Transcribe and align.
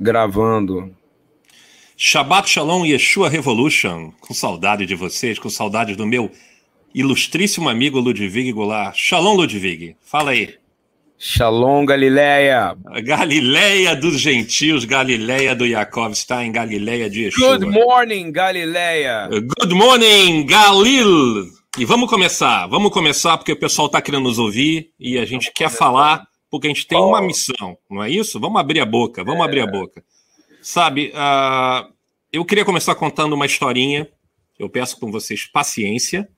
Gravando. 0.00 0.94
Shabbat 1.96 2.48
Shalom 2.48 2.84
Yeshua 2.84 3.28
Revolution. 3.28 4.10
Com 4.20 4.34
saudade 4.34 4.86
de 4.86 4.94
vocês, 4.94 5.38
com 5.38 5.48
saudade 5.48 5.94
do 5.94 6.06
meu 6.06 6.30
ilustríssimo 6.94 7.68
amigo 7.68 8.00
Ludwig 8.00 8.52
Goulart. 8.52 8.96
Shalom, 8.96 9.34
Ludwig. 9.34 9.96
Fala 10.02 10.32
aí. 10.32 10.54
Shalom, 11.18 11.86
Galileia. 11.86 12.76
Galileia 13.04 13.94
dos 13.94 14.18
gentios, 14.18 14.84
Galileia 14.84 15.54
do 15.54 15.64
Yaakov, 15.64 16.10
está 16.12 16.44
em 16.44 16.50
Galileia 16.50 17.08
de 17.08 17.26
Yeshua. 17.26 17.58
Good 17.58 17.70
morning, 17.70 18.32
Galileia. 18.32 19.28
Good 19.30 19.72
morning, 19.72 20.44
Galil. 20.46 21.46
E 21.78 21.84
vamos 21.84 22.10
começar, 22.10 22.66
vamos 22.66 22.90
começar 22.90 23.38
porque 23.38 23.52
o 23.52 23.58
pessoal 23.58 23.86
está 23.86 24.02
querendo 24.02 24.24
nos 24.24 24.38
ouvir 24.38 24.90
e 24.98 25.16
a 25.16 25.24
gente 25.24 25.44
vamos 25.44 25.54
quer 25.54 25.70
começar. 25.70 25.78
falar 25.78 26.24
porque 26.52 26.66
a 26.66 26.70
gente 26.70 26.86
tem 26.86 26.98
uma 26.98 27.22
missão, 27.22 27.78
não 27.88 28.02
é 28.02 28.10
isso? 28.10 28.38
Vamos 28.38 28.60
abrir 28.60 28.80
a 28.80 28.84
boca, 28.84 29.24
vamos 29.24 29.40
é. 29.40 29.44
abrir 29.44 29.60
a 29.60 29.66
boca. 29.66 30.04
Sabe, 30.60 31.10
uh, 31.14 31.90
eu 32.30 32.44
queria 32.44 32.62
começar 32.62 32.94
contando 32.94 33.32
uma 33.32 33.46
historinha. 33.46 34.06
Eu 34.58 34.68
peço 34.68 35.00
com 35.00 35.10
vocês 35.10 35.46
paciência. 35.46 36.28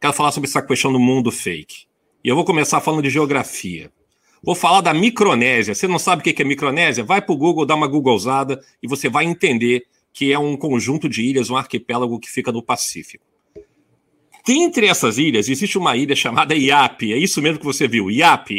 Quero 0.00 0.14
falar 0.14 0.32
sobre 0.32 0.48
essa 0.48 0.62
questão 0.62 0.90
do 0.90 0.98
mundo 0.98 1.30
fake. 1.30 1.84
E 2.24 2.28
eu 2.28 2.34
vou 2.34 2.46
começar 2.46 2.80
falando 2.80 3.02
de 3.02 3.10
geografia. 3.10 3.92
Vou 4.42 4.54
falar 4.54 4.80
da 4.80 4.94
Micronésia. 4.94 5.74
Você 5.74 5.86
não 5.86 5.98
sabe 5.98 6.22
o 6.22 6.24
que 6.34 6.40
é 6.40 6.44
Micronésia? 6.44 7.04
Vai 7.04 7.20
para 7.20 7.34
o 7.34 7.36
Google, 7.36 7.66
dá 7.66 7.74
uma 7.74 7.86
Googlezada 7.86 8.64
e 8.82 8.88
você 8.88 9.10
vai 9.10 9.26
entender 9.26 9.84
que 10.10 10.32
é 10.32 10.38
um 10.38 10.56
conjunto 10.56 11.06
de 11.06 11.20
ilhas, 11.20 11.50
um 11.50 11.56
arquipélago 11.56 12.18
que 12.18 12.30
fica 12.30 12.50
no 12.50 12.62
Pacífico. 12.62 13.26
Entre 14.46 14.86
essas 14.86 15.16
ilhas, 15.16 15.48
existe 15.48 15.78
uma 15.78 15.96
ilha 15.96 16.14
chamada 16.14 16.54
IAP. 16.54 17.12
É 17.12 17.16
isso 17.16 17.40
mesmo 17.40 17.58
que 17.58 17.64
você 17.64 17.88
viu. 17.88 18.10
IAP, 18.10 18.50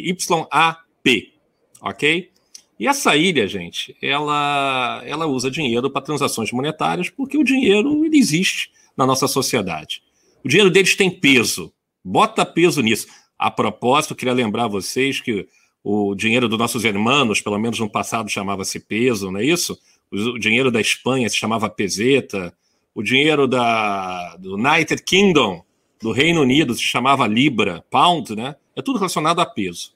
Y-A-P. 1.06 1.34
Ok? 1.82 2.32
E 2.78 2.88
essa 2.88 3.16
ilha, 3.16 3.48
gente, 3.48 3.96
ela, 4.02 5.02
ela 5.06 5.28
usa 5.28 5.50
dinheiro 5.50 5.90
para 5.90 6.02
transações 6.02 6.52
monetárias 6.52 7.10
porque 7.10 7.38
o 7.38 7.44
dinheiro 7.44 8.04
ele 8.04 8.18
existe 8.18 8.72
na 8.98 9.06
nossa 9.06 9.28
sociedade. 9.28 10.02
O 10.44 10.50
dinheiro 10.50 10.70
deles 10.70 10.96
tem 10.96 11.10
peso. 11.10 11.72
Bota 12.04 12.46
peso 12.46 12.82
nisso. 12.82 13.08
A 13.38 13.50
propósito, 13.50 14.16
queria 14.16 14.34
lembrar 14.34 14.68
vocês 14.68 15.22
que 15.22 15.48
o 15.84 16.16
dinheiro 16.16 16.50
dos 16.50 16.58
nossos 16.58 16.84
irmãos, 16.84 17.42
pelo 17.42 17.60
menos 17.60 17.80
no 17.80 17.90
passado, 17.90 18.30
chamava-se 18.30 18.80
peso, 18.80 19.32
não 19.32 19.40
é 19.40 19.46
isso? 19.46 19.78
O 20.12 20.38
dinheiro 20.38 20.72
da 20.72 20.82
Espanha 20.82 21.30
se 21.30 21.38
chamava 21.38 21.70
peseta. 21.70 22.54
O 22.94 23.02
dinheiro 23.02 23.48
da, 23.48 24.36
do 24.38 24.56
United 24.56 25.02
Kingdom 25.04 25.64
do 26.02 26.12
Reino 26.12 26.42
Unido 26.42 26.74
se 26.74 26.82
chamava 26.82 27.26
Libra, 27.28 27.84
Pound, 27.90 28.36
né? 28.36 28.56
É 28.76 28.82
tudo 28.82 28.98
relacionado 28.98 29.40
a 29.40 29.46
peso. 29.46 29.95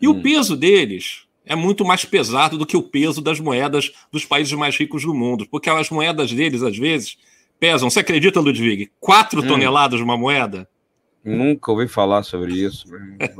E 0.00 0.08
hum. 0.08 0.12
o 0.12 0.22
peso 0.22 0.56
deles 0.56 1.24
é 1.44 1.54
muito 1.54 1.84
mais 1.84 2.04
pesado 2.04 2.56
do 2.56 2.66
que 2.66 2.76
o 2.76 2.82
peso 2.82 3.20
das 3.20 3.40
moedas 3.40 3.92
dos 4.12 4.24
países 4.24 4.52
mais 4.52 4.76
ricos 4.76 5.02
do 5.02 5.14
mundo, 5.14 5.46
porque 5.50 5.68
as 5.68 5.90
moedas 5.90 6.32
deles, 6.32 6.62
às 6.62 6.76
vezes, 6.76 7.18
pesam, 7.58 7.90
você 7.90 8.00
acredita, 8.00 8.40
Ludwig, 8.40 8.90
4 9.00 9.40
hum. 9.40 9.46
toneladas 9.46 10.00
uma 10.00 10.16
moeda? 10.16 10.68
Nunca 11.24 11.70
ouvi 11.70 11.86
falar 11.86 12.22
sobre 12.22 12.54
isso. 12.54 12.86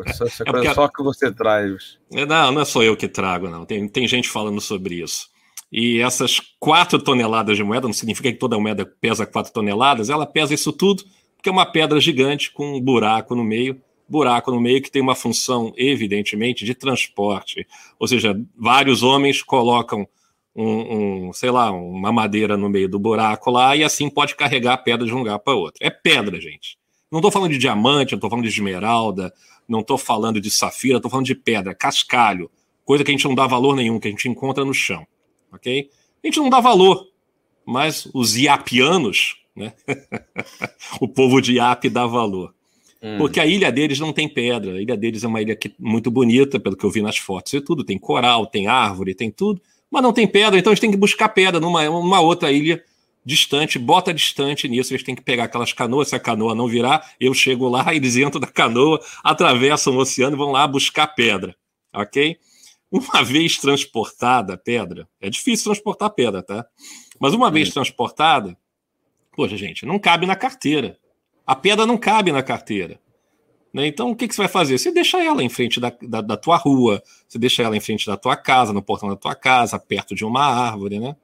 Essa 0.06 0.24
é 0.46 0.52
coisa 0.52 0.74
só 0.74 0.88
que 0.88 1.02
você 1.02 1.32
traz. 1.32 1.98
É, 2.12 2.26
não, 2.26 2.52
não 2.52 2.60
é 2.60 2.64
só 2.64 2.82
eu 2.82 2.94
que 2.96 3.08
trago, 3.08 3.48
não. 3.48 3.64
Tem, 3.64 3.88
tem 3.88 4.06
gente 4.06 4.28
falando 4.28 4.60
sobre 4.60 4.96
isso. 4.96 5.30
E 5.72 6.00
essas 6.00 6.40
4 6.58 6.98
toneladas 6.98 7.56
de 7.56 7.62
moeda, 7.62 7.86
não 7.86 7.94
significa 7.94 8.30
que 8.30 8.38
toda 8.38 8.58
moeda 8.58 8.84
pesa 8.84 9.24
4 9.24 9.52
toneladas, 9.52 10.10
ela 10.10 10.26
pesa 10.26 10.52
isso 10.52 10.72
tudo 10.72 11.04
porque 11.40 11.48
é 11.48 11.52
uma 11.52 11.64
pedra 11.64 11.98
gigante 11.98 12.52
com 12.52 12.76
um 12.76 12.80
buraco 12.80 13.34
no 13.34 13.42
meio, 13.42 13.80
buraco 14.10 14.50
no 14.50 14.60
meio 14.60 14.82
que 14.82 14.90
tem 14.90 15.00
uma 15.00 15.14
função, 15.14 15.72
evidentemente, 15.76 16.64
de 16.64 16.74
transporte. 16.74 17.66
Ou 17.98 18.08
seja, 18.08 18.38
vários 18.56 19.02
homens 19.02 19.42
colocam 19.42 20.06
um, 20.54 21.28
um, 21.28 21.32
sei 21.32 21.50
lá, 21.50 21.70
uma 21.70 22.12
madeira 22.12 22.56
no 22.56 22.68
meio 22.68 22.88
do 22.88 22.98
buraco 22.98 23.50
lá 23.50 23.76
e 23.76 23.84
assim 23.84 24.10
pode 24.10 24.34
carregar 24.34 24.74
a 24.74 24.78
pedra 24.78 25.06
de 25.06 25.14
um 25.14 25.18
lugar 25.18 25.38
para 25.38 25.54
outro. 25.54 25.78
É 25.80 25.90
pedra, 25.90 26.40
gente. 26.40 26.76
Não 27.10 27.20
estou 27.20 27.30
falando 27.30 27.52
de 27.52 27.58
diamante, 27.58 28.12
não 28.12 28.18
estou 28.18 28.30
falando 28.30 28.44
de 28.44 28.50
esmeralda, 28.50 29.32
não 29.68 29.80
estou 29.80 29.96
falando 29.96 30.40
de 30.40 30.50
safira, 30.50 30.96
estou 30.96 31.10
falando 31.10 31.26
de 31.26 31.34
pedra, 31.34 31.74
cascalho, 31.74 32.50
coisa 32.84 33.04
que 33.04 33.10
a 33.10 33.14
gente 33.14 33.26
não 33.26 33.34
dá 33.34 33.46
valor 33.46 33.76
nenhum, 33.76 33.98
que 33.98 34.08
a 34.08 34.10
gente 34.10 34.28
encontra 34.28 34.64
no 34.64 34.74
chão, 34.74 35.06
ok? 35.52 35.88
A 36.22 36.26
gente 36.26 36.38
não 36.38 36.50
dá 36.50 36.60
valor, 36.60 37.08
mas 37.64 38.08
os 38.12 38.36
iapianos, 38.36 39.40
né? 39.54 39.72
o 41.00 41.08
povo 41.08 41.40
de 41.40 41.54
Iap 41.54 41.88
dá 41.88 42.06
valor. 42.06 42.54
Hum. 43.02 43.18
Porque 43.18 43.40
a 43.40 43.46
ilha 43.46 43.72
deles 43.72 43.98
não 43.98 44.12
tem 44.12 44.28
pedra. 44.28 44.74
A 44.74 44.80
ilha 44.80 44.96
deles 44.96 45.24
é 45.24 45.26
uma 45.26 45.40
ilha 45.40 45.56
que, 45.56 45.72
muito 45.78 46.10
bonita, 46.10 46.60
pelo 46.60 46.76
que 46.76 46.84
eu 46.84 46.90
vi 46.90 47.02
nas 47.02 47.16
fotos 47.16 47.52
e 47.52 47.60
tudo. 47.60 47.84
Tem 47.84 47.98
coral, 47.98 48.46
tem 48.46 48.66
árvore, 48.66 49.14
tem 49.14 49.30
tudo. 49.30 49.60
Mas 49.90 50.02
não 50.02 50.12
tem 50.12 50.26
pedra, 50.26 50.58
então 50.58 50.70
eles 50.70 50.80
têm 50.80 50.90
que 50.90 50.96
buscar 50.96 51.28
pedra 51.30 51.58
numa, 51.58 51.84
numa 51.84 52.20
outra 52.20 52.52
ilha 52.52 52.82
distante, 53.24 53.78
bota 53.78 54.14
distante 54.14 54.68
nisso. 54.68 54.92
Eles 54.92 55.02
têm 55.02 55.14
que 55.14 55.22
pegar 55.22 55.44
aquelas 55.44 55.72
canoas. 55.72 56.08
Se 56.08 56.14
a 56.14 56.20
canoa 56.20 56.54
não 56.54 56.68
virar, 56.68 57.12
eu 57.18 57.34
chego 57.34 57.68
lá, 57.68 57.86
eles 57.94 58.16
entram 58.16 58.40
da 58.40 58.46
canoa, 58.46 59.00
atravessam 59.24 59.94
o 59.94 59.98
oceano 59.98 60.36
e 60.36 60.38
vão 60.38 60.52
lá 60.52 60.66
buscar 60.66 61.08
pedra. 61.08 61.56
Ok? 61.92 62.38
Uma 62.90 63.22
vez 63.24 63.56
transportada 63.56 64.54
a 64.54 64.56
pedra, 64.56 65.08
é 65.20 65.28
difícil 65.30 65.64
transportar 65.64 66.10
pedra, 66.10 66.42
tá? 66.42 66.66
Mas 67.18 67.34
uma 67.34 67.48
hum. 67.48 67.52
vez 67.52 67.70
transportada, 67.70 68.56
Poxa, 69.40 69.56
gente, 69.56 69.86
não 69.86 69.98
cabe 69.98 70.26
na 70.26 70.36
carteira. 70.36 70.98
A 71.46 71.54
pedra 71.54 71.86
não 71.86 71.96
cabe 71.96 72.32
na 72.32 72.42
carteira. 72.42 73.00
Né? 73.72 73.86
Então, 73.86 74.10
o 74.10 74.16
que, 74.16 74.26
que, 74.26 74.34
você 74.34 74.42
vai 74.42 74.48
fazer? 74.48 74.78
Você 74.78 74.92
deixa 74.92 75.22
ela 75.22 75.42
em 75.42 75.48
frente 75.48 75.80
da, 75.80 75.92
da, 76.02 76.20
da, 76.20 76.36
tua 76.36 76.56
rua, 76.56 77.02
você 77.26 77.38
deixa 77.38 77.62
ela 77.62 77.76
em 77.76 77.80
frente 77.80 78.06
da 78.06 78.16
tua 78.16 78.36
casa, 78.36 78.72
no 78.72 78.82
portão 78.82 79.08
da 79.08 79.16
tua 79.16 79.34
casa, 79.34 79.78
perto 79.78 80.14
de 80.14 80.24
uma 80.24 80.44
árvore, 80.44 80.98
né? 80.98 81.16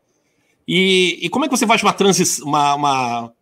E, 0.66 1.19
e 1.22 1.28
como 1.28 1.44
é 1.44 1.49
que 1.49 1.56
você 1.56 1.66
faz 1.66 1.82
uma, 1.82 1.93
transi 1.93 2.43
uma, 2.43 2.75
uma, 2.75 3.32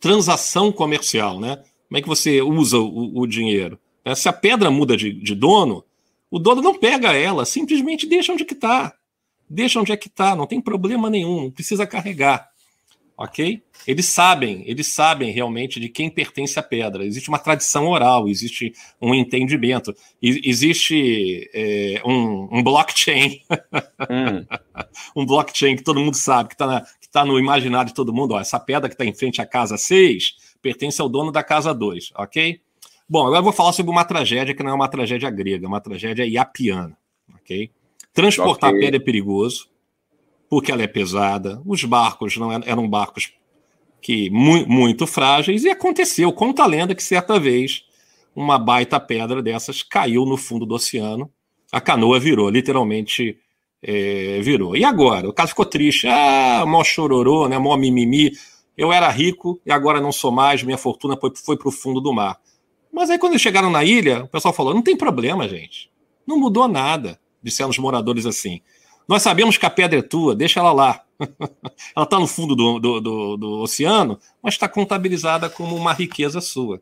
transação 0.00 0.72
comercial, 0.72 1.38
né? 1.40 1.56
Como 1.88 1.98
é 1.98 2.02
que 2.02 2.08
você 2.08 2.40
usa 2.40 2.78
o, 2.78 3.20
o 3.20 3.26
dinheiro? 3.26 3.78
Né? 4.04 4.14
Se 4.14 4.28
a 4.28 4.32
pedra 4.32 4.70
muda 4.70 4.96
de, 4.96 5.12
de, 5.12 5.34
dono, 5.34 5.84
o 6.30 6.38
dono 6.38 6.62
não 6.62 6.78
pega 6.78 7.12
ela, 7.12 7.44
simplesmente 7.44 8.06
deixa 8.06 8.32
onde 8.32 8.44
que 8.44 8.54
está. 8.54 8.94
Deixa 9.48 9.78
onde 9.78 9.92
é 9.92 9.96
que 9.96 10.08
está, 10.08 10.34
não 10.34 10.46
tem 10.46 10.60
problema 10.60 11.10
nenhum, 11.10 11.42
não 11.42 11.50
precisa 11.50 11.86
carregar 11.86 12.51
ok? 13.22 13.62
Eles 13.86 14.06
sabem, 14.06 14.64
eles 14.66 14.88
sabem 14.88 15.30
realmente 15.30 15.78
de 15.78 15.88
quem 15.88 16.10
pertence 16.10 16.58
a 16.58 16.62
pedra. 16.62 17.04
Existe 17.04 17.28
uma 17.28 17.38
tradição 17.38 17.86
oral, 17.86 18.28
existe 18.28 18.72
um 19.00 19.14
entendimento, 19.14 19.94
existe 20.20 21.48
é, 21.54 22.02
um, 22.04 22.48
um, 22.58 22.62
blockchain, 22.62 23.40
hum. 24.10 24.44
um 25.16 25.24
blockchain 25.24 25.76
que 25.76 25.84
todo 25.84 26.00
mundo 26.00 26.16
sabe, 26.16 26.48
que 26.48 26.54
está 26.54 26.84
tá 27.12 27.24
no 27.24 27.38
imaginário 27.38 27.88
de 27.88 27.94
todo 27.94 28.12
mundo. 28.12 28.34
Ó, 28.34 28.40
essa 28.40 28.58
pedra 28.58 28.88
que 28.88 28.94
está 28.94 29.04
em 29.04 29.14
frente 29.14 29.40
à 29.40 29.46
casa 29.46 29.76
6 29.76 30.52
pertence 30.60 31.00
ao 31.00 31.08
dono 31.08 31.30
da 31.30 31.44
casa 31.44 31.72
2, 31.72 32.12
ok? 32.16 32.60
Bom, 33.08 33.26
agora 33.26 33.38
eu 33.38 33.44
vou 33.44 33.52
falar 33.52 33.72
sobre 33.72 33.92
uma 33.92 34.04
tragédia 34.04 34.54
que 34.54 34.62
não 34.62 34.70
é 34.70 34.74
uma 34.74 34.88
tragédia 34.88 35.30
grega, 35.30 35.66
é 35.66 35.68
uma 35.68 35.80
tragédia 35.80 36.24
iapiana, 36.24 36.96
ok? 37.34 37.70
Transportar 38.12 38.70
okay. 38.70 38.80
pedra 38.80 38.96
é 38.96 39.04
perigoso 39.04 39.71
porque 40.52 40.70
ela 40.70 40.82
é 40.82 40.86
pesada. 40.86 41.62
Os 41.64 41.82
barcos 41.82 42.36
não 42.36 42.52
eram, 42.52 42.86
barcos 42.86 43.32
que 44.02 44.28
mu 44.28 44.66
muito 44.68 45.06
frágeis 45.06 45.64
e 45.64 45.70
aconteceu. 45.70 46.30
Conta 46.30 46.62
a 46.62 46.66
lenda 46.66 46.94
que 46.94 47.02
certa 47.02 47.40
vez 47.40 47.86
uma 48.36 48.58
baita 48.58 49.00
pedra 49.00 49.42
dessas 49.42 49.82
caiu 49.82 50.26
no 50.26 50.36
fundo 50.36 50.66
do 50.66 50.74
oceano. 50.74 51.30
A 51.72 51.80
canoa 51.80 52.20
virou, 52.20 52.50
literalmente 52.50 53.38
é, 53.82 54.42
virou. 54.42 54.76
E 54.76 54.84
agora? 54.84 55.26
O 55.26 55.32
caso 55.32 55.52
ficou 55.52 55.64
triste. 55.64 56.06
Ah, 56.06 56.66
mó 56.66 56.84
chororô, 56.84 57.48
né? 57.48 57.56
Mó 57.56 57.74
mimimi. 57.74 58.32
Eu 58.76 58.92
era 58.92 59.08
rico 59.08 59.58
e 59.64 59.72
agora 59.72 60.02
não 60.02 60.12
sou 60.12 60.30
mais, 60.30 60.62
minha 60.62 60.76
fortuna 60.76 61.16
foi, 61.18 61.32
foi 61.34 61.56
para 61.56 61.68
o 61.68 61.72
fundo 61.72 61.98
do 61.98 62.12
mar. 62.12 62.38
Mas 62.92 63.08
aí, 63.08 63.18
quando 63.18 63.32
eles 63.32 63.42
chegaram 63.42 63.70
na 63.70 63.84
ilha, 63.84 64.24
o 64.24 64.28
pessoal 64.28 64.52
falou: 64.52 64.74
não 64.74 64.82
tem 64.82 64.98
problema, 64.98 65.48
gente. 65.48 65.90
Não 66.26 66.36
mudou 66.36 66.68
nada, 66.68 67.18
disseram 67.42 67.70
os 67.70 67.78
moradores 67.78 68.26
assim. 68.26 68.60
Nós 69.08 69.22
sabemos 69.22 69.56
que 69.56 69.66
a 69.66 69.70
pedra 69.70 69.98
é 69.98 70.02
tua, 70.02 70.34
deixa 70.34 70.60
ela 70.60 70.72
lá. 70.72 71.04
ela 71.94 72.04
está 72.04 72.18
no 72.18 72.26
fundo 72.26 72.54
do, 72.54 72.78
do, 72.78 73.00
do, 73.00 73.36
do 73.36 73.60
oceano, 73.60 74.18
mas 74.42 74.54
está 74.54 74.68
contabilizada 74.68 75.48
como 75.48 75.76
uma 75.76 75.92
riqueza 75.92 76.40
sua. 76.40 76.80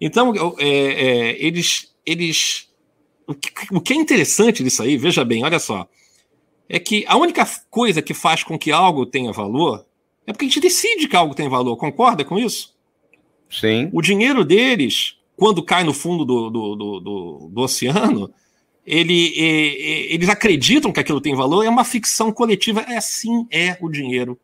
Então, 0.00 0.32
é, 0.58 0.68
é, 0.68 1.44
eles. 1.44 1.94
eles 2.04 2.68
o 3.26 3.34
que, 3.34 3.50
o 3.70 3.80
que 3.80 3.92
é 3.92 3.96
interessante 3.96 4.64
disso 4.64 4.82
aí, 4.82 4.96
veja 4.96 5.24
bem, 5.24 5.44
olha 5.44 5.60
só, 5.60 5.88
é 6.68 6.78
que 6.78 7.04
a 7.06 7.16
única 7.16 7.48
coisa 7.70 8.02
que 8.02 8.12
faz 8.12 8.42
com 8.42 8.58
que 8.58 8.72
algo 8.72 9.06
tenha 9.06 9.32
valor 9.32 9.86
é 10.26 10.32
porque 10.32 10.44
a 10.44 10.48
gente 10.48 10.60
decide 10.60 11.08
que 11.08 11.16
algo 11.16 11.34
tem 11.34 11.48
valor. 11.48 11.76
Concorda 11.76 12.24
com 12.24 12.38
isso? 12.38 12.74
Sim. 13.50 13.90
O 13.92 14.00
dinheiro 14.00 14.44
deles, 14.44 15.16
quando 15.36 15.62
cai 15.62 15.84
no 15.84 15.92
fundo 15.92 16.24
do, 16.24 16.50
do, 16.50 16.76
do, 16.76 17.00
do, 17.00 17.50
do 17.52 17.60
oceano, 17.60 18.32
ele, 18.86 19.32
eles 20.10 20.28
acreditam 20.28 20.92
que 20.92 21.00
aquilo 21.00 21.20
tem 21.20 21.34
valor, 21.34 21.64
é 21.64 21.68
uma 21.68 21.84
ficção 21.84 22.32
coletiva. 22.32 22.80
É 22.82 22.96
assim 22.96 23.46
é 23.50 23.76
o 23.80 23.88
dinheiro 23.88 24.38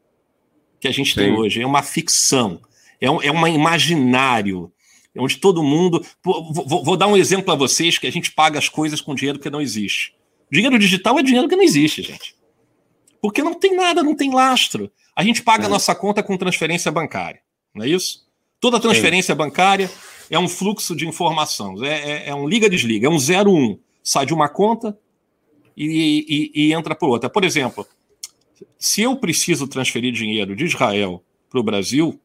que 0.80 0.88
a 0.88 0.92
gente 0.92 1.14
Sim. 1.14 1.20
tem 1.20 1.36
hoje. 1.36 1.60
É 1.60 1.66
uma 1.66 1.82
ficção, 1.82 2.60
é 3.00 3.10
um, 3.10 3.20
é 3.20 3.32
um 3.32 3.46
imaginário, 3.46 4.72
é 5.14 5.20
onde 5.20 5.36
todo 5.38 5.62
mundo. 5.62 6.04
Vou, 6.22 6.52
vou 6.84 6.96
dar 6.96 7.08
um 7.08 7.16
exemplo 7.16 7.52
a 7.52 7.56
vocês 7.56 7.98
que 7.98 8.06
a 8.06 8.12
gente 8.12 8.32
paga 8.32 8.58
as 8.58 8.68
coisas 8.68 9.00
com 9.00 9.14
dinheiro 9.14 9.38
que 9.38 9.50
não 9.50 9.60
existe. 9.60 10.14
Dinheiro 10.50 10.78
digital 10.78 11.18
é 11.18 11.22
dinheiro 11.22 11.48
que 11.48 11.56
não 11.56 11.64
existe, 11.64 12.02
gente. 12.02 12.34
Porque 13.20 13.42
não 13.42 13.54
tem 13.54 13.76
nada, 13.76 14.02
não 14.02 14.14
tem 14.14 14.32
lastro. 14.32 14.90
A 15.14 15.24
gente 15.24 15.42
paga 15.42 15.66
a 15.66 15.68
nossa 15.68 15.94
conta 15.94 16.22
com 16.22 16.36
transferência 16.36 16.92
bancária, 16.92 17.40
não 17.74 17.84
é 17.84 17.88
isso? 17.88 18.26
Toda 18.60 18.80
transferência 18.80 19.34
Sim. 19.34 19.38
bancária 19.38 19.90
é 20.30 20.38
um 20.38 20.48
fluxo 20.48 20.94
de 20.94 21.06
informação, 21.06 21.84
é, 21.84 21.88
é, 21.88 22.28
é 22.28 22.34
um 22.34 22.48
liga-desliga, 22.48 23.08
é 23.08 23.10
um 23.10 23.16
01. 23.16 23.48
Um. 23.48 23.78
Sai 24.08 24.24
de 24.24 24.32
uma 24.32 24.48
conta 24.48 24.98
e, 25.76 26.50
e, 26.54 26.68
e 26.68 26.72
entra 26.72 26.94
por 26.94 27.10
outra. 27.10 27.28
Por 27.28 27.44
exemplo, 27.44 27.86
se 28.78 29.02
eu 29.02 29.14
preciso 29.16 29.68
transferir 29.68 30.14
dinheiro 30.14 30.56
de 30.56 30.64
Israel 30.64 31.22
para 31.50 31.60
o 31.60 31.62
Brasil, 31.62 32.18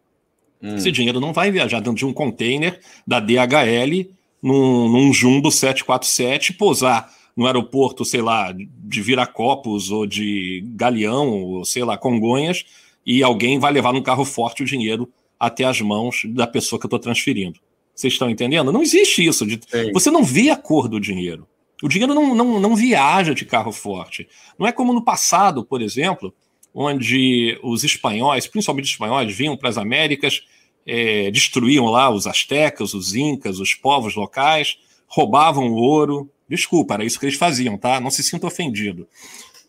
hum. 0.62 0.75
esse 0.75 0.89
dinheiro 0.94 1.19
não 1.19 1.33
vai 1.33 1.51
viajar 1.51 1.81
dentro 1.81 1.95
de 1.95 2.06
um 2.06 2.13
container 2.13 2.80
da 3.06 3.19
DHL 3.19 4.09
num, 4.41 4.88
num 4.88 5.12
Jumbo 5.12 5.51
747 5.51 6.53
pousar 6.53 7.13
no 7.35 7.47
aeroporto, 7.47 8.06
sei 8.06 8.21
lá, 8.21 8.53
de 8.53 9.01
Viracopos 9.01 9.91
ou 9.91 10.07
de 10.07 10.63
Galeão, 10.77 11.44
ou 11.44 11.65
sei 11.65 11.83
lá, 11.83 11.97
Congonhas, 11.97 12.63
e 13.06 13.21
alguém 13.21 13.59
vai 13.59 13.74
levar 13.74 13.91
num 13.91 14.01
carro 14.01 14.24
forte 14.24 14.63
o 14.63 14.65
dinheiro 14.65 15.12
até 15.38 15.65
as 15.65 15.81
mãos 15.81 16.21
da 16.27 16.47
pessoa 16.47 16.80
que 16.80 16.85
eu 16.85 16.88
estou 16.88 17.00
transferindo. 17.00 17.59
Vocês 17.94 18.13
estão 18.13 18.30
entendendo? 18.30 18.71
Não 18.71 18.81
existe 18.81 19.25
isso. 19.25 19.45
De... 19.45 19.59
Você 19.91 20.09
não 20.09 20.24
vê 20.24 20.50
a 20.50 20.56
cor 20.56 20.88
do 20.88 20.97
dinheiro. 20.97 21.45
O 21.83 21.89
dinheiro 21.89 22.13
não, 22.13 22.33
não, 22.33 22.59
não 22.62 22.75
viaja 22.77 23.35
de 23.35 23.44
carro 23.44 23.74
forte. 23.74 24.25
Não 24.57 24.65
é 24.65 24.71
como 24.71 24.94
no 24.94 25.03
passado, 25.03 25.65
por 25.65 25.81
exemplo, 25.81 26.33
onde 26.74 27.59
os 27.62 27.83
espanhóis, 27.83 28.47
principalmente 28.47 28.85
os 28.85 28.91
espanhóis, 28.91 29.35
vinham 29.35 29.57
para 29.57 29.68
as 29.68 29.77
Américas, 29.77 30.44
é, 30.88 31.30
destruíam 31.30 31.88
lá 31.88 32.09
os 32.09 32.25
astecas, 32.25 32.94
os 32.94 33.13
incas, 33.15 33.59
os 33.59 33.74
povos 33.74 34.15
locais, 34.15 34.77
roubavam 35.07 35.69
o 35.71 35.75
ouro. 35.75 36.31
Desculpa, 36.47 36.94
era 36.94 37.03
isso 37.03 37.19
que 37.19 37.25
eles 37.25 37.38
faziam, 37.38 37.77
tá? 37.77 38.00
Não 38.00 38.09
se 38.09 38.24
sinta 38.24 38.47
ofendido. 38.47 39.06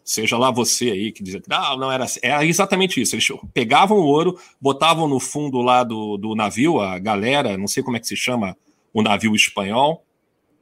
Seja 0.05 0.39
lá 0.39 0.53
você 0.53 0.93
aí 0.93 1.11
que 1.11 1.21
dizia 1.21 1.41
que 1.41 1.49
não 1.49 1.91
era 1.91 2.05
assim. 2.05 2.21
Era 2.23 2.47
exatamente 2.47 3.01
isso. 3.01 3.17
Eles 3.17 3.27
pegavam 3.53 3.99
o 3.99 4.05
ouro, 4.05 4.39
botavam 4.61 5.09
no 5.09 5.19
fundo 5.19 5.61
lá 5.61 5.83
do, 5.83 6.17
do 6.17 6.37
navio, 6.37 6.79
a 6.79 6.97
galera, 6.97 7.59
não 7.59 7.67
sei 7.67 7.83
como 7.83 7.97
é 7.97 8.01
que 8.01 8.07
se 8.07 8.17
chama 8.17 8.57
o 8.93 9.03
navio 9.03 9.35
espanhol, 9.35 10.05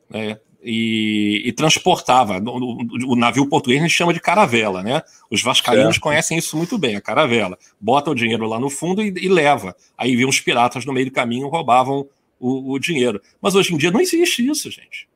né? 0.08 0.38
E, 0.62 1.42
e, 1.44 1.52
transportava. 1.52 2.38
O, 2.38 3.12
o, 3.12 3.16
navio 3.16 3.48
português 3.48 3.80
a 3.80 3.86
gente 3.86 3.96
chama 3.96 4.12
de 4.12 4.20
caravela, 4.20 4.82
né? 4.82 5.02
Os 5.30 5.42
vascaínos 5.42 5.94
certo. 5.94 6.00
conhecem 6.00 6.38
isso 6.38 6.56
muito 6.56 6.78
bem, 6.78 6.96
a 6.96 7.00
caravela. 7.00 7.58
Bota 7.80 8.10
o 8.10 8.14
dinheiro 8.14 8.46
lá 8.46 8.60
no 8.60 8.70
fundo 8.70 9.02
e, 9.02 9.08
e 9.08 9.28
leva. 9.28 9.74
Aí 9.98 10.14
vinham 10.14 10.30
os 10.30 10.40
piratas 10.40 10.84
no 10.84 10.92
meio 10.92 11.06
do 11.06 11.12
caminho 11.12 11.48
roubavam 11.48 12.06
o, 12.38 12.72
o, 12.72 12.78
dinheiro. 12.78 13.20
Mas 13.40 13.54
hoje 13.54 13.74
em 13.74 13.76
dia 13.76 13.90
não 13.90 14.00
existe 14.00 14.46
isso, 14.46 14.70
gente. 14.70 15.08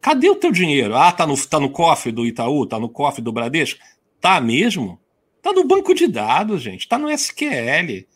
Cadê 0.00 0.28
o 0.28 0.36
teu 0.36 0.52
dinheiro? 0.52 0.94
Ah, 0.96 1.12
tá 1.12 1.26
no, 1.26 1.36
tá 1.46 1.58
no 1.58 1.70
cofre 1.70 2.12
do 2.12 2.26
Itaú, 2.26 2.66
tá 2.66 2.78
no 2.78 2.88
cofre 2.88 3.22
do 3.22 3.32
Bradesco? 3.32 3.80
Tá 4.20 4.40
mesmo? 4.40 5.00
Tá 5.40 5.52
no 5.52 5.64
banco 5.64 5.94
de 5.94 6.06
dados, 6.06 6.62
gente. 6.62 6.88
Tá 6.88 6.98
no 6.98 7.10
SQL. 7.10 8.06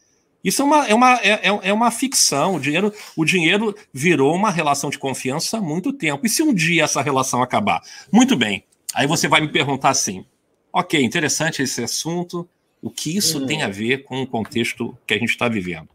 Isso 0.43 0.63
é 0.63 0.65
uma, 0.65 0.87
é 0.87 0.95
uma, 0.95 1.15
é, 1.17 1.49
é, 1.49 1.61
é 1.63 1.73
uma 1.73 1.91
ficção. 1.91 2.55
O 2.55 2.61
dinheiro, 2.61 2.93
o 3.17 3.25
dinheiro 3.25 3.75
virou 3.93 4.35
uma 4.35 4.51
relação 4.51 4.89
de 4.89 4.99
confiança 4.99 5.59
há 5.59 5.61
muito 5.61 5.93
tempo. 5.93 6.25
E 6.25 6.29
se 6.29 6.43
um 6.43 6.55
dia 6.55 6.85
essa 6.85 7.03
relação 7.03 7.43
acabar? 7.43 7.83
Muito 8.13 8.37
bem. 8.37 8.65
Aí 8.95 9.07
você 9.07 9.27
vai 9.29 9.41
me 9.41 9.49
perguntar 9.49 9.91
assim: 9.91 10.25
ok, 10.73 11.03
interessante 11.03 11.63
esse 11.63 11.83
assunto. 11.83 12.49
O 12.81 12.91
que 12.91 13.17
isso 13.17 13.43
hum. 13.43 13.47
tem 13.47 13.63
a 13.63 13.69
ver 13.69 14.05
com 14.05 14.23
o 14.23 14.27
contexto 14.27 14.97
que 15.05 15.13
a 15.13 15.19
gente 15.19 15.31
está 15.31 15.49
vivendo? 15.49 15.89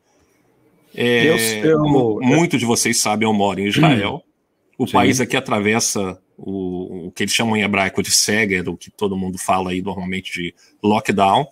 É, 0.94 1.26
eu, 1.26 1.38
eu, 1.66 2.20
muitos 2.22 2.60
de 2.60 2.66
vocês 2.66 3.00
sabem, 3.00 3.28
eu 3.28 3.34
moro 3.34 3.62
em 3.62 3.68
Israel. 3.68 4.16
Hum. 4.16 4.34
O 4.78 4.88
Sim. 4.88 4.94
país 4.94 5.22
aqui 5.22 5.38
atravessa 5.38 6.20
o, 6.38 7.08
o, 7.08 7.12
que 7.12 7.24
eles 7.24 7.34
chamam 7.34 7.56
em 7.56 7.62
hebraico 7.62 8.04
de 8.04 8.12
Seger, 8.12 8.68
o 8.68 8.76
que 8.76 8.92
todo 8.92 9.16
mundo 9.16 9.38
fala 9.38 9.72
aí 9.72 9.82
normalmente 9.82 10.34
de 10.34 10.54
lockdown 10.84 11.48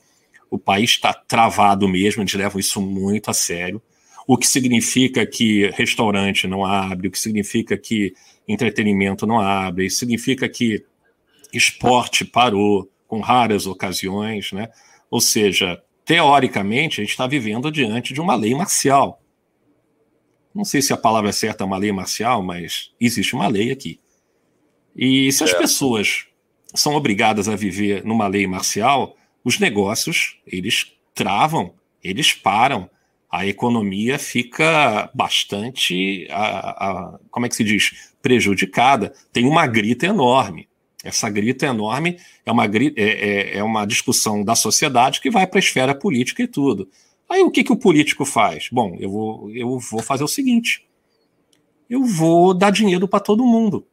o 0.52 0.60
país 0.60 0.92
está 0.92 1.14
travado 1.14 1.88
mesmo, 1.88 2.22
eles 2.22 2.34
levam 2.34 2.60
isso 2.60 2.82
muito 2.82 3.32
a 3.32 3.34
sério. 3.34 3.82
O 4.28 4.38
que 4.38 4.46
significa 4.46 5.26
que 5.26 5.70
restaurante 5.70 6.46
não 6.46 6.66
abre, 6.66 7.08
o 7.08 7.12
que 7.12 7.18
significa 7.18 7.78
que 7.78 8.14
entretenimento 8.46 9.26
não 9.26 9.40
abre, 9.40 9.90
significa 9.90 10.50
que 10.50 10.86
esporte 11.54 12.26
parou, 12.26 12.92
com 13.08 13.20
raras 13.20 13.66
ocasiões, 13.66 14.52
né? 14.52 14.70
Ou 15.10 15.20
seja, 15.20 15.82
teoricamente, 16.06 17.02
a 17.02 17.04
gente 17.04 17.12
está 17.12 17.28
vivendo 17.28 17.72
diante 17.72 18.14
de 18.14 18.22
uma 18.22 18.36
lei 18.36 18.54
marcial. 18.54 19.22
Não 20.54 20.64
sei 20.64 20.82
se 20.82 20.94
a 20.94 20.98
palavra 20.98 21.32
certa 21.32 21.64
é 21.64 21.68
uma 21.68 21.78
lei 21.78 21.92
marcial, 21.92 22.42
mas 22.42 22.92
existe 23.00 23.36
uma 23.36 23.48
lei 23.48 23.72
aqui. 23.72 24.00
E 24.96 25.32
se 25.32 25.44
as 25.44 25.52
é. 25.52 25.58
pessoas 25.58 26.26
são 26.74 26.94
obrigadas 26.96 27.50
a 27.50 27.56
viver 27.56 28.04
numa 28.06 28.28
lei 28.28 28.48
marcial, 28.48 29.16
os 29.44 29.60
negócios 29.60 30.40
eles 30.46 30.94
travam, 31.14 31.74
eles 32.04 32.34
param, 32.34 32.90
a 33.32 33.46
economia 33.46 34.20
fica 34.20 35.10
bastante, 35.14 36.28
a, 36.30 36.70
a, 36.70 37.20
como 37.30 37.46
é 37.46 37.50
que 37.50 37.56
se 37.56 37.64
diz, 37.64 38.12
prejudicada. 38.22 39.14
Tem 39.32 39.46
uma 39.46 39.66
grita 39.66 40.06
enorme. 40.06 40.68
Essa 41.04 41.30
grita 41.30 41.66
enorme 41.66 42.18
é 42.46 42.52
uma, 42.52 42.66
é, 42.66 42.92
é, 42.98 43.58
é 43.58 43.64
uma 43.64 43.86
discussão 43.86 44.44
da 44.44 44.54
sociedade 44.54 45.22
que 45.22 45.32
vai 45.32 45.48
para 45.48 45.60
a 45.60 45.62
esfera 45.62 45.96
política 45.96 46.44
e 46.44 46.48
tudo. 46.48 46.90
Aí 47.30 47.42
o 47.42 47.50
que, 47.50 47.64
que 47.64 47.72
o 47.72 47.78
político 47.78 48.26
faz? 48.26 48.68
Bom, 48.70 48.98
eu 49.00 49.10
vou, 49.10 49.52
eu 49.52 49.80
vou 49.80 50.04
fazer 50.04 50.26
o 50.26 50.28
seguinte: 50.28 50.86
eu 51.90 52.04
vou 52.04 52.54
dar 52.54 52.70
dinheiro 52.70 53.08
para 53.08 53.22
todo 53.22 53.46
mundo. 53.46 53.88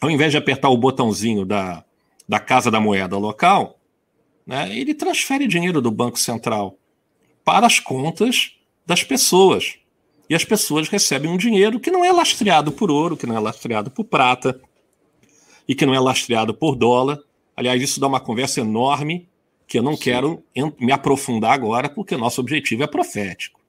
Ao 0.00 0.08
invés 0.08 0.30
de 0.30 0.38
apertar 0.38 0.70
o 0.70 0.78
botãozinho 0.78 1.44
da, 1.44 1.84
da 2.28 2.38
Casa 2.38 2.70
da 2.70 2.80
Moeda 2.80 3.18
local, 3.18 3.79
né, 4.50 4.76
ele 4.76 4.92
transfere 4.94 5.46
dinheiro 5.46 5.80
do 5.80 5.92
Banco 5.92 6.18
Central 6.18 6.76
para 7.44 7.68
as 7.68 7.78
contas 7.78 8.56
das 8.84 9.04
pessoas. 9.04 9.76
E 10.28 10.34
as 10.34 10.44
pessoas 10.44 10.88
recebem 10.88 11.30
um 11.30 11.36
dinheiro 11.36 11.78
que 11.78 11.88
não 11.88 12.04
é 12.04 12.10
lastreado 12.10 12.72
por 12.72 12.90
ouro, 12.90 13.16
que 13.16 13.26
não 13.26 13.36
é 13.36 13.38
lastreado 13.38 13.92
por 13.92 14.02
prata 14.02 14.60
e 15.68 15.74
que 15.74 15.86
não 15.86 15.94
é 15.94 16.00
lastreado 16.00 16.52
por 16.52 16.74
dólar. 16.74 17.20
Aliás, 17.56 17.80
isso 17.80 18.00
dá 18.00 18.08
uma 18.08 18.18
conversa 18.18 18.60
enorme 18.60 19.28
que 19.68 19.78
eu 19.78 19.84
não 19.84 19.94
Sim. 19.94 20.02
quero 20.02 20.42
me 20.80 20.90
aprofundar 20.90 21.52
agora, 21.52 21.88
porque 21.88 22.16
nosso 22.16 22.40
objetivo 22.40 22.82
é 22.82 22.88
profético. 22.88 23.60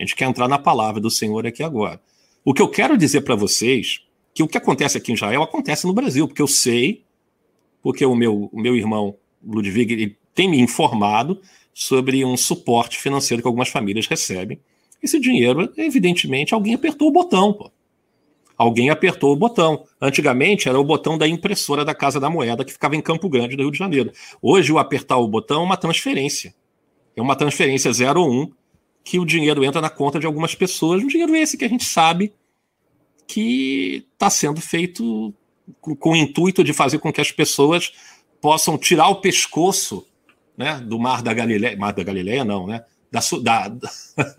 A 0.00 0.02
gente 0.02 0.16
quer 0.16 0.24
entrar 0.24 0.48
na 0.48 0.58
palavra 0.58 0.98
do 0.98 1.10
Senhor 1.10 1.46
aqui 1.46 1.62
agora. 1.62 2.00
O 2.42 2.54
que 2.54 2.62
eu 2.62 2.68
quero 2.68 2.96
dizer 2.96 3.20
para 3.20 3.34
vocês 3.34 4.00
que 4.32 4.42
o 4.42 4.48
que 4.48 4.56
acontece 4.56 4.96
aqui 4.96 5.12
em 5.12 5.14
Israel 5.14 5.42
acontece 5.42 5.86
no 5.86 5.92
Brasil, 5.92 6.26
porque 6.26 6.40
eu 6.40 6.48
sei, 6.48 7.04
porque 7.82 8.06
o 8.06 8.14
meu, 8.14 8.48
o 8.50 8.58
meu 8.58 8.74
irmão 8.74 9.14
Ludwig 9.44 10.16
tem 10.34 10.48
me 10.48 10.60
informado 10.60 11.40
sobre 11.74 12.24
um 12.24 12.36
suporte 12.36 12.98
financeiro 12.98 13.42
que 13.42 13.48
algumas 13.48 13.68
famílias 13.68 14.06
recebem. 14.06 14.60
Esse 15.02 15.18
dinheiro, 15.18 15.72
evidentemente, 15.76 16.54
alguém 16.54 16.74
apertou 16.74 17.08
o 17.08 17.12
botão, 17.12 17.52
pô. 17.52 17.70
Alguém 18.56 18.90
apertou 18.90 19.32
o 19.32 19.36
botão. 19.36 19.84
Antigamente 20.00 20.68
era 20.68 20.78
o 20.78 20.84
botão 20.84 21.18
da 21.18 21.26
impressora 21.26 21.84
da 21.84 21.94
Casa 21.94 22.20
da 22.20 22.30
Moeda 22.30 22.64
que 22.64 22.72
ficava 22.72 22.94
em 22.94 23.00
Campo 23.00 23.28
Grande, 23.28 23.56
do 23.56 23.62
Rio 23.62 23.72
de 23.72 23.78
Janeiro. 23.78 24.12
Hoje, 24.40 24.72
o 24.72 24.78
apertar 24.78 25.16
o 25.16 25.26
botão 25.26 25.62
é 25.62 25.64
uma 25.64 25.76
transferência. 25.76 26.54
É 27.16 27.20
uma 27.20 27.34
transferência 27.34 27.90
01 27.90 28.52
que 29.02 29.18
o 29.18 29.24
dinheiro 29.24 29.64
entra 29.64 29.80
na 29.80 29.90
conta 29.90 30.20
de 30.20 30.26
algumas 30.26 30.54
pessoas. 30.54 31.02
Um 31.02 31.08
dinheiro 31.08 31.34
esse 31.34 31.56
que 31.56 31.64
a 31.64 31.68
gente 31.68 31.84
sabe 31.84 32.32
que 33.26 34.06
está 34.12 34.30
sendo 34.30 34.60
feito 34.60 35.34
com, 35.80 35.96
com 35.96 36.10
o 36.10 36.16
intuito 36.16 36.62
de 36.62 36.72
fazer 36.72 36.98
com 36.98 37.12
que 37.12 37.20
as 37.20 37.32
pessoas 37.32 37.92
possam 38.40 38.78
tirar 38.78 39.08
o 39.08 39.16
pescoço 39.16 40.06
né, 40.56 40.80
do 40.80 40.98
Mar 40.98 41.22
da 41.22 41.32
Galileia, 41.32 41.76
Mar 41.76 41.92
da 41.92 42.02
Galileia 42.02 42.44
não, 42.44 42.66
né, 42.66 42.84
da, 43.10 43.20
da, 43.40 43.76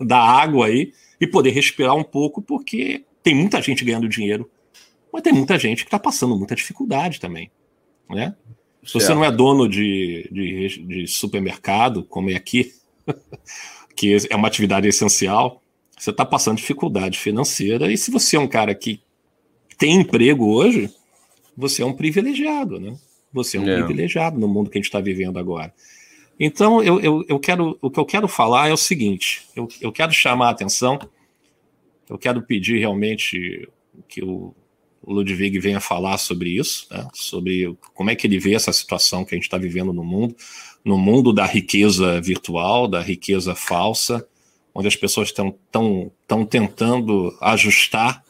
da 0.00 0.18
água 0.18 0.66
aí 0.66 0.92
e 1.20 1.26
poder 1.26 1.50
respirar 1.50 1.94
um 1.94 2.04
pouco, 2.04 2.42
porque 2.42 3.04
tem 3.22 3.34
muita 3.34 3.60
gente 3.62 3.84
ganhando 3.84 4.08
dinheiro, 4.08 4.50
mas 5.12 5.22
tem 5.22 5.32
muita 5.32 5.58
gente 5.58 5.84
que 5.84 5.88
está 5.88 5.98
passando 5.98 6.36
muita 6.36 6.54
dificuldade 6.54 7.20
também, 7.20 7.50
né? 8.10 8.34
Se 8.84 8.92
você 8.94 9.14
não 9.14 9.24
é 9.24 9.32
dono 9.32 9.66
de, 9.66 10.28
de, 10.30 10.86
de 10.86 11.06
supermercado, 11.06 12.04
como 12.04 12.30
é 12.30 12.34
aqui, 12.34 12.74
que 13.96 14.14
é 14.28 14.36
uma 14.36 14.46
atividade 14.46 14.86
essencial, 14.86 15.62
você 15.96 16.10
está 16.10 16.24
passando 16.24 16.58
dificuldade 16.58 17.18
financeira, 17.18 17.90
e 17.90 17.96
se 17.96 18.10
você 18.10 18.36
é 18.36 18.40
um 18.40 18.48
cara 18.48 18.74
que 18.74 19.00
tem 19.78 19.94
emprego 19.94 20.46
hoje, 20.52 20.90
você 21.56 21.82
é 21.82 21.86
um 21.86 21.94
privilegiado, 21.94 22.78
né? 22.78 22.94
Você 23.32 23.56
é 23.56 23.60
um 23.60 23.68
é. 23.68 23.76
privilegiado 23.76 24.38
no 24.38 24.46
mundo 24.46 24.68
que 24.68 24.76
a 24.76 24.80
gente 24.80 24.86
está 24.86 25.00
vivendo 25.00 25.38
agora. 25.38 25.72
Então, 26.38 26.82
eu, 26.82 27.00
eu, 27.00 27.24
eu, 27.28 27.38
quero, 27.38 27.78
o 27.80 27.90
que 27.90 28.00
eu 28.00 28.04
quero 28.04 28.26
falar 28.26 28.68
é 28.68 28.72
o 28.72 28.76
seguinte: 28.76 29.46
eu, 29.54 29.68
eu 29.80 29.92
quero 29.92 30.12
chamar 30.12 30.48
a 30.48 30.50
atenção, 30.50 30.98
eu 32.08 32.18
quero 32.18 32.42
pedir 32.42 32.78
realmente 32.78 33.68
que 34.08 34.22
o 34.22 34.54
Ludwig 35.06 35.58
venha 35.58 35.80
falar 35.80 36.18
sobre 36.18 36.50
isso, 36.50 36.86
né, 36.90 37.06
sobre 37.12 37.76
como 37.94 38.10
é 38.10 38.16
que 38.16 38.26
ele 38.26 38.38
vê 38.38 38.54
essa 38.54 38.72
situação 38.72 39.24
que 39.24 39.34
a 39.34 39.36
gente 39.36 39.44
está 39.44 39.58
vivendo 39.58 39.92
no 39.92 40.02
mundo, 40.02 40.34
no 40.84 40.98
mundo 40.98 41.32
da 41.32 41.46
riqueza 41.46 42.20
virtual, 42.20 42.88
da 42.88 43.00
riqueza 43.00 43.54
falsa, 43.54 44.26
onde 44.74 44.88
as 44.88 44.96
pessoas 44.96 45.28
estão 45.28 45.56
tão, 45.70 46.10
tão 46.26 46.44
tentando 46.44 47.36
ajustar 47.40 48.24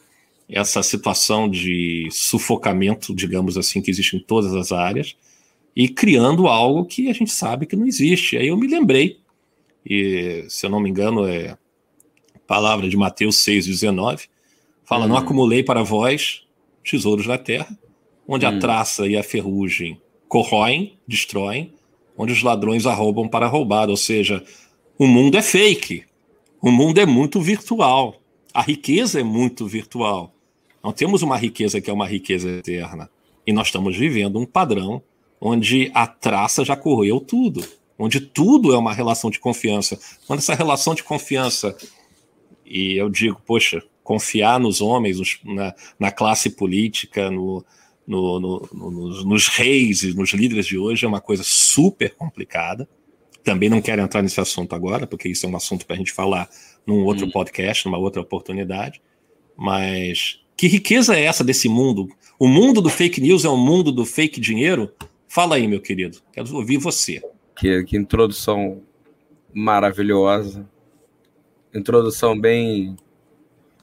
essa 0.47 0.83
situação 0.83 1.49
de 1.49 2.07
sufocamento, 2.11 3.15
digamos 3.15 3.57
assim, 3.57 3.81
que 3.81 3.89
existe 3.89 4.15
em 4.15 4.19
todas 4.19 4.53
as 4.53 4.71
áreas 4.71 5.15
e 5.75 5.89
criando 5.89 6.47
algo 6.47 6.85
que 6.85 7.09
a 7.09 7.13
gente 7.13 7.31
sabe 7.31 7.65
que 7.65 7.75
não 7.75 7.85
existe. 7.85 8.37
Aí 8.37 8.47
eu 8.47 8.57
me 8.57 8.67
lembrei, 8.67 9.19
e 9.85 10.45
se 10.47 10.65
eu 10.65 10.69
não 10.69 10.79
me 10.79 10.89
engano 10.89 11.27
é 11.27 11.57
palavra 12.47 12.87
de 12.87 12.95
Mateus 12.95 13.37
6,19, 13.37 14.27
fala: 14.83 15.05
hum. 15.05 15.09
Não 15.09 15.17
acumulei 15.17 15.63
para 15.63 15.83
vós 15.83 16.43
tesouros 16.83 17.27
da 17.27 17.37
terra, 17.37 17.77
onde 18.27 18.45
hum. 18.45 18.49
a 18.49 18.59
traça 18.59 19.07
e 19.07 19.17
a 19.17 19.23
ferrugem 19.23 19.99
corroem, 20.27 20.97
destroem, 21.07 21.73
onde 22.17 22.31
os 22.31 22.41
ladrões 22.41 22.85
arrombam 22.85 23.27
para 23.27 23.47
roubar. 23.47 23.89
Ou 23.89 23.97
seja, 23.97 24.43
o 24.97 25.07
mundo 25.07 25.37
é 25.37 25.41
fake, 25.41 26.05
o 26.61 26.71
mundo 26.71 26.99
é 26.99 27.05
muito 27.05 27.41
virtual, 27.41 28.21
a 28.53 28.61
riqueza 28.61 29.19
é 29.19 29.23
muito 29.23 29.67
virtual. 29.67 30.33
Não 30.83 30.93
temos 30.93 31.21
uma 31.21 31.35
riqueza 31.35 31.81
que 31.81 31.89
é 31.89 31.93
uma 31.93 32.07
riqueza 32.07 32.49
eterna. 32.49 33.09
E 33.45 33.51
nós 33.51 33.67
estamos 33.67 33.97
vivendo 33.97 34.39
um 34.39 34.45
padrão 34.45 35.01
onde 35.39 35.91
a 35.93 36.07
traça 36.07 36.63
já 36.63 36.75
correu 36.75 37.19
tudo, 37.19 37.65
onde 37.97 38.19
tudo 38.19 38.73
é 38.73 38.77
uma 38.77 38.93
relação 38.93 39.29
de 39.29 39.39
confiança. 39.39 39.99
Quando 40.27 40.39
essa 40.39 40.55
relação 40.55 40.95
de 40.95 41.03
confiança, 41.03 41.75
e 42.65 42.93
eu 42.93 43.09
digo, 43.09 43.41
poxa, 43.45 43.83
confiar 44.03 44.59
nos 44.59 44.81
homens, 44.81 45.39
na, 45.43 45.73
na 45.99 46.11
classe 46.11 46.49
política, 46.49 47.31
no, 47.31 47.65
no, 48.07 48.39
no, 48.39 48.69
nos, 48.91 49.25
nos 49.25 49.47
reis 49.47 50.03
e 50.03 50.13
nos 50.13 50.31
líderes 50.33 50.67
de 50.67 50.77
hoje 50.77 51.05
é 51.05 51.07
uma 51.07 51.21
coisa 51.21 51.43
super 51.43 52.13
complicada. 52.15 52.87
Também 53.43 53.69
não 53.69 53.81
quero 53.81 54.01
entrar 54.01 54.21
nesse 54.21 54.39
assunto 54.39 54.73
agora, 54.73 55.05
porque 55.05 55.29
isso 55.29 55.45
é 55.45 55.49
um 55.49 55.55
assunto 55.55 55.85
para 55.85 55.95
a 55.95 55.99
gente 55.99 56.11
falar 56.11 56.49
num 56.85 57.03
outro 57.03 57.25
hum. 57.25 57.31
podcast, 57.31 57.85
numa 57.85 57.97
outra 57.97 58.21
oportunidade. 58.21 59.01
Mas 59.55 60.39
que 60.57 60.67
riqueza 60.67 61.15
é 61.15 61.23
essa 61.23 61.43
desse 61.43 61.69
mundo? 61.69 62.07
O 62.39 62.47
mundo 62.47 62.81
do 62.81 62.89
fake 62.89 63.21
news 63.21 63.45
é 63.45 63.49
o 63.49 63.57
mundo 63.57 63.91
do 63.91 64.05
fake 64.05 64.39
dinheiro? 64.39 64.91
Fala 65.35 65.57
aí, 65.57 65.67
meu 65.67 65.81
querido. 65.81 66.19
Quero 66.31 66.55
ouvir 66.55 66.77
você. 66.77 67.21
Que, 67.57 67.83
que 67.83 67.97
introdução 67.97 68.81
maravilhosa. 69.53 70.65
Introdução 71.73 72.39
bem 72.39 72.95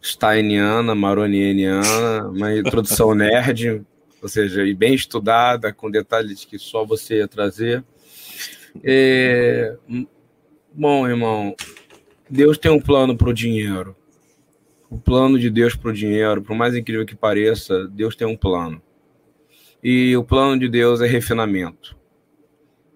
steiniana, 0.01 0.95
maroniana, 0.95 2.27
uma 2.31 2.57
introdução 2.57 3.13
nerd, 3.15 3.85
ou 4.23 4.31
seja, 4.31 4.65
e 4.65 4.73
bem 4.73 4.95
estudada, 4.95 5.75
com 5.75 5.91
detalhes 5.91 6.43
que 6.47 6.59
só 6.59 6.87
você 6.87 7.17
ia 7.17 7.29
trazer. 7.29 7.85
É... 8.83 9.77
Bom, 10.73 11.07
irmão, 11.07 11.55
Deus 12.31 12.57
tem 12.57 12.71
um 12.71 12.81
plano 12.81 13.15
para 13.15 13.29
o 13.29 13.35
dinheiro. 13.35 13.95
O 14.89 14.97
plano 14.97 15.39
de 15.39 15.51
Deus 15.51 15.77
para 15.77 15.91
o 15.91 15.95
dinheiro, 15.95 16.41
por 16.41 16.57
mais 16.57 16.75
incrível 16.75 17.05
que 17.05 17.15
pareça, 17.15 17.87
Deus 17.89 18.17
tem 18.17 18.27
um 18.27 18.39
plano. 18.39 18.81
E 19.83 20.17
o 20.17 20.23
plano 20.23 20.59
de 20.59 20.69
Deus 20.69 21.01
é 21.01 21.07
refinamento. 21.07 21.97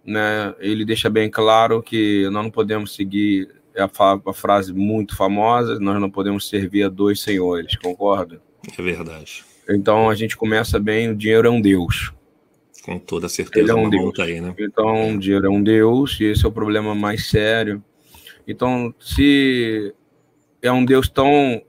Né? 0.05 0.55
Ele 0.61 0.85
deixa 0.85 1.11
bem 1.11 1.29
claro 1.29 1.83
que 1.83 2.29
nós 2.31 2.45
não 2.45 2.51
podemos 2.51 2.95
seguir 2.95 3.49
a, 3.77 3.91
a 4.31 4.33
frase 4.33 4.73
muito 4.73 5.17
famosa: 5.17 5.81
nós 5.81 6.01
não 6.01 6.11
podemos 6.11 6.49
servir 6.49 6.85
a 6.85 6.89
dois 6.89 7.21
senhores, 7.21 7.77
concorda? 7.77 8.41
É 8.79 8.83
verdade. 8.83 9.45
Então 9.69 10.09
a 10.09 10.15
gente 10.15 10.37
começa 10.37 10.79
bem, 10.79 11.11
o 11.11 11.17
dinheiro 11.17 11.49
é 11.49 11.51
um 11.51 11.61
Deus. 11.61 12.13
Com 12.87 13.01
toda 13.01 13.29
certeza. 13.29 13.65
Ele 13.65 13.71
é 13.73 13.75
um 13.75 13.91
Deus. 13.91 14.17
Aí, 14.21 14.41
né? 14.41 14.55
Então, 14.61 15.17
o 15.17 15.19
dinheiro 15.19 15.47
é 15.47 15.51
um 15.51 15.61
Deus, 15.61 16.21
e 16.21 16.25
esse 16.27 16.45
é 16.45 16.49
o 16.49 16.53
problema 16.53 16.95
mais 16.95 17.29
sério. 17.29 17.83
Então, 18.47 18.95
se 19.01 19.93
é 20.63 20.71
um 20.71 20.85
Deus 20.85 21.09
tão, 21.09 21.61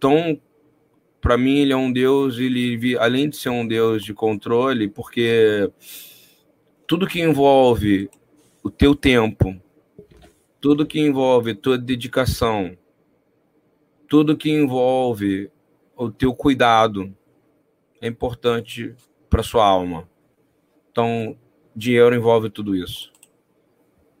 tão 0.00 0.36
para 1.24 1.38
mim 1.38 1.60
ele 1.60 1.72
é 1.72 1.76
um 1.76 1.90
Deus, 1.90 2.36
ele 2.36 2.98
além 2.98 3.30
de 3.30 3.38
ser 3.38 3.48
um 3.48 3.66
Deus 3.66 4.04
de 4.04 4.12
controle, 4.12 4.88
porque 4.88 5.72
tudo 6.86 7.06
que 7.06 7.18
envolve 7.18 8.10
o 8.62 8.68
teu 8.68 8.94
tempo, 8.94 9.58
tudo 10.60 10.84
que 10.84 11.00
envolve 11.00 11.54
tua 11.54 11.78
dedicação, 11.78 12.76
tudo 14.06 14.36
que 14.36 14.50
envolve 14.50 15.50
o 15.96 16.10
teu 16.10 16.34
cuidado, 16.34 17.10
é 18.02 18.06
importante 18.06 18.94
para 19.30 19.42
sua 19.42 19.64
alma. 19.64 20.06
Então, 20.92 21.38
dinheiro 21.74 22.14
envolve 22.14 22.50
tudo 22.50 22.76
isso. 22.76 23.10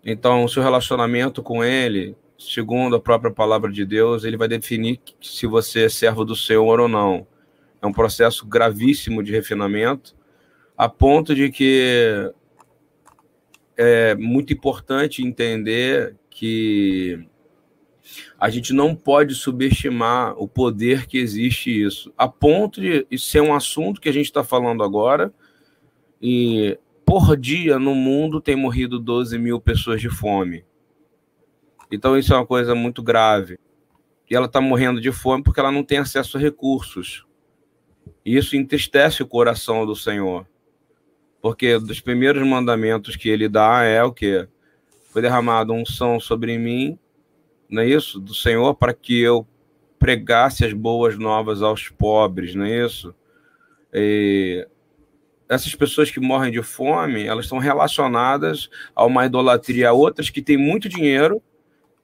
Então, 0.02 0.42
o 0.42 0.48
seu 0.48 0.62
relacionamento 0.62 1.42
com 1.42 1.62
ele, 1.62 2.16
segundo 2.38 2.96
a 2.96 3.00
própria 3.00 3.32
palavra 3.32 3.70
de 3.70 3.84
Deus, 3.84 4.24
ele 4.24 4.36
vai 4.36 4.48
definir 4.48 5.00
se 5.20 5.46
você 5.46 5.84
é 5.84 5.88
servo 5.88 6.24
do 6.24 6.36
Senhor 6.36 6.80
ou 6.80 6.88
não. 6.88 7.26
É 7.80 7.86
um 7.86 7.92
processo 7.92 8.46
gravíssimo 8.46 9.22
de 9.22 9.32
refinamento, 9.32 10.16
a 10.76 10.88
ponto 10.88 11.34
de 11.34 11.50
que 11.50 12.32
é 13.76 14.14
muito 14.14 14.52
importante 14.52 15.22
entender 15.22 16.16
que 16.30 17.26
a 18.38 18.50
gente 18.50 18.72
não 18.72 18.94
pode 18.94 19.34
subestimar 19.34 20.34
o 20.36 20.46
poder 20.46 21.06
que 21.06 21.18
existe 21.18 21.70
isso, 21.70 22.12
a 22.16 22.28
ponto 22.28 22.80
de 22.80 23.06
ser 23.18 23.40
um 23.40 23.54
assunto 23.54 24.00
que 24.00 24.08
a 24.08 24.12
gente 24.12 24.26
está 24.26 24.44
falando 24.44 24.82
agora, 24.82 25.32
e 26.20 26.78
por 27.04 27.36
dia 27.36 27.78
no 27.78 27.94
mundo 27.94 28.40
tem 28.40 28.56
morrido 28.56 28.98
12 28.98 29.38
mil 29.38 29.60
pessoas 29.60 30.00
de 30.00 30.08
fome. 30.08 30.64
Então 31.90 32.18
isso 32.18 32.32
é 32.32 32.36
uma 32.36 32.46
coisa 32.46 32.74
muito 32.74 33.02
grave. 33.02 33.58
E 34.30 34.34
ela 34.34 34.46
está 34.46 34.60
morrendo 34.60 35.00
de 35.00 35.12
fome 35.12 35.42
porque 35.42 35.60
ela 35.60 35.72
não 35.72 35.84
tem 35.84 35.98
acesso 35.98 36.36
a 36.36 36.40
recursos. 36.40 37.26
E 38.24 38.36
isso 38.36 38.56
entristece 38.56 39.22
o 39.22 39.26
coração 39.26 39.86
do 39.86 39.94
Senhor. 39.94 40.46
Porque 41.40 41.78
dos 41.78 42.00
primeiros 42.00 42.46
mandamentos 42.46 43.16
que 43.16 43.28
ele 43.28 43.48
dá 43.48 43.82
é 43.82 44.02
o 44.02 44.12
que? 44.12 44.48
Foi 45.10 45.20
derramado 45.20 45.72
unção 45.72 46.18
sobre 46.18 46.56
mim 46.58 46.98
não 47.68 47.82
é 47.82 47.88
isso? 47.88 48.20
Do 48.20 48.34
Senhor 48.34 48.74
para 48.74 48.94
que 48.94 49.20
eu 49.20 49.46
pregasse 49.98 50.64
as 50.64 50.72
boas 50.72 51.18
novas 51.18 51.62
aos 51.62 51.88
pobres, 51.88 52.54
não 52.54 52.64
é 52.64 52.84
isso? 52.84 53.14
E 53.92 54.66
essas 55.48 55.74
pessoas 55.74 56.10
que 56.10 56.20
morrem 56.20 56.52
de 56.52 56.62
fome, 56.62 57.24
elas 57.24 57.46
estão 57.46 57.58
relacionadas 57.58 58.68
a 58.94 59.04
uma 59.04 59.26
idolatria, 59.26 59.90
a 59.90 59.92
outras 59.92 60.30
que 60.30 60.42
têm 60.42 60.56
muito 60.56 60.88
dinheiro, 60.88 61.42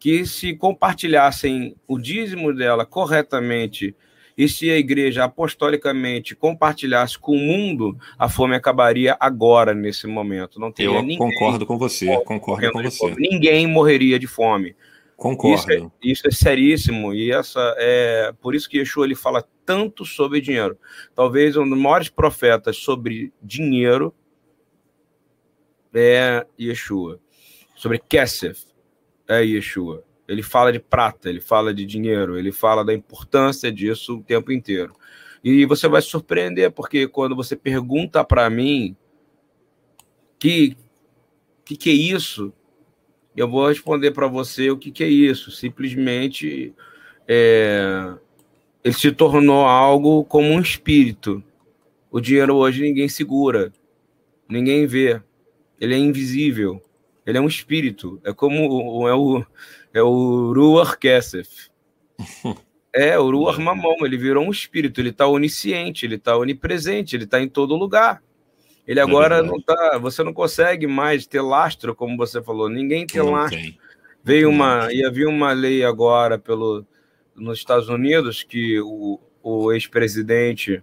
que 0.00 0.24
se 0.24 0.54
compartilhassem 0.54 1.76
o 1.86 1.98
dízimo 1.98 2.54
dela 2.54 2.86
corretamente 2.86 3.94
e 4.36 4.48
se 4.48 4.70
a 4.70 4.78
igreja 4.78 5.24
apostolicamente 5.24 6.34
compartilhasse 6.34 7.18
com 7.18 7.32
o 7.32 7.38
mundo, 7.38 7.98
a 8.18 8.26
fome 8.26 8.56
acabaria 8.56 9.14
agora, 9.20 9.74
nesse 9.74 10.06
momento. 10.06 10.58
Não 10.58 10.72
teria 10.72 10.94
Eu 10.94 11.02
ninguém 11.02 11.18
concordo 11.18 11.66
com 11.66 11.76
você, 11.76 12.06
concordo 12.24 12.72
com 12.72 12.82
você. 12.82 13.14
Ninguém 13.18 13.66
morreria 13.66 14.18
de 14.18 14.26
fome. 14.26 14.74
Concordo. 15.14 15.54
Isso 15.54 15.70
é, 15.70 15.90
isso 16.02 16.28
é, 16.28 16.30
seríssimo 16.30 17.12
e 17.12 17.30
essa 17.30 17.74
é 17.76 18.32
por 18.40 18.54
isso 18.54 18.70
que 18.70 18.78
Yeshua 18.78 19.04
ele 19.04 19.14
fala 19.14 19.46
tanto 19.66 20.06
sobre 20.06 20.40
dinheiro. 20.40 20.78
Talvez 21.14 21.58
um 21.58 21.68
dos 21.68 21.78
maiores 21.78 22.08
profetas 22.08 22.78
sobre 22.78 23.30
dinheiro 23.42 24.14
é 25.92 26.46
Yeshua. 26.58 27.20
Sobre 27.76 27.98
Kesef 27.98 28.69
é 29.30 29.44
Yeshua. 29.44 30.02
Ele 30.26 30.42
fala 30.42 30.72
de 30.72 30.80
prata, 30.80 31.28
ele 31.28 31.40
fala 31.40 31.72
de 31.72 31.86
dinheiro, 31.86 32.38
ele 32.38 32.52
fala 32.52 32.84
da 32.84 32.92
importância 32.92 33.70
disso 33.70 34.18
o 34.18 34.22
tempo 34.22 34.50
inteiro. 34.52 34.94
E 35.42 35.64
você 35.64 35.88
vai 35.88 36.02
se 36.02 36.08
surpreender 36.08 36.70
porque 36.72 37.06
quando 37.06 37.34
você 37.36 37.56
pergunta 37.56 38.24
para 38.24 38.50
mim 38.50 38.96
que 40.38 40.76
que 41.64 41.76
que 41.76 41.90
é 41.90 41.92
isso, 41.92 42.52
eu 43.36 43.48
vou 43.48 43.68
responder 43.68 44.10
para 44.10 44.26
você 44.26 44.70
o 44.70 44.76
que, 44.76 44.90
que 44.90 45.04
é 45.04 45.08
isso. 45.08 45.52
Simplesmente 45.52 46.74
é, 47.28 48.12
ele 48.82 48.94
se 48.94 49.12
tornou 49.12 49.64
algo 49.64 50.24
como 50.24 50.48
um 50.48 50.60
espírito. 50.60 51.42
O 52.10 52.20
dinheiro 52.20 52.56
hoje 52.56 52.82
ninguém 52.82 53.08
segura, 53.08 53.72
ninguém 54.48 54.86
vê. 54.86 55.22
Ele 55.80 55.94
é 55.94 55.98
invisível. 55.98 56.82
Ele 57.26 57.38
é 57.38 57.40
um 57.40 57.48
espírito. 57.48 58.20
É 58.24 58.32
como 58.32 59.08
é 59.08 59.14
o 59.14 59.44
é 59.92 60.02
o 60.02 60.52
Ruach 60.52 60.98
Kesef. 60.98 61.70
É, 62.92 63.16
o 63.16 63.30
Ruach 63.30 63.60
Mamon, 63.60 64.04
ele 64.04 64.16
virou 64.16 64.44
um 64.44 64.50
espírito, 64.50 65.00
ele 65.00 65.10
está 65.10 65.24
onisciente, 65.24 66.04
ele 66.04 66.16
está 66.16 66.36
onipresente, 66.36 67.14
ele 67.14 67.22
está 67.22 67.40
em 67.40 67.48
todo 67.48 67.76
lugar. 67.76 68.20
Ele 68.84 68.98
é 68.98 69.02
agora 69.04 69.36
é 69.36 69.42
não 69.42 69.60
tá. 69.60 69.96
Você 69.98 70.24
não 70.24 70.32
consegue 70.32 70.88
mais 70.88 71.24
ter 71.24 71.40
lastro, 71.40 71.94
como 71.94 72.16
você 72.16 72.42
falou. 72.42 72.68
Ninguém 72.68 73.06
tem 73.06 73.22
não 73.22 73.30
lastro. 73.30 73.60
Tem. 73.60 73.78
Veio 74.24 74.50
uma. 74.50 74.92
Ia 74.92 75.08
vir 75.08 75.28
uma 75.28 75.52
lei 75.52 75.84
agora 75.84 76.36
pelo, 76.36 76.84
nos 77.36 77.58
Estados 77.58 77.88
Unidos 77.88 78.42
que 78.42 78.80
o, 78.80 79.20
o 79.40 79.72
ex-presidente 79.72 80.82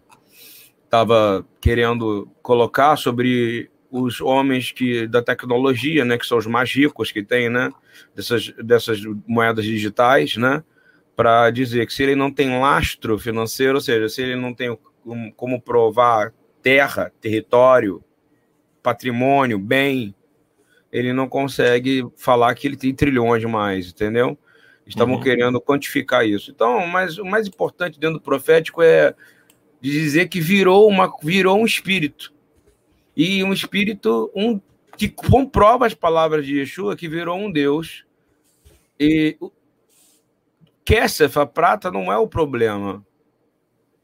estava 0.86 1.46
querendo 1.60 2.30
colocar 2.42 2.96
sobre 2.96 3.70
os 3.90 4.20
homens 4.22 4.72
que 4.72 5.08
da 5.08 5.22
tecnologia, 5.22 6.04
né, 6.04 6.18
que 6.18 6.26
são 6.26 6.38
os 6.38 6.46
mais 6.46 6.72
ricos 6.72 7.12
que 7.12 7.24
tem, 7.24 7.50
né, 7.50 7.72
dessas, 8.16 8.54
dessas 8.64 9.02
moedas 9.26 9.66
digitais, 9.66 10.36
né, 10.38 10.64
para 11.16 11.50
dizer 11.50 11.88
que 11.88 11.94
se 11.94 12.04
ele 12.04 12.16
não 12.16 12.32
tem 12.32 12.60
lastro 12.60 13.18
financeiro, 13.18 13.76
ou 13.76 13.82
seja, 13.82 14.08
se 14.10 14.22
ele 14.22 14.36
não 14.36 14.54
tem 14.54 14.78
como 15.36 15.62
provar 15.62 16.34
terra, 16.62 17.12
território, 17.22 18.04
patrimônio, 18.84 19.58
bem, 19.58 20.14
ele 20.92 21.14
não 21.14 21.28
consegue 21.28 22.06
falar 22.16 22.54
que 22.56 22.68
ele 22.68 22.78
tem 22.78 22.94
trilhões 22.94 23.44
mais, 23.46 23.90
entendeu? 23.90 24.38
Estavam 24.86 25.16
uhum. 25.16 25.22
querendo 25.22 25.60
quantificar 25.60 26.26
isso. 26.26 26.52
Então, 26.52 26.86
mas 26.88 27.18
o 27.18 27.26
mais 27.26 27.48
importante 27.48 28.00
dentro 28.00 28.20
do 28.20 28.24
profético 28.24 28.82
é 28.82 29.14
dizer 29.82 30.30
que 30.30 30.40
virou, 30.40 30.88
uma, 30.88 31.12
virou 31.22 31.60
um 31.60 31.66
espírito. 31.66 32.34
E 33.18 33.44
um 33.44 33.52
espírito 33.52 34.32
um, 34.36 34.62
que 34.96 35.10
comprova 35.10 35.88
as 35.88 35.96
palavras 35.96 36.46
de 36.46 36.60
Yeshua, 36.60 36.96
que 36.96 37.10
virou 37.10 37.36
um 37.36 37.52
Deus. 37.52 38.06
E 39.00 39.36
Kessef, 40.86 41.40
a 41.40 41.46
prata, 41.48 41.90
não 41.90 42.14
é 42.14 42.18
o 42.18 42.28
problema. 42.28 43.04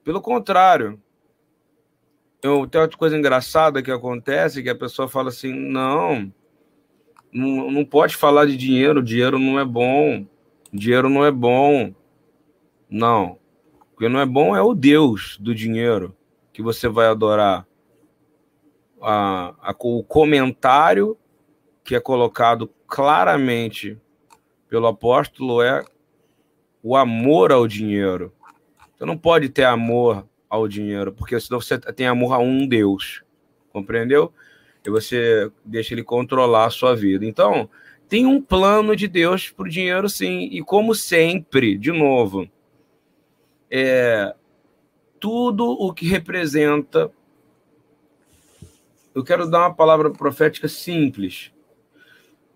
Pelo 0.03 0.19
contrário. 0.19 0.99
Eu, 2.41 2.65
tem 2.65 2.81
outra 2.81 2.97
coisa 2.97 3.15
engraçada 3.15 3.83
que 3.83 3.91
acontece, 3.91 4.63
que 4.63 4.69
a 4.69 4.75
pessoa 4.75 5.07
fala 5.07 5.29
assim, 5.29 5.53
não, 5.53 6.33
não, 7.31 7.69
não 7.69 7.85
pode 7.85 8.17
falar 8.17 8.47
de 8.47 8.57
dinheiro, 8.57 9.01
dinheiro 9.01 9.37
não 9.37 9.59
é 9.59 9.63
bom, 9.63 10.25
dinheiro 10.73 11.07
não 11.07 11.23
é 11.23 11.31
bom. 11.31 11.93
Não, 12.89 13.37
o 13.93 13.97
que 13.97 14.09
não 14.09 14.19
é 14.19 14.25
bom 14.25 14.55
é 14.55 14.61
o 14.61 14.73
Deus 14.73 15.37
do 15.39 15.53
dinheiro 15.53 16.17
que 16.51 16.63
você 16.63 16.89
vai 16.89 17.07
adorar. 17.07 17.65
A, 19.03 19.53
a, 19.61 19.75
o 19.79 20.03
comentário 20.03 21.17
que 21.83 21.95
é 21.95 21.99
colocado 21.99 22.69
claramente 22.87 23.99
pelo 24.69 24.87
apóstolo 24.87 25.61
é 25.61 25.83
o 26.81 26.95
amor 26.95 27.51
ao 27.51 27.67
dinheiro. 27.67 28.33
Você 28.95 29.05
não 29.05 29.17
pode 29.17 29.49
ter 29.49 29.65
amor 29.65 30.25
ao 30.49 30.67
dinheiro, 30.67 31.11
porque 31.11 31.39
senão 31.39 31.59
você 31.59 31.77
tem 31.77 32.07
amor 32.07 32.33
a 32.33 32.37
um 32.37 32.65
Deus. 32.67 33.23
Compreendeu? 33.71 34.31
E 34.85 34.89
você 34.89 35.51
deixa 35.65 35.93
ele 35.93 36.03
controlar 36.03 36.65
a 36.65 36.69
sua 36.69 36.95
vida. 36.95 37.25
Então, 37.25 37.69
tem 38.07 38.25
um 38.25 38.41
plano 38.41 38.95
de 38.95 39.07
Deus 39.07 39.49
para 39.49 39.65
o 39.65 39.69
dinheiro, 39.69 40.07
sim. 40.07 40.49
E 40.51 40.61
como 40.61 40.93
sempre, 40.93 41.77
de 41.77 41.91
novo, 41.91 42.47
é, 43.71 44.35
tudo 45.19 45.65
o 45.71 45.91
que 45.93 46.05
representa. 46.05 47.09
Eu 49.13 49.23
quero 49.23 49.49
dar 49.49 49.59
uma 49.59 49.73
palavra 49.73 50.09
profética 50.11 50.67
simples. 50.67 51.51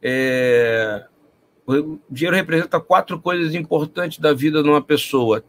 É, 0.02 1.06
o 1.66 2.00
dinheiro 2.10 2.36
representa 2.36 2.80
quatro 2.80 3.20
coisas 3.20 3.54
importantes 3.54 4.20
da 4.20 4.34
vida 4.34 4.64
de 4.64 4.70
uma 4.70 4.82
pessoa: 4.82 5.44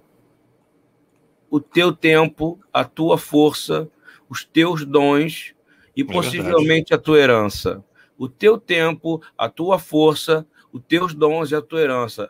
o 1.51 1.61
teu 1.61 1.93
tempo, 1.93 2.59
a 2.73 2.85
tua 2.85 3.17
força, 3.17 3.89
os 4.29 4.45
teus 4.45 4.85
dons 4.85 5.55
e 5.97 6.03
é 6.03 6.05
possivelmente 6.05 6.93
a 6.93 6.99
tua 6.99 7.19
herança. 7.19 7.85
O 8.17 8.29
teu 8.29 8.59
tempo, 8.59 9.23
a 9.37 9.49
tua 9.49 9.79
força, 9.79 10.47
os 10.73 10.83
teus 10.87 11.15
dons 11.15 11.51
e 11.51 11.55
a 11.55 11.63
tua 11.63 11.81
herança. 11.81 12.29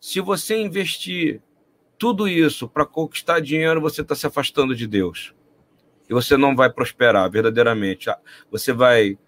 Se 0.00 0.20
você 0.20 0.56
investir 0.56 1.42
tudo 1.98 2.28
isso 2.28 2.68
para 2.68 2.86
conquistar 2.86 3.40
dinheiro, 3.40 3.80
você 3.80 4.02
está 4.02 4.14
se 4.14 4.26
afastando 4.26 4.74
de 4.74 4.86
Deus. 4.86 5.34
E 6.08 6.14
você 6.14 6.36
não 6.36 6.56
vai 6.56 6.70
prosperar 6.70 7.30
verdadeiramente. 7.30 8.08
Você 8.50 8.72
vai. 8.72 9.18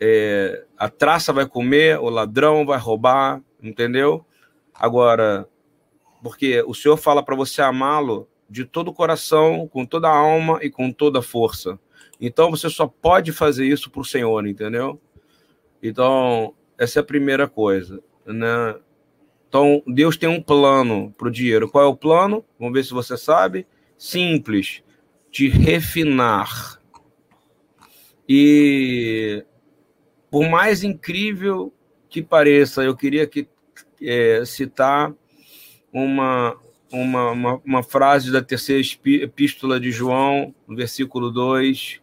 É, 0.00 0.64
a 0.78 0.88
traça 0.88 1.32
vai 1.32 1.46
comer, 1.46 1.98
o 1.98 2.08
ladrão 2.08 2.64
vai 2.64 2.78
roubar, 2.78 3.42
entendeu? 3.62 4.24
Agora, 4.74 5.46
porque 6.22 6.62
o 6.66 6.74
Senhor 6.74 6.96
fala 6.96 7.22
para 7.22 7.36
você 7.36 7.60
amá-lo 7.60 8.26
de 8.48 8.64
todo 8.64 8.88
o 8.88 8.94
coração, 8.94 9.68
com 9.68 9.84
toda 9.84 10.08
a 10.08 10.16
alma 10.16 10.58
e 10.62 10.70
com 10.70 10.90
toda 10.90 11.18
a 11.18 11.22
força. 11.22 11.78
Então 12.20 12.50
você 12.50 12.68
só 12.68 12.86
pode 12.86 13.30
fazer 13.32 13.66
isso 13.66 13.90
para 13.90 14.00
o 14.00 14.04
Senhor, 14.04 14.46
entendeu? 14.46 15.00
Então, 15.82 16.54
essa 16.78 16.98
é 16.98 17.00
a 17.00 17.04
primeira 17.04 17.48
coisa. 17.48 18.02
Né? 18.26 18.74
Então, 19.48 19.82
Deus 19.86 20.16
tem 20.16 20.28
um 20.28 20.42
plano 20.42 21.12
para 21.16 21.28
o 21.28 21.30
dinheiro. 21.30 21.70
Qual 21.70 21.84
é 21.84 21.86
o 21.86 21.96
plano? 21.96 22.44
Vamos 22.58 22.74
ver 22.74 22.84
se 22.84 22.92
você 22.92 23.16
sabe. 23.16 23.66
Simples, 23.96 24.82
de 25.30 25.48
refinar. 25.48 26.80
E 28.28 29.44
por 30.30 30.48
mais 30.48 30.82
incrível 30.84 31.72
que 32.08 32.22
pareça, 32.22 32.82
eu 32.82 32.96
queria 32.96 33.26
que, 33.26 33.48
é, 34.00 34.44
citar 34.44 35.12
uma, 35.92 36.56
uma, 36.92 37.30
uma, 37.30 37.62
uma, 37.64 37.82
frase 37.82 38.30
da 38.30 38.42
terceira 38.42 38.82
epístola 39.06 39.78
de 39.78 39.90
João, 39.90 40.54
no 40.66 40.76
versículo 40.76 41.30
2, 41.30 42.00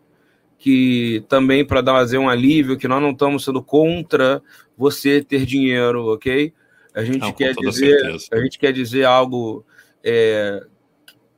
que 0.58 1.24
também 1.28 1.66
para 1.66 1.82
dar 1.82 2.06
um 2.18 2.30
alívio, 2.30 2.78
que 2.78 2.88
nós 2.88 3.02
não 3.02 3.12
estamos 3.12 3.44
sendo 3.44 3.62
contra 3.62 4.42
você 4.78 5.24
ter 5.24 5.46
dinheiro, 5.46 6.06
ok? 6.08 6.54
A 6.94 7.04
gente 7.04 7.20
não, 7.20 7.32
quer 7.32 7.54
dizer, 7.56 8.00
certeza. 8.00 8.28
a 8.34 8.42
gente 8.42 8.58
quer 8.58 8.74
dizer 8.74 9.04
algo 9.06 9.66
é, 10.04 10.66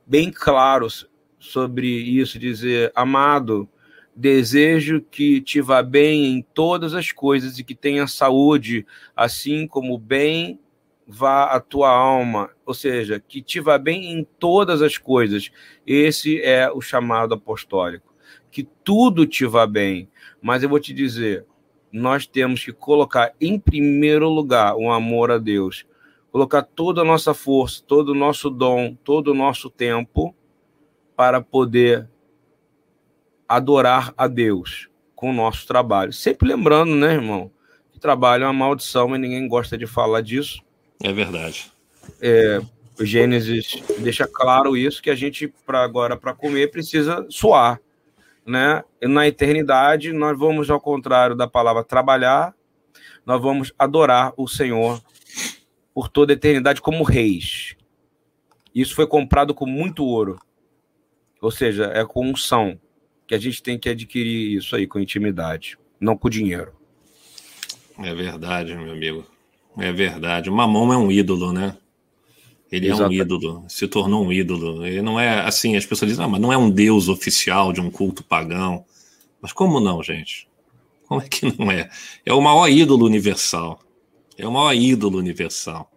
bem 0.06 0.30
claro 0.30 0.88
sobre 1.40 1.88
isso, 1.88 2.38
dizer, 2.38 2.92
amado, 2.94 3.68
desejo 4.14 5.00
que 5.00 5.40
te 5.40 5.60
vá 5.60 5.82
bem 5.82 6.26
em 6.26 6.42
todas 6.54 6.94
as 6.94 7.10
coisas 7.10 7.58
e 7.58 7.64
que 7.64 7.74
tenha 7.74 8.06
saúde, 8.06 8.86
assim 9.16 9.66
como 9.66 9.98
bem 9.98 10.60
vá 11.04 11.46
a 11.46 11.58
tua 11.58 11.90
alma, 11.90 12.50
ou 12.64 12.74
seja, 12.74 13.18
que 13.18 13.42
te 13.42 13.58
vá 13.58 13.76
bem 13.78 14.12
em 14.12 14.24
todas 14.38 14.80
as 14.82 14.96
coisas. 14.96 15.50
Esse 15.84 16.40
é 16.40 16.70
o 16.70 16.80
chamado 16.80 17.34
apostólico 17.34 18.10
que 18.50 18.64
tudo 18.84 19.26
te 19.26 19.46
vá 19.46 19.66
bem. 19.66 20.08
Mas 20.42 20.62
eu 20.62 20.68
vou 20.68 20.80
te 20.80 20.92
dizer, 20.92 21.46
nós 21.92 22.26
temos 22.26 22.64
que 22.64 22.72
colocar 22.72 23.32
em 23.40 23.58
primeiro 23.58 24.28
lugar 24.28 24.74
o 24.76 24.90
amor 24.90 25.30
a 25.30 25.38
Deus, 25.38 25.86
colocar 26.30 26.62
toda 26.62 27.02
a 27.02 27.04
nossa 27.04 27.32
força, 27.32 27.82
todo 27.86 28.10
o 28.10 28.14
nosso 28.14 28.50
dom, 28.50 28.94
todo 29.04 29.28
o 29.28 29.34
nosso 29.34 29.70
tempo 29.70 30.34
para 31.20 31.42
poder 31.42 32.08
adorar 33.46 34.14
a 34.16 34.26
Deus 34.26 34.88
com 35.14 35.28
o 35.28 35.34
nosso 35.34 35.66
trabalho. 35.66 36.14
Sempre 36.14 36.48
lembrando, 36.48 36.96
né, 36.96 37.12
irmão, 37.12 37.50
que 37.92 38.00
trabalho 38.00 38.44
é 38.44 38.46
uma 38.46 38.54
maldição, 38.54 39.06
mas 39.06 39.20
ninguém 39.20 39.46
gosta 39.46 39.76
de 39.76 39.86
falar 39.86 40.22
disso. 40.22 40.62
É 40.98 41.12
verdade. 41.12 41.70
É, 42.22 42.62
o 42.98 43.04
Gênesis 43.04 43.82
deixa 43.98 44.26
claro 44.26 44.78
isso 44.78 45.02
que 45.02 45.10
a 45.10 45.14
gente 45.14 45.46
para 45.66 45.84
agora 45.84 46.16
para 46.16 46.32
comer 46.32 46.70
precisa 46.70 47.26
suar 47.28 47.78
né? 48.46 48.82
E 48.98 49.06
na 49.06 49.28
eternidade, 49.28 50.14
nós 50.14 50.38
vamos, 50.38 50.70
ao 50.70 50.80
contrário 50.80 51.36
da 51.36 51.46
palavra 51.46 51.84
trabalhar, 51.84 52.54
nós 53.26 53.42
vamos 53.42 53.74
adorar 53.78 54.32
o 54.38 54.48
Senhor 54.48 54.98
por 55.92 56.08
toda 56.08 56.32
a 56.32 56.34
eternidade 56.34 56.80
como 56.80 57.04
reis. 57.04 57.76
Isso 58.74 58.94
foi 58.94 59.06
comprado 59.06 59.52
com 59.52 59.66
muito 59.66 60.02
ouro. 60.02 60.40
Ou 61.40 61.50
seja, 61.50 61.84
é 61.94 62.04
com 62.04 62.28
unção 62.28 62.78
que 63.26 63.34
a 63.34 63.38
gente 63.38 63.62
tem 63.62 63.78
que 63.78 63.88
adquirir 63.88 64.58
isso 64.58 64.74
aí 64.74 64.86
com 64.86 64.98
intimidade, 64.98 65.78
não 66.00 66.16
com 66.16 66.28
dinheiro. 66.28 66.72
É 67.98 68.14
verdade, 68.14 68.74
meu 68.74 68.92
amigo. 68.92 69.24
É 69.78 69.92
verdade. 69.92 70.50
O 70.50 70.52
mamão 70.52 70.92
é 70.92 70.96
um 70.96 71.10
ídolo, 71.10 71.52
né? 71.52 71.76
Ele 72.70 72.86
Exatamente. 72.86 73.18
é 73.18 73.22
um 73.22 73.24
ídolo, 73.24 73.64
se 73.68 73.88
tornou 73.88 74.24
um 74.24 74.32
ídolo. 74.32 74.86
Ele 74.86 75.02
não 75.02 75.18
é 75.18 75.40
assim, 75.40 75.76
as 75.76 75.84
pessoas 75.84 76.10
dizem, 76.10 76.24
ah, 76.24 76.28
mas 76.28 76.40
não 76.40 76.52
é 76.52 76.56
um 76.56 76.70
deus 76.70 77.08
oficial 77.08 77.72
de 77.72 77.80
um 77.80 77.90
culto 77.90 78.22
pagão. 78.22 78.84
Mas 79.40 79.52
como 79.52 79.80
não, 79.80 80.02
gente? 80.02 80.48
Como 81.08 81.20
é 81.20 81.28
que 81.28 81.46
não 81.58 81.70
é? 81.70 81.90
É 82.24 82.32
o 82.32 82.40
maior 82.40 82.68
ídolo 82.68 83.04
universal. 83.04 83.80
É 84.38 84.46
o 84.46 84.52
maior 84.52 84.72
ídolo 84.74 85.18
universal. 85.18 85.89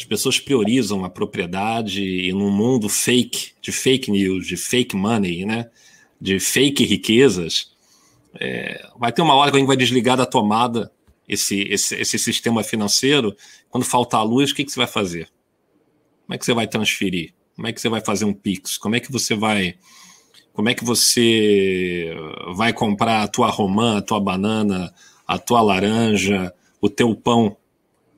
As 0.00 0.04
pessoas 0.04 0.40
priorizam 0.40 1.04
a 1.04 1.10
propriedade 1.10 2.02
e 2.02 2.32
num 2.32 2.50
mundo 2.50 2.88
fake, 2.88 3.52
de 3.60 3.70
fake 3.70 4.10
news, 4.10 4.46
de 4.46 4.56
fake 4.56 4.96
money, 4.96 5.44
né? 5.44 5.68
de 6.18 6.40
fake 6.40 6.84
riquezas, 6.84 7.70
é, 8.38 8.88
vai 8.98 9.12
ter 9.12 9.20
uma 9.20 9.34
hora 9.34 9.50
que 9.50 9.58
a 9.58 9.60
gente 9.60 9.68
vai 9.68 9.76
desligar 9.76 10.16
da 10.16 10.24
tomada 10.24 10.90
esse, 11.28 11.62
esse, 11.64 11.94
esse 11.96 12.18
sistema 12.18 12.64
financeiro. 12.64 13.36
Quando 13.68 13.84
faltar 13.84 14.24
luz, 14.24 14.50
o 14.50 14.54
que, 14.54 14.64
que 14.64 14.72
você 14.72 14.78
vai 14.78 14.86
fazer? 14.86 15.28
Como 16.24 16.34
é 16.34 16.38
que 16.38 16.46
você 16.46 16.54
vai 16.54 16.66
transferir? 16.66 17.34
Como 17.54 17.66
é 17.66 17.72
que 17.72 17.78
você 17.78 17.90
vai 17.90 18.00
fazer 18.00 18.24
um 18.24 18.32
Pix? 18.32 18.78
Como 18.78 18.96
é 18.96 19.00
que 19.00 19.12
você 19.12 19.34
vai. 19.34 19.74
Como 20.54 20.66
é 20.70 20.74
que 20.74 20.82
você 20.82 22.14
vai 22.56 22.72
comprar 22.72 23.22
a 23.22 23.28
tua 23.28 23.50
romã, 23.50 23.98
a 23.98 24.02
tua 24.02 24.18
banana, 24.18 24.94
a 25.26 25.38
tua 25.38 25.60
laranja, 25.60 26.54
o 26.80 26.88
teu 26.88 27.14
pão, 27.14 27.54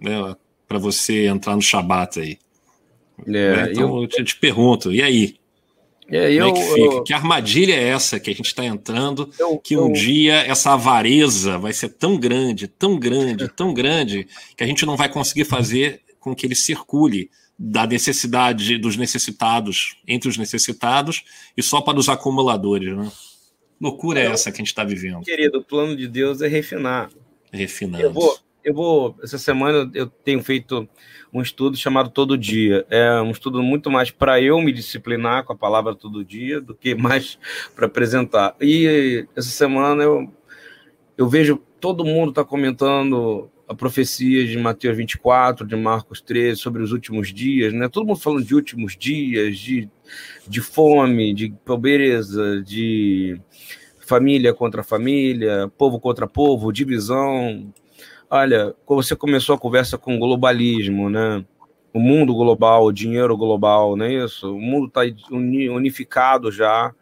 né, 0.01 0.13
para 0.73 0.79
você 0.79 1.27
entrar 1.27 1.55
no 1.55 1.61
Shabat 1.61 2.19
aí? 2.19 2.39
É, 3.27 3.31
né? 3.31 3.69
Então 3.73 4.03
eu... 4.03 4.09
eu 4.17 4.25
te 4.25 4.37
pergunto, 4.37 4.91
e 4.91 5.03
aí? 5.03 5.37
É, 6.11 6.33
eu, 6.33 6.47
é 6.47 6.53
que, 6.53 6.81
eu... 6.81 7.03
que, 7.05 7.13
armadilha 7.13 7.75
é 7.75 7.89
essa 7.89 8.19
que 8.19 8.31
a 8.31 8.35
gente 8.35 8.47
está 8.47 8.65
entrando? 8.65 9.31
Eu, 9.39 9.59
que 9.59 9.77
um 9.77 9.93
dia 9.93 10.37
essa 10.47 10.73
avareza 10.73 11.59
vai 11.59 11.75
ser 11.75 11.91
tão 11.91 12.19
grande, 12.19 12.67
tão 12.67 12.99
grande, 12.99 13.49
tão 13.49 13.75
grande, 13.75 14.27
que 14.57 14.65
a 14.65 14.67
gente 14.67 14.87
não 14.87 14.97
vai 14.97 15.11
conseguir 15.11 15.45
fazer 15.45 16.01
com 16.19 16.35
que 16.35 16.47
ele 16.47 16.55
circule 16.55 17.31
da 17.59 17.87
necessidade 17.87 18.79
dos 18.79 18.97
necessitados 18.97 19.97
entre 20.09 20.29
os 20.29 20.39
necessitados 20.39 21.23
e 21.55 21.63
só 21.63 21.81
para 21.83 21.99
os 21.99 22.09
acumuladores, 22.09 22.97
né? 22.97 23.13
loucura 23.81 24.21
é 24.21 24.27
essa 24.27 24.51
que 24.51 24.57
a 24.57 24.63
gente 24.63 24.69
está 24.69 24.85
vivendo? 24.85 25.23
Querido, 25.23 25.59
o 25.59 25.65
plano 25.65 25.95
de 25.95 26.09
Deus 26.09 26.41
é 26.41 26.49
refinar. 26.49 27.11
Refinando. 27.53 28.05
Eu 28.05 28.13
vou, 28.13 28.39
eu 28.65 28.75
vou. 28.75 29.17
Essa 29.23 29.39
semana 29.39 29.91
eu 29.95 30.07
tenho 30.07 30.43
feito 30.43 30.89
um 31.33 31.41
estudo 31.41 31.77
chamado 31.77 32.11
Todo 32.11 32.37
Dia. 32.37 32.87
É 32.91 33.21
um 33.21 33.31
estudo 33.31 33.63
muito 33.63 33.91
mais 33.91 34.11
para 34.11 34.41
eu 34.41 34.61
me 34.61 34.73
disciplinar 34.73 35.45
com 35.45 35.53
a 35.53 35.57
palavra 35.57 35.95
todo 35.95 36.25
dia 36.25 36.61
do 36.61 36.75
que 36.75 36.95
mais 36.95 37.39
para 37.75 37.87
apresentar. 37.87 38.55
E 38.61 39.27
essa 39.37 39.49
semana 39.49 40.03
eu, 40.03 40.33
eu 41.17 41.29
vejo 41.29 41.61
todo 41.81 42.05
mundo 42.05 42.31
está 42.31 42.45
comentando 42.45 43.51
a 43.67 43.75
profecia 43.75 44.47
de 44.47 44.57
Mateus 44.57 44.97
24, 44.97 45.67
de 45.67 45.75
Marcos 45.75 46.21
13, 46.21 46.61
sobre 46.61 46.83
os 46.83 46.93
últimos 46.93 47.33
dias, 47.33 47.73
né? 47.73 47.89
Todo 47.89 48.07
mundo 48.07 48.21
falando 48.21 48.45
de 48.45 48.55
últimos 48.55 48.97
dias, 48.97 49.59
de, 49.59 49.89
de 50.47 50.61
fome, 50.61 51.35
de 51.35 51.53
pobreza, 51.65 52.63
de 52.63 53.41
família 53.99 54.53
contra 54.53 54.83
família, 54.83 55.73
povo 55.77 55.99
contra 55.99 56.27
povo, 56.27 56.71
divisão, 56.71 57.73
Olha, 58.35 58.75
você 58.89 59.15
começou 59.15 59.55
a 59.57 59.59
conversa 59.59 59.99
com 59.99 60.19
globalismo, 60.19 61.11
né? 61.11 61.45
O 61.93 62.01
mundo 62.01 62.35
global, 62.35 62.87
o 62.87 62.91
dinheiro 62.91 63.37
global, 63.37 63.95
não 63.95 64.07
é 64.07 64.25
isso? 64.25 64.57
O 64.57 64.59
mundo 64.59 64.87
está 64.87 65.03
unificado 65.31 66.51
já. 66.51 66.95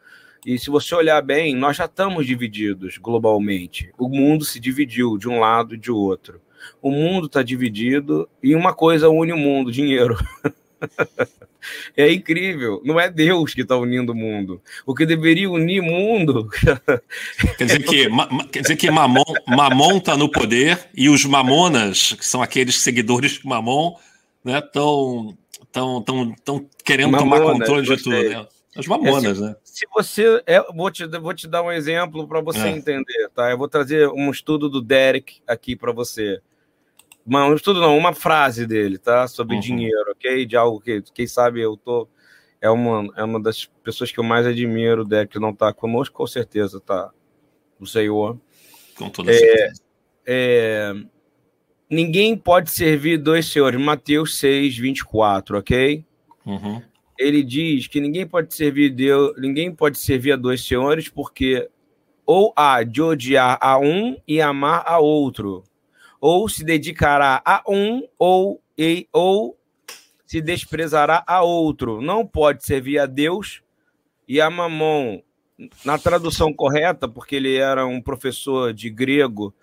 E 0.45 0.59
se 0.59 0.71
você 0.71 0.93
olhar 0.93 1.23
bem, 1.23 1.55
nós 1.55 1.77
já 1.77 1.85
estamos 1.85 2.27
divididos 2.27 2.99
globalmente. 2.99 3.93
O 3.97 4.09
mundo 4.09 4.45
se 4.45 4.59
dividiu 4.59 5.17
de 5.17 5.29
um 5.29 5.39
lado 5.39 5.77
e 5.77 5.79
de 5.79 5.93
outro. 5.93 6.41
O 6.83 6.91
mundo 6.91 7.27
está 7.27 7.45
dividido 7.45 8.29
e 8.43 8.57
uma 8.57 8.75
coisa 8.75 9.09
une 9.09 9.33
o 9.33 9.39
mundo: 9.39 9.71
dinheiro. 9.71 10.17
É 11.97 12.13
incrível. 12.13 12.81
Não 12.85 12.99
é 12.99 13.11
Deus 13.11 13.55
que 13.55 13.63
está 13.63 13.77
unindo 13.77 14.13
o 14.13 14.15
mundo. 14.15 14.61
O 14.87 14.95
que 14.95 15.07
deveria 15.07 15.51
unir 15.51 15.81
o 15.81 15.85
mundo. 15.85 16.49
Quer 17.59 17.65
dizer 17.65 17.83
que, 17.83 18.09
quer 18.51 18.61
dizer 18.61 18.77
que 18.77 18.91
Mamon, 18.91 19.23
Mamon 19.47 19.99
está 19.99 20.17
no 20.17 20.31
poder 20.31 20.89
e 20.95 21.09
os 21.09 21.25
mamonas, 21.25 22.13
que 22.13 22.25
são 22.25 22.43
aqueles 22.43 22.77
seguidores 22.77 23.33
de 23.33 23.47
Mamon, 23.47 23.97
estão 24.45 25.27
né, 25.27 25.35
tão, 25.73 26.03
tão, 26.03 26.35
tão 26.45 26.67
querendo 26.85 27.13
mamonas, 27.13 27.41
tomar 27.41 27.53
controle 27.53 27.87
de 27.87 28.03
tudo. 28.03 28.23
Né? 28.23 28.47
As 28.77 28.87
mamonas, 28.87 29.25
é, 29.25 29.35
se, 29.35 29.41
né? 29.41 29.57
Se 29.65 29.87
você. 29.93 30.43
É, 30.47 30.63
vou, 30.73 30.91
te, 30.91 31.07
vou 31.07 31.35
te 31.35 31.49
dar 31.49 31.63
um 31.63 31.73
exemplo 31.73 32.27
para 32.27 32.41
você 32.41 32.61
é. 32.61 32.71
entender, 32.71 33.29
tá? 33.35 33.51
Eu 33.51 33.59
vou 33.59 33.69
trazer 33.69 34.09
um 34.09 34.31
estudo 34.31 34.69
do 34.69 34.81
Derek 34.81 35.41
aqui 35.47 35.75
para 35.75 35.93
você 35.93 36.41
uma, 37.25 37.47
um 37.47 37.55
estudo 37.55 37.81
não, 37.81 37.97
uma 37.97 38.13
frase 38.13 38.67
dele, 38.67 38.99
tá? 38.99 39.29
Sobre 39.29 39.55
uhum. 39.55 39.61
dinheiro, 39.61 40.11
ok? 40.11 40.47
De 40.47 40.57
algo 40.57 40.81
que, 40.81 41.03
quem 41.15 41.27
sabe, 41.27 41.61
eu 41.61 41.77
tô. 41.77 42.09
É 42.61 42.69
uma, 42.69 43.11
é 43.17 43.25
uma 43.25 43.41
das 43.41 43.65
pessoas 43.83 44.13
que 44.13 44.21
eu 44.21 44.25
mais 44.25 44.47
admiro, 44.47 45.05
Dé, 45.05 45.27
que 45.27 45.39
não 45.39 45.55
tá 45.55 45.73
conosco, 45.73 46.17
com 46.17 46.27
certeza, 46.27 46.81
tá? 46.81 47.11
O 47.79 47.87
Senhor. 47.87 48.39
Com 48.97 49.09
toda 49.09 49.33
é, 49.33 49.35
certeza. 49.35 49.83
É, 50.27 50.93
ninguém 51.89 52.37
pode 52.37 52.71
servir 52.71 53.17
dois 53.17 53.47
senhores. 53.47 53.81
Mateus 53.81 54.39
6, 54.39 54.77
24, 54.77 55.59
ok? 55.59 56.05
Uhum. 56.45 56.83
Ele 57.19 57.43
diz 57.43 57.87
que 57.87 58.01
ninguém 58.01 58.27
pode 58.27 58.55
servir 58.55 58.91
Deus, 58.91 59.35
ninguém 59.39 59.75
pode 59.75 59.99
servir 59.99 60.33
a 60.33 60.37
dois 60.37 60.65
senhores, 60.65 61.09
porque 61.09 61.69
ou 62.27 62.53
há 62.57 62.83
de 62.83 63.03
odiar 63.03 63.59
a 63.61 63.79
um 63.79 64.17
e 64.27 64.41
amar 64.41 64.83
a 64.87 64.99
outro 64.99 65.65
ou 66.21 66.49
se 66.49 66.65
dedicará 66.65 67.41
a 67.45 67.63
um 67.67 68.07
ou, 68.19 68.61
e, 68.77 69.09
ou 69.13 69.59
se 70.27 70.41
desprezará 70.41 71.25
a 71.27 71.43
outro. 71.43 72.01
Não 72.01 72.27
pode 72.27 72.65
servir 72.65 72.99
a 72.99 73.07
Deus 73.07 73.63
e 74.29 74.41
a 74.41 74.51
Mamon. 74.51 75.23
Na 75.85 75.99
tradução 75.99 76.55
correta, 76.55 77.07
porque 77.07 77.37
ele 77.37 77.57
era 77.57 77.87
um 77.87 78.01
professor 78.01 78.73
de 78.73 78.89
grego 78.89 79.55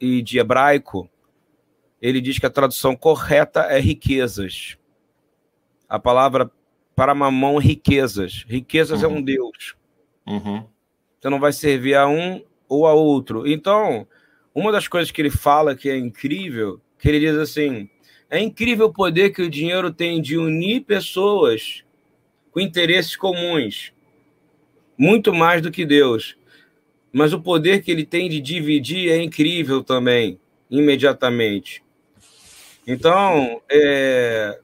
e 0.00 0.22
de 0.22 0.38
hebraico, 0.38 1.08
ele 2.00 2.20
diz 2.20 2.38
que 2.38 2.46
a 2.46 2.50
tradução 2.50 2.94
correta 2.94 3.62
é 3.62 3.80
riquezas. 3.80 4.78
A 5.88 5.98
palavra 5.98 6.50
para 6.94 7.14
mamão, 7.14 7.58
riquezas. 7.58 8.44
Riquezas 8.46 9.02
uhum. 9.02 9.08
é 9.08 9.12
um 9.12 9.16
uhum. 9.16 9.22
Deus. 9.22 9.76
Uhum. 10.26 10.66
Você 11.18 11.28
não 11.28 11.40
vai 11.40 11.52
servir 11.52 11.94
a 11.94 12.06
um 12.06 12.44
ou 12.68 12.86
a 12.86 12.92
outro. 12.92 13.46
Então, 13.46 14.06
uma 14.54 14.70
das 14.70 14.86
coisas 14.86 15.10
que 15.10 15.20
ele 15.20 15.30
fala 15.30 15.74
que 15.74 15.90
é 15.90 15.96
incrível, 15.96 16.80
que 16.98 17.08
ele 17.08 17.20
diz 17.20 17.36
assim: 17.36 17.88
é 18.30 18.38
incrível 18.40 18.86
o 18.86 18.92
poder 18.92 19.30
que 19.30 19.42
o 19.42 19.50
dinheiro 19.50 19.92
tem 19.92 20.22
de 20.22 20.38
unir 20.38 20.82
pessoas 20.82 21.84
com 22.50 22.60
interesses 22.60 23.16
comuns, 23.16 23.92
muito 24.96 25.34
mais 25.34 25.60
do 25.60 25.70
que 25.70 25.84
Deus. 25.84 26.36
Mas 27.12 27.32
o 27.32 27.40
poder 27.40 27.82
que 27.82 27.90
ele 27.90 28.04
tem 28.04 28.28
de 28.28 28.40
dividir 28.40 29.10
é 29.10 29.22
incrível 29.22 29.82
também, 29.84 30.38
imediatamente. 30.70 31.82
Então, 32.86 33.62
é, 33.70 34.60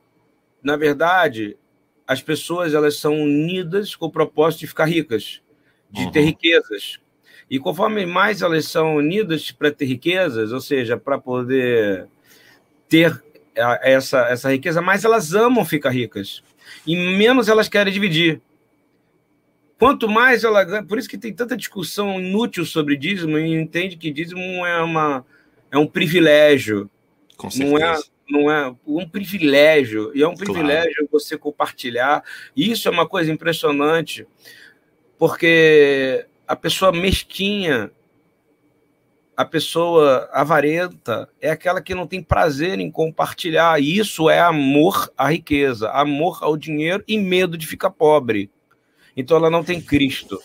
na 0.62 0.76
verdade, 0.76 1.56
as 2.06 2.20
pessoas 2.20 2.74
elas 2.74 2.96
são 2.96 3.22
unidas 3.22 3.94
com 3.94 4.06
o 4.06 4.10
propósito 4.10 4.60
de 4.60 4.66
ficar 4.66 4.86
ricas, 4.86 5.40
de 5.90 6.04
uhum. 6.04 6.10
ter 6.10 6.22
riquezas. 6.22 6.98
E 7.50 7.58
conforme 7.58 8.06
mais 8.06 8.40
elas 8.42 8.66
são 8.66 8.94
unidas 8.96 9.50
para 9.50 9.72
ter 9.72 9.84
riquezas, 9.84 10.52
ou 10.52 10.60
seja, 10.60 10.96
para 10.96 11.18
poder 11.18 12.06
ter 12.88 13.20
essa, 13.54 14.28
essa 14.28 14.50
riqueza, 14.50 14.80
mais 14.80 15.04
elas 15.04 15.34
amam 15.34 15.64
ficar 15.64 15.90
ricas. 15.90 16.44
E 16.86 16.94
menos 16.94 17.48
elas 17.48 17.68
querem 17.68 17.92
dividir. 17.92 18.40
Quanto 19.78 20.08
mais 20.08 20.44
ela 20.44 20.62
ganha, 20.62 20.82
por 20.84 20.98
isso 20.98 21.08
que 21.08 21.18
tem 21.18 21.32
tanta 21.32 21.56
discussão 21.56 22.20
inútil 22.20 22.64
sobre 22.64 22.96
dízimo, 22.96 23.38
e 23.38 23.54
entende 23.54 23.96
que 23.96 24.12
dízimo 24.12 24.64
é, 24.64 24.80
uma, 24.82 25.24
é 25.72 25.78
um 25.78 25.86
privilégio. 25.86 26.88
Com 27.36 27.50
certeza. 27.50 27.72
Não 27.72 27.84
é, 27.84 28.02
não 28.30 28.50
é 28.52 28.76
um 28.86 29.08
privilégio, 29.08 30.12
e 30.14 30.22
é 30.22 30.28
um 30.28 30.34
privilégio 30.34 30.94
claro. 30.94 31.08
você 31.10 31.36
compartilhar. 31.36 32.22
E 32.54 32.70
isso 32.70 32.86
é 32.86 32.90
uma 32.90 33.08
coisa 33.08 33.32
impressionante, 33.32 34.26
porque 35.18 36.26
a 36.50 36.56
pessoa 36.56 36.90
mesquinha, 36.90 37.92
a 39.36 39.44
pessoa 39.44 40.28
avarenta, 40.32 41.28
é 41.40 41.48
aquela 41.48 41.80
que 41.80 41.94
não 41.94 42.08
tem 42.08 42.20
prazer 42.20 42.80
em 42.80 42.90
compartilhar. 42.90 43.80
Isso 43.80 44.28
é 44.28 44.40
amor 44.40 45.12
à 45.16 45.30
riqueza, 45.30 45.88
amor 45.90 46.38
ao 46.40 46.56
dinheiro 46.56 47.04
e 47.06 47.16
medo 47.16 47.56
de 47.56 47.68
ficar 47.68 47.90
pobre. 47.90 48.50
Então 49.16 49.36
ela 49.36 49.48
não 49.48 49.62
tem 49.62 49.80
Cristo. 49.80 50.40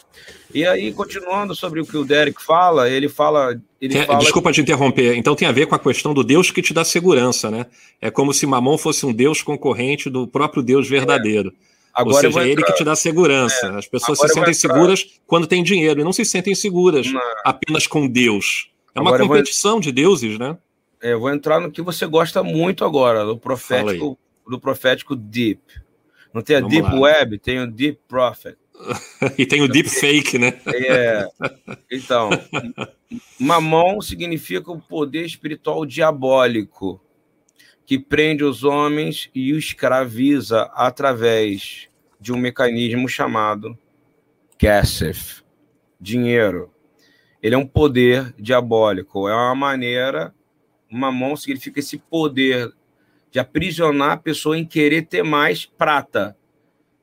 E 0.53 0.63
aí, 0.63 0.93
continuando 0.93 1.55
sobre 1.55 1.81
o 1.81 1.85
que 1.87 1.97
o 1.97 2.05
Derek 2.05 2.39
fala, 2.43 2.87
ele 2.87 3.09
fala. 3.09 3.59
Ele 3.81 3.93
tem, 3.93 4.05
fala 4.05 4.19
desculpa 4.19 4.51
te 4.51 4.61
interromper. 4.61 5.15
Então 5.17 5.35
tem 5.35 5.47
a 5.47 5.51
ver 5.51 5.65
com 5.65 5.73
a 5.73 5.79
questão 5.79 6.13
do 6.13 6.23
Deus 6.23 6.51
que 6.51 6.61
te 6.61 6.71
dá 6.71 6.85
segurança, 6.85 7.49
né? 7.49 7.65
É 7.99 8.11
como 8.11 8.31
se 8.31 8.45
Mamon 8.45 8.77
fosse 8.77 9.07
um 9.07 9.11
Deus 9.11 9.41
concorrente 9.41 10.07
do 10.07 10.27
próprio 10.27 10.61
Deus 10.61 10.87
verdadeiro. 10.87 11.49
É. 11.49 11.74
Agora 11.95 12.27
Ou 12.27 12.33
seja, 12.33 12.45
é 12.45 12.51
ele 12.51 12.61
que 12.61 12.73
te 12.73 12.83
dá 12.83 12.93
segurança. 12.93 13.67
É. 13.67 13.77
As 13.77 13.87
pessoas 13.87 14.19
se 14.19 14.27
sentem 14.27 14.53
seguras 14.53 15.17
quando 15.25 15.47
têm 15.47 15.63
dinheiro 15.63 16.01
e 16.01 16.03
não 16.03 16.11
se 16.11 16.25
sentem 16.25 16.53
seguras 16.53 17.09
não. 17.09 17.21
apenas 17.45 17.87
com 17.87 18.05
Deus. 18.05 18.69
É 18.93 18.99
uma 18.99 19.11
agora 19.11 19.25
competição 19.25 19.73
vou... 19.73 19.79
de 19.79 19.93
deuses, 19.93 20.37
né? 20.37 20.57
É, 21.01 21.13
eu 21.13 21.21
vou 21.21 21.31
entrar 21.31 21.61
no 21.61 21.71
que 21.71 21.81
você 21.81 22.05
gosta 22.05 22.43
muito 22.43 22.83
agora, 22.83 23.23
do 23.23 23.37
profético, 23.37 24.19
do 24.45 24.59
profético 24.59 25.15
Deep. 25.15 25.61
Não 26.33 26.41
tem 26.41 26.57
a 26.57 26.59
Vamos 26.59 26.73
Deep 26.73 26.89
lá. 26.89 26.99
Web, 26.99 27.39
tem 27.39 27.59
o 27.61 27.67
Deep 27.71 27.99
Prophet. 28.09 28.57
e 29.37 29.45
tem 29.45 29.61
o 29.61 29.67
Deep 29.69 29.87
Fake, 29.87 30.37
né? 30.37 30.59
É. 30.65 31.25
Então, 31.89 32.29
mamão 33.39 34.01
significa 34.01 34.69
o 34.69 34.81
poder 34.81 35.25
espiritual 35.25 35.85
diabólico 35.85 36.99
que 37.85 37.99
prende 37.99 38.43
os 38.43 38.63
homens 38.63 39.29
e 39.33 39.53
os 39.53 39.65
escraviza 39.65 40.63
através 40.73 41.87
de 42.19 42.33
um 42.33 42.37
mecanismo 42.37 43.07
chamado 43.07 43.77
Kessef, 44.57 45.43
dinheiro. 45.99 46.73
Ele 47.41 47.53
é 47.53 47.57
um 47.57 47.67
poder 47.67 48.33
diabólico, 48.39 49.29
é 49.29 49.33
uma 49.33 49.53
maneira, 49.53 50.33
uma 50.89 51.11
mão 51.11 51.35
significa 51.35 51.79
esse 51.79 51.97
poder 51.97 52.73
de 53.29 53.37
aprisionar 53.37 54.13
a 54.13 54.17
pessoa 54.17 54.57
em 54.57 54.65
querer 54.65 55.03
ter 55.03 55.21
mais 55.21 55.65
prata, 55.65 56.35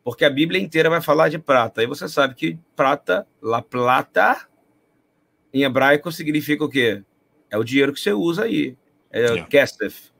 porque 0.02 0.24
a 0.24 0.30
Bíblia 0.30 0.60
inteira 0.60 0.90
vai 0.90 1.00
falar 1.00 1.28
de 1.28 1.38
prata. 1.38 1.82
E 1.82 1.86
você 1.86 2.08
sabe 2.08 2.34
que 2.34 2.58
prata, 2.74 3.26
la 3.40 3.62
plata, 3.62 4.48
em 5.54 5.62
hebraico 5.62 6.10
significa 6.10 6.64
o 6.64 6.68
quê? 6.68 7.04
É 7.48 7.56
o 7.56 7.62
dinheiro 7.62 7.92
que 7.92 8.00
você 8.00 8.12
usa 8.12 8.44
aí, 8.44 8.76
é 9.12 9.20
yeah. 9.20 9.46
Kessef 9.46 10.11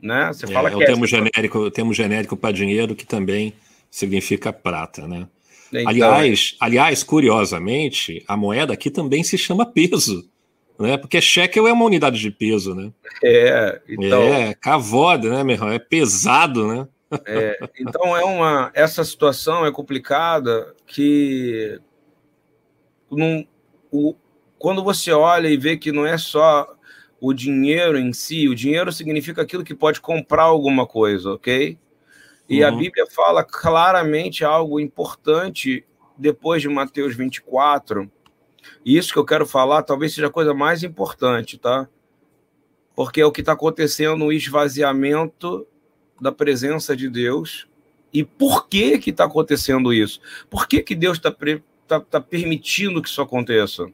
né? 0.00 0.32
Você 0.32 0.46
é, 0.46 0.48
fala 0.48 0.70
é 0.70 0.76
o 0.76 0.78
termo 0.78 1.06
genérico, 1.06 1.58
o 1.58 1.70
termo 1.70 1.92
genérico 1.92 2.36
para 2.36 2.52
dinheiro 2.52 2.94
que 2.94 3.06
também 3.06 3.54
significa 3.90 4.52
prata, 4.52 5.06
né? 5.06 5.26
Então, 5.72 5.88
aliás, 5.88 6.56
aliás, 6.60 7.02
curiosamente, 7.02 8.22
a 8.28 8.36
moeda 8.36 8.72
aqui 8.72 8.90
também 8.90 9.24
se 9.24 9.36
chama 9.36 9.66
peso, 9.66 10.28
né? 10.78 10.96
Porque 10.96 11.20
shekel 11.20 11.66
é 11.66 11.72
uma 11.72 11.84
unidade 11.84 12.20
de 12.20 12.30
peso, 12.30 12.74
né? 12.74 12.92
É, 13.22 13.80
então, 13.88 14.22
é 14.22 14.54
cavoda, 14.54 15.30
né, 15.30 15.42
meu 15.42 15.54
irmão? 15.54 15.72
É 15.72 15.78
pesado, 15.78 16.68
né? 16.68 16.88
É, 17.26 17.58
então 17.78 18.16
é 18.16 18.24
uma 18.24 18.72
essa 18.74 19.04
situação 19.04 19.64
é 19.64 19.70
complicada 19.70 20.74
que 20.86 21.78
num, 23.10 23.46
o, 23.90 24.16
quando 24.58 24.82
você 24.82 25.12
olha 25.12 25.48
e 25.48 25.56
vê 25.56 25.76
que 25.76 25.92
não 25.92 26.06
é 26.06 26.18
só 26.18 26.73
o 27.20 27.32
dinheiro 27.32 27.98
em 27.98 28.12
si, 28.12 28.48
o 28.48 28.54
dinheiro 28.54 28.92
significa 28.92 29.42
aquilo 29.42 29.64
que 29.64 29.74
pode 29.74 30.00
comprar 30.00 30.44
alguma 30.44 30.86
coisa, 30.86 31.32
ok? 31.32 31.78
E 32.48 32.62
uhum. 32.62 32.68
a 32.68 32.70
Bíblia 32.70 33.06
fala 33.10 33.42
claramente 33.42 34.44
algo 34.44 34.78
importante 34.78 35.84
depois 36.16 36.62
de 36.62 36.68
Mateus 36.68 37.14
24. 37.14 38.10
E 38.84 38.96
isso 38.96 39.12
que 39.12 39.18
eu 39.18 39.24
quero 39.24 39.46
falar 39.46 39.82
talvez 39.82 40.14
seja 40.14 40.26
a 40.26 40.30
coisa 40.30 40.54
mais 40.54 40.82
importante, 40.82 41.58
tá? 41.58 41.88
Porque 42.94 43.20
é 43.20 43.26
o 43.26 43.32
que 43.32 43.40
está 43.40 43.52
acontecendo, 43.52 44.24
o 44.26 44.32
esvaziamento 44.32 45.66
da 46.20 46.30
presença 46.30 46.96
de 46.96 47.08
Deus. 47.08 47.66
E 48.12 48.22
por 48.22 48.68
que 48.68 48.98
que 48.98 49.10
está 49.10 49.24
acontecendo 49.24 49.92
isso? 49.92 50.20
Por 50.48 50.68
que, 50.68 50.80
que 50.82 50.94
Deus 50.94 51.16
está 51.16 51.34
tá, 51.88 52.00
tá 52.00 52.20
permitindo 52.20 53.02
que 53.02 53.08
isso 53.08 53.20
aconteça? 53.20 53.86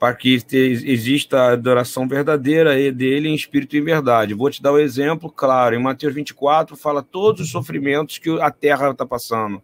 Para 0.00 0.14
que 0.14 0.42
exista 0.52 1.40
a 1.40 1.52
adoração 1.52 2.08
verdadeira 2.08 2.74
dele 2.90 3.28
em 3.28 3.34
espírito 3.34 3.76
e 3.76 3.78
em 3.78 3.84
verdade. 3.84 4.34
Vou 4.34 4.50
te 4.50 4.60
dar 4.60 4.72
um 4.72 4.78
exemplo 4.78 5.30
claro. 5.30 5.76
Em 5.76 5.78
Mateus 5.78 6.14
24 6.14 6.74
fala 6.76 7.02
todos 7.02 7.42
os 7.42 7.50
sofrimentos 7.50 8.18
que 8.18 8.30
a 8.40 8.50
terra 8.50 8.90
está 8.90 9.06
passando. 9.06 9.62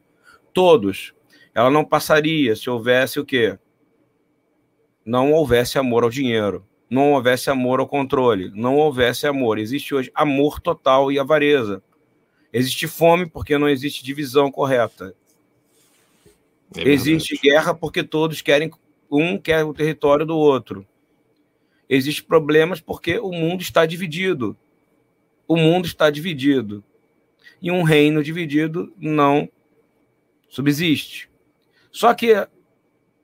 Todos. 0.53 1.13
Ela 1.53 1.71
não 1.71 1.85
passaria 1.85 2.55
se 2.55 2.71
houvesse 2.71 3.19
o 3.19 3.25
quê? 3.25 3.59
Não 5.05 5.33
houvesse 5.33 5.79
amor 5.79 6.05
ao 6.05 6.11
dinheiro 6.11 6.65
não 6.89 7.13
houvesse 7.13 7.51
amor 7.51 7.81
ao 7.81 7.89
controle, 7.89 8.51
não 8.55 8.77
houvesse 8.77 9.27
amor. 9.27 9.59
Existe 9.59 9.95
hoje 9.95 10.11
amor 10.15 10.61
total 10.61 11.11
e 11.11 11.19
avareza. 11.19 11.83
Existe 12.53 12.87
fome 12.87 13.27
porque 13.27 13.59
não 13.59 13.69
existe 13.69 14.05
divisão 14.05 14.51
correta. 14.51 15.15
É 16.77 16.89
existe 16.89 17.39
guerra 17.43 17.75
porque 17.75 18.03
todos 18.03 18.41
querem, 18.41 18.71
um 19.11 19.39
quer 19.39 19.65
o 19.65 19.75
território 19.75 20.27
do 20.27 20.37
outro. 20.37 20.87
Existem 21.89 22.25
problemas 22.25 22.81
porque 22.81 23.19
o 23.19 23.31
mundo 23.31 23.63
está 23.63 23.87
dividido. 23.87 24.57
O 25.47 25.57
mundo 25.57 25.87
está 25.87 26.11
dividido. 26.11 26.83
E 27.63 27.71
um 27.71 27.83
reino 27.83 28.23
dividido 28.23 28.93
não 28.99 29.49
subsiste. 30.49 31.31
Só 31.91 32.13
que 32.13 32.47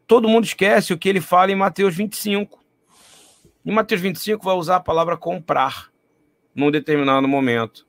todo 0.07 0.29
mundo 0.29 0.45
esquece 0.45 0.93
o 0.93 0.99
que 0.99 1.09
ele 1.09 1.21
fala 1.21 1.53
em 1.53 1.57
Mateus 1.57 1.95
25 1.95 2.63
em 3.65 3.71
Mateus 3.71 4.01
25 4.01 4.45
vai 4.45 4.57
usar 4.57 4.77
a 4.77 4.81
palavra 4.81 5.17
comprar 5.17 5.93
num 6.53 6.69
determinado 6.69 7.29
momento. 7.29 7.87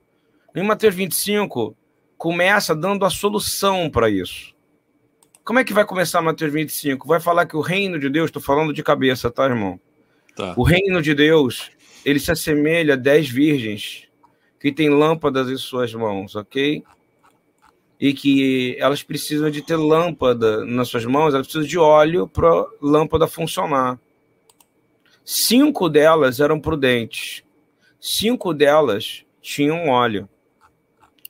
Em 0.56 0.64
Mateus 0.64 0.94
25 0.94 1.76
começa 2.16 2.76
dando 2.76 3.04
a 3.06 3.10
solução 3.10 3.90
para 3.90 4.08
isso. 4.08 4.53
Como 5.44 5.60
é 5.60 5.64
que 5.64 5.74
vai 5.74 5.84
começar 5.84 6.22
Mateus 6.22 6.54
25? 6.54 7.06
Vai 7.06 7.20
falar 7.20 7.46
que 7.46 7.58
o 7.58 7.62
reino 7.62 8.00
de 8.00 8.10
Deus, 8.10 8.28
estou 8.28 8.42
falando 8.42 8.72
de 8.72 8.82
cabeça, 8.82 9.30
tá, 9.30 9.44
irmão? 9.44 9.78
Tá. 10.38 10.54
O 10.56 10.64
reino 10.64 11.02
de 11.02 11.14
Deus, 11.14 11.70
ele 12.06 12.18
se 12.18 12.32
assemelha 12.32 12.94
a 12.94 12.98
dez 12.98 13.28
virgens 13.30 14.08
que 14.58 14.72
têm 14.72 14.90
lâmpadas 14.90 15.50
em 15.50 15.58
suas 15.58 15.94
mãos, 15.94 16.38
ok? 16.38 16.82
E 18.00 18.14
que 18.14 18.78
elas 18.80 19.04
precisam 19.04 19.52
de 19.52 19.62
ter 19.62 19.76
lâmpada 19.76 20.64
nas 20.64 20.88
suas 20.88 21.04
mãos, 21.04 21.34
elas 21.34 21.46
precisam 21.46 21.68
de 21.68 21.78
óleo 21.78 22.26
para 22.26 22.50
a 22.50 22.66
lâmpada 22.82 23.28
funcionar. 23.28 24.00
Cinco 25.26 25.90
delas 25.90 26.40
eram 26.40 26.58
prudentes. 26.58 27.44
Cinco 28.00 28.54
delas 28.54 29.26
tinham 29.42 29.90
óleo. 29.90 30.30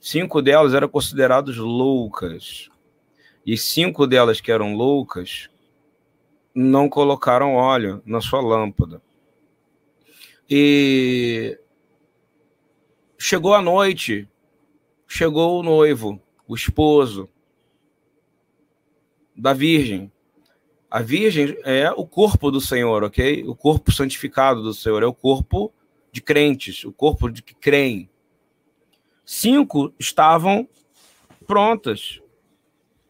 Cinco 0.00 0.40
delas 0.40 0.72
eram 0.72 0.88
consideradas 0.88 1.56
loucas. 1.56 2.70
E 3.44 3.56
cinco 3.56 4.06
delas 4.06 4.40
que 4.40 4.50
eram 4.50 4.74
loucas 4.74 5.48
não 6.54 6.88
colocaram 6.88 7.54
óleo 7.54 8.02
na 8.06 8.20
sua 8.20 8.40
lâmpada. 8.40 9.02
E 10.48 11.58
chegou 13.18 13.54
a 13.54 13.62
noite, 13.62 14.28
chegou 15.06 15.58
o 15.58 15.62
noivo, 15.62 16.20
o 16.46 16.54
esposo 16.54 17.28
da 19.34 19.52
virgem. 19.52 20.12
A 20.90 21.02
Virgem 21.02 21.58
é 21.64 21.90
o 21.90 22.06
corpo 22.06 22.52
do 22.52 22.60
Senhor, 22.60 23.02
ok? 23.02 23.42
O 23.48 23.56
corpo 23.56 23.90
santificado 23.90 24.62
do 24.62 24.72
Senhor, 24.72 25.02
é 25.02 25.06
o 25.06 25.12
corpo 25.12 25.74
de 26.12 26.22
crentes, 26.22 26.84
o 26.84 26.92
corpo 26.92 27.28
de 27.28 27.42
que 27.42 27.52
creem. 27.52 28.08
Cinco 29.24 29.92
estavam 29.98 30.68
prontas, 31.48 32.20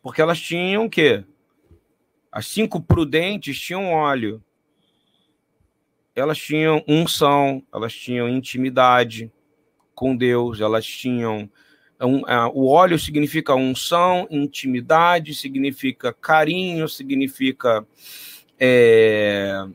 porque 0.05 0.21
elas 0.21 0.39
tinham 0.39 0.85
o 0.85 0.91
quê? 0.91 1.25
As 2.31 2.47
cinco 2.47 2.79
prudentes 2.79 3.59
tinham 3.59 3.91
óleo. 3.91 4.45
Elas 6.15 6.37
tinham 6.37 6.85
unção, 6.87 7.63
elas 7.73 7.95
tinham 7.95 8.29
intimidade 8.29 9.33
com 9.95 10.15
Deus, 10.15 10.61
elas 10.61 10.85
tinham 10.85 11.51
um, 12.03 12.19
uh, 12.19 12.51
o 12.53 12.69
óleo 12.69 12.99
significa 12.99 13.55
unção, 13.55 14.29
intimidade, 14.31 15.35
significa 15.35 16.13
carinho, 16.13 16.87
significa. 16.87 17.87
É... 18.61 19.67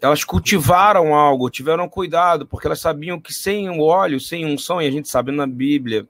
Elas 0.00 0.22
cultivaram 0.22 1.16
algo, 1.16 1.50
tiveram 1.50 1.88
cuidado, 1.88 2.46
porque 2.46 2.68
elas 2.68 2.78
sabiam 2.78 3.20
que 3.20 3.34
sem 3.34 3.68
o 3.70 3.80
óleo, 3.80 4.20
sem 4.20 4.46
unção, 4.46 4.80
e 4.80 4.86
a 4.86 4.90
gente 4.90 5.08
sabe 5.08 5.32
na 5.32 5.48
Bíblia 5.48 6.06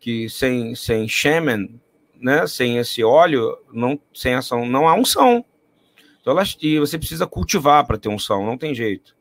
que 0.00 0.28
sem, 0.28 0.74
sem 0.74 1.06
shemen, 1.06 1.80
né, 2.22 2.46
sem 2.46 2.78
esse 2.78 3.02
óleo, 3.02 3.58
não, 3.72 4.00
sem 4.14 4.34
ação, 4.34 4.64
não 4.64 4.88
há 4.88 4.94
unção. 4.94 5.44
Então 6.20 6.32
elas, 6.32 6.56
e 6.62 6.78
você 6.78 6.96
precisa 6.96 7.26
cultivar 7.26 7.84
para 7.84 7.98
ter 7.98 8.08
unção, 8.08 8.46
não 8.46 8.56
tem 8.56 8.72
jeito. 8.72 9.16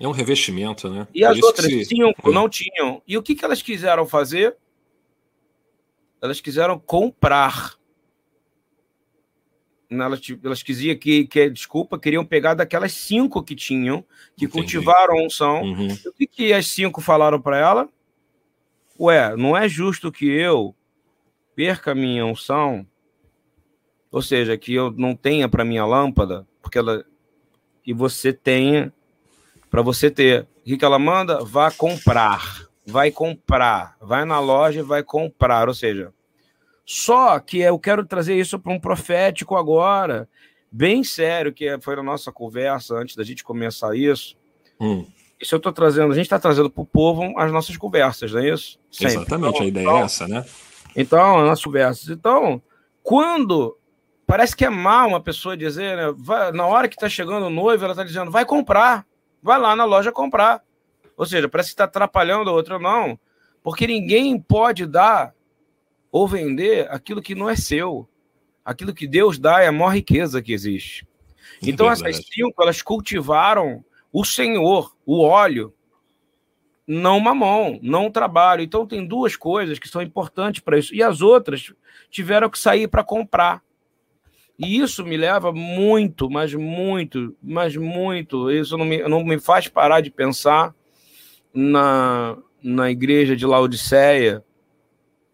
É 0.00 0.08
um 0.08 0.10
revestimento, 0.10 0.90
né? 0.90 1.06
E 1.14 1.24
as 1.24 1.40
outras 1.40 1.66
se... 1.66 1.84
cinco 1.84 2.30
é. 2.30 2.34
não 2.34 2.48
tinham. 2.48 3.00
E 3.06 3.16
o 3.16 3.22
que, 3.22 3.36
que 3.36 3.44
elas 3.44 3.62
quiseram 3.62 4.04
fazer? 4.04 4.56
Elas 6.20 6.40
quiseram 6.40 6.76
comprar. 6.80 7.74
Elas, 9.88 10.20
elas 10.42 10.62
quiseram 10.62 10.98
que, 10.98 11.26
que, 11.26 11.50
desculpa, 11.50 12.00
queriam 12.00 12.24
pegar 12.24 12.54
daquelas 12.54 12.92
cinco 12.92 13.42
que 13.42 13.54
tinham, 13.54 14.02
que 14.36 14.46
Entendi. 14.46 14.48
cultivaram 14.48 15.24
unção. 15.24 15.62
Uhum. 15.62 15.88
E 15.88 16.08
o 16.08 16.12
que, 16.12 16.26
que 16.26 16.52
as 16.52 16.66
cinco 16.66 17.00
falaram 17.00 17.40
para 17.40 17.58
ela? 17.58 17.88
Ué, 18.98 19.36
não 19.36 19.56
é 19.56 19.68
justo 19.68 20.10
que 20.10 20.26
eu 20.26 20.74
perca 21.54 21.92
a 21.92 21.94
minha 21.94 22.24
unção, 22.24 22.86
ou 24.10 24.22
seja, 24.22 24.56
que 24.58 24.74
eu 24.74 24.90
não 24.90 25.14
tenha 25.14 25.48
para 25.48 25.64
minha 25.64 25.84
lâmpada, 25.84 26.46
porque 26.60 26.78
ela 26.78 27.04
e 27.86 27.92
você 27.92 28.32
tenha 28.32 28.92
para 29.70 29.82
você 29.82 30.10
ter. 30.10 30.42
O 30.60 30.64
que, 30.64 30.76
que 30.76 30.84
ela 30.84 30.98
manda? 30.98 31.44
Vá 31.44 31.70
comprar. 31.70 32.66
Vai 32.86 33.10
comprar. 33.10 33.96
Vai 34.00 34.24
na 34.24 34.38
loja 34.38 34.80
e 34.80 34.84
vai 34.84 35.02
comprar. 35.02 35.68
Ou 35.68 35.74
seja, 35.74 36.12
só 36.84 37.38
que 37.40 37.58
eu 37.58 37.78
quero 37.78 38.04
trazer 38.04 38.38
isso 38.38 38.58
para 38.58 38.72
um 38.72 38.78
profético 38.78 39.56
agora, 39.56 40.28
bem 40.70 41.02
sério, 41.02 41.52
que 41.52 41.78
foi 41.80 41.94
a 41.94 42.02
nossa 42.02 42.30
conversa 42.30 42.94
antes 42.94 43.16
da 43.16 43.24
gente 43.24 43.42
começar 43.42 43.96
isso. 43.96 44.36
Hum. 44.80 45.06
Isso 45.40 45.54
eu 45.54 45.56
estou 45.56 45.72
trazendo, 45.72 46.12
a 46.12 46.14
gente 46.14 46.26
está 46.26 46.38
trazendo 46.38 46.70
para 46.70 46.82
o 46.82 46.86
povo 46.86 47.36
as 47.36 47.50
nossas 47.50 47.76
conversas, 47.76 48.30
não 48.32 48.40
é 48.40 48.50
isso? 48.50 48.78
Sempre. 48.90 49.14
Exatamente, 49.14 49.54
então, 49.54 49.62
a 49.62 49.66
ideia 49.66 49.84
é 49.84 49.88
então, 49.88 49.98
é 49.98 50.02
essa, 50.02 50.28
né? 50.28 50.44
Então, 50.96 51.38
as 51.38 51.46
nossas 51.46 51.64
conversas. 51.64 52.08
Então, 52.08 52.62
quando 53.02 53.76
parece 54.26 54.56
que 54.56 54.64
é 54.64 54.70
mal 54.70 55.08
uma 55.08 55.20
pessoa 55.20 55.56
dizer, 55.56 55.96
né, 55.96 56.14
vai, 56.16 56.52
na 56.52 56.66
hora 56.66 56.88
que 56.88 56.94
está 56.94 57.08
chegando 57.08 57.46
o 57.46 57.50
noivo, 57.50 57.84
ela 57.84 57.92
está 57.92 58.04
dizendo, 58.04 58.30
vai 58.30 58.44
comprar 58.44 59.06
vai 59.42 59.58
lá 59.58 59.74
na 59.74 59.84
loja 59.84 60.12
comprar. 60.12 60.62
Ou 61.16 61.26
seja, 61.26 61.48
parece 61.48 61.70
que 61.70 61.74
está 61.74 61.84
atrapalhando 61.84 62.48
a 62.48 62.52
outra, 62.52 62.78
não. 62.78 63.18
Porque 63.62 63.86
ninguém 63.86 64.40
pode 64.40 64.86
dar 64.86 65.34
ou 66.10 66.28
vender 66.28 66.90
aquilo 66.90 67.20
que 67.20 67.34
não 67.34 67.50
é 67.50 67.56
seu. 67.56 68.08
Aquilo 68.64 68.94
que 68.94 69.08
Deus 69.08 69.38
dá 69.38 69.60
é 69.60 69.66
a 69.66 69.72
maior 69.72 69.90
riqueza 69.90 70.40
que 70.40 70.52
existe. 70.52 71.06
É 71.62 71.68
então, 71.68 71.88
é 71.88 71.92
essas 71.92 72.16
cinco, 72.32 72.62
elas 72.62 72.80
cultivaram 72.80 73.84
o 74.12 74.24
Senhor, 74.24 74.94
o 75.04 75.20
óleo, 75.22 75.74
não 76.86 77.20
mamão, 77.20 77.78
não 77.82 78.10
trabalho. 78.10 78.62
Então, 78.62 78.86
tem 78.86 79.06
duas 79.06 79.36
coisas 79.36 79.78
que 79.78 79.88
são 79.88 80.02
importantes 80.02 80.60
para 80.60 80.78
isso. 80.78 80.94
E 80.94 81.02
as 81.02 81.20
outras 81.20 81.72
tiveram 82.10 82.50
que 82.50 82.58
sair 82.58 82.88
para 82.88 83.04
comprar. 83.04 83.62
E 84.58 84.78
isso 84.78 85.04
me 85.04 85.16
leva 85.16 85.52
muito, 85.52 86.30
mas 86.30 86.54
muito, 86.54 87.34
mas 87.42 87.76
muito. 87.76 88.50
Isso 88.50 88.76
não 88.76 88.84
me, 88.84 89.02
não 89.08 89.24
me 89.24 89.38
faz 89.38 89.68
parar 89.68 90.00
de 90.00 90.10
pensar 90.10 90.74
na, 91.52 92.36
na 92.62 92.90
igreja 92.90 93.34
de 93.34 93.46
Laodiceia, 93.46 94.44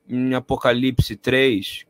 em 0.08 0.34
Apocalipse 0.34 1.14
3, 1.16 1.84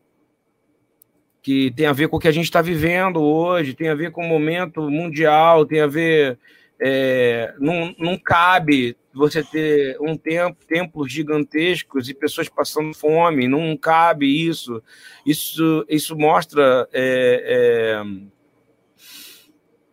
que 1.41 1.71
tem 1.71 1.87
a 1.87 1.93
ver 1.93 2.09
com 2.09 2.17
o 2.17 2.21
que 2.21 2.29
a 2.29 2.33
gente 2.33 2.45
está 2.45 2.61
vivendo 2.61 3.23
hoje, 3.23 3.75
tem 3.75 3.89
a 3.89 3.95
ver 3.95 4.11
com 4.11 4.25
o 4.25 4.29
momento 4.29 4.91
mundial, 4.91 5.65
tem 5.65 5.81
a 5.81 5.87
ver 5.87 6.39
é, 6.81 7.55
não, 7.59 7.95
não 7.99 8.17
cabe 8.17 8.97
você 9.13 9.43
ter 9.43 9.99
um 10.01 10.17
tempo, 10.17 10.65
templos 10.65 11.13
gigantescos 11.13 12.09
e 12.09 12.15
pessoas 12.15 12.49
passando 12.49 12.95
fome, 12.95 13.49
não 13.49 13.77
cabe 13.77 14.27
isso. 14.27 14.83
Isso, 15.27 15.85
isso 15.89 16.17
mostra. 16.17 16.89
É, 16.93 18.05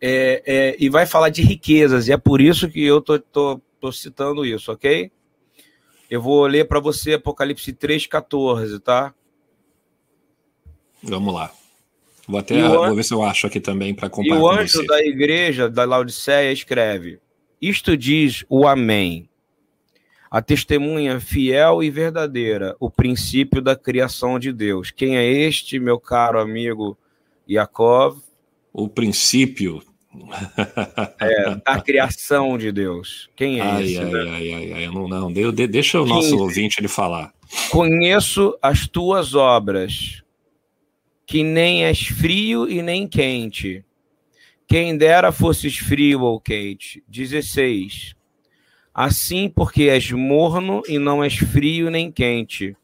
é, 0.00 0.42
é 0.46 0.76
e 0.78 0.88
vai 0.88 1.06
falar 1.06 1.30
de 1.30 1.42
riquezas, 1.42 2.06
e 2.06 2.12
é 2.12 2.16
por 2.16 2.40
isso 2.40 2.68
que 2.68 2.84
eu 2.84 3.00
tô, 3.00 3.18
tô, 3.18 3.60
tô 3.80 3.90
citando 3.90 4.44
isso, 4.44 4.70
ok? 4.70 5.10
Eu 6.08 6.22
vou 6.22 6.46
ler 6.46 6.68
para 6.68 6.78
você 6.78 7.14
Apocalipse 7.14 7.72
3,14, 7.72 8.80
tá? 8.80 9.12
Vamos 11.02 11.34
lá. 11.34 11.52
Vou 12.26 12.40
até 12.40 12.60
vou 12.60 12.94
ver 12.94 13.04
se 13.04 13.14
eu 13.14 13.22
acho 13.22 13.46
aqui 13.46 13.60
também 13.60 13.94
para 13.94 14.10
comparar. 14.10 14.38
E 14.38 14.42
o 14.42 14.48
anjo 14.48 14.84
da 14.84 15.00
igreja 15.00 15.68
da 15.68 15.84
Laodiceia 15.84 16.52
escreve: 16.52 17.20
Isto 17.60 17.96
diz 17.96 18.44
o 18.48 18.66
Amém, 18.66 19.28
a 20.30 20.42
testemunha 20.42 21.20
fiel 21.20 21.82
e 21.82 21.90
verdadeira, 21.90 22.74
o 22.80 22.90
princípio 22.90 23.62
da 23.62 23.76
criação 23.76 24.38
de 24.38 24.52
Deus. 24.52 24.90
Quem 24.90 25.16
é 25.16 25.24
este, 25.24 25.78
meu 25.78 26.00
caro 26.00 26.40
amigo 26.40 26.98
Yaakov? 27.48 28.18
O 28.72 28.88
princípio 28.88 29.80
é, 31.20 31.54
da 31.64 31.80
criação 31.80 32.58
de 32.58 32.72
Deus. 32.72 33.30
Quem 33.36 33.60
é 33.60 33.62
ai, 33.62 33.84
esse? 33.84 33.98
Ai, 33.98 34.04
né? 34.04 34.20
ai, 34.30 34.52
ai, 34.52 34.72
ai, 34.72 34.86
não, 34.88 35.06
não. 35.06 35.32
Deixa 35.32 36.00
o 36.00 36.06
nosso 36.06 36.30
Quem... 36.30 36.40
ouvinte 36.40 36.80
ele 36.80 36.88
falar. 36.88 37.32
Conheço 37.70 38.56
as 38.60 38.88
tuas 38.88 39.34
obras 39.34 40.22
que 41.26 41.42
nem 41.42 41.84
és 41.84 42.06
frio 42.06 42.70
e 42.70 42.80
nem 42.80 43.08
quente. 43.08 43.84
Quem 44.66 44.96
dera 44.96 45.32
fosses 45.32 45.76
frio 45.76 46.22
ou 46.22 46.40
quente. 46.40 47.02
16. 47.08 48.14
Assim, 48.94 49.48
porque 49.48 49.84
és 49.84 50.10
morno 50.12 50.82
e 50.88 50.98
não 50.98 51.22
és 51.22 51.36
frio 51.36 51.90
nem 51.90 52.10
quente. 52.10 52.76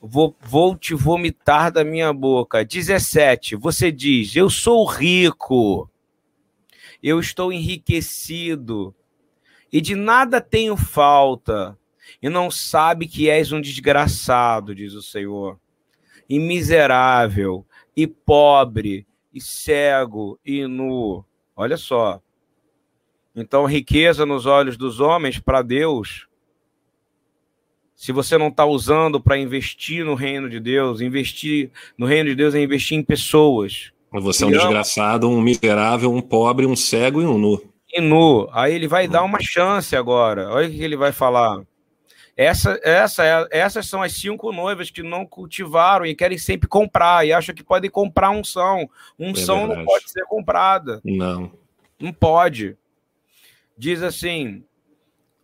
Vou, 0.00 0.34
vou 0.40 0.74
te 0.74 0.94
vomitar 0.94 1.70
da 1.70 1.84
minha 1.84 2.12
boca. 2.12 2.64
17. 2.64 3.56
Você 3.56 3.92
diz: 3.92 4.34
Eu 4.34 4.48
sou 4.48 4.84
rico, 4.86 5.88
eu 7.02 7.20
estou 7.20 7.52
enriquecido 7.52 8.94
e 9.72 9.80
de 9.80 9.94
nada 9.94 10.40
tenho 10.40 10.76
falta, 10.76 11.78
e 12.22 12.28
não 12.28 12.50
sabe 12.50 13.06
que 13.06 13.28
és 13.28 13.52
um 13.52 13.60
desgraçado, 13.60 14.74
diz 14.74 14.94
o 14.94 15.02
Senhor 15.02 15.58
e 16.28 16.38
miserável, 16.38 17.65
e 17.96 18.06
pobre, 18.06 19.06
e 19.32 19.40
cego, 19.40 20.38
e 20.44 20.66
nu. 20.66 21.24
Olha 21.56 21.76
só. 21.76 22.20
Então, 23.34 23.64
riqueza 23.64 24.26
nos 24.26 24.46
olhos 24.46 24.76
dos 24.76 25.00
homens, 25.00 25.38
para 25.38 25.62
Deus, 25.62 26.26
se 27.94 28.12
você 28.12 28.36
não 28.36 28.48
está 28.48 28.64
usando 28.66 29.18
para 29.20 29.38
investir 29.38 30.04
no 30.04 30.14
reino 30.14 30.48
de 30.50 30.60
Deus, 30.60 31.00
investir 31.00 31.70
no 31.96 32.06
reino 32.06 32.28
de 32.28 32.34
Deus 32.34 32.54
é 32.54 32.62
investir 32.62 32.98
em 32.98 33.02
pessoas. 33.02 33.92
Você 34.12 34.44
é 34.44 34.46
um 34.46 34.50
desgraçado, 34.50 35.28
um 35.28 35.40
miserável, 35.40 36.12
um 36.12 36.20
pobre, 36.20 36.66
um 36.66 36.76
cego 36.76 37.20
e 37.20 37.26
um 37.26 37.38
nu. 37.38 37.62
E 37.92 38.00
nu. 38.00 38.48
Aí 38.52 38.74
ele 38.74 38.86
vai 38.86 39.08
dar 39.08 39.22
uma 39.22 39.40
chance 39.40 39.96
agora. 39.96 40.50
Olha 40.50 40.68
o 40.68 40.70
que 40.70 40.82
ele 40.82 40.96
vai 40.96 41.12
falar. 41.12 41.62
Essa, 42.36 42.78
essa, 42.82 43.24
é, 43.24 43.48
essas 43.50 43.86
são 43.86 44.02
as 44.02 44.12
cinco 44.12 44.52
noivas 44.52 44.90
que 44.90 45.02
não 45.02 45.24
cultivaram 45.24 46.04
e 46.04 46.14
querem 46.14 46.36
sempre 46.36 46.68
comprar 46.68 47.26
e 47.26 47.32
acham 47.32 47.54
que 47.54 47.64
podem 47.64 47.90
comprar 47.90 48.30
unção. 48.30 48.90
Unção 49.18 49.72
é 49.72 49.76
não 49.76 49.84
pode 49.84 50.10
ser 50.10 50.24
comprada. 50.26 51.00
Não. 51.02 51.50
Não 51.98 52.12
pode. 52.12 52.76
Diz 53.78 54.02
assim: 54.02 54.62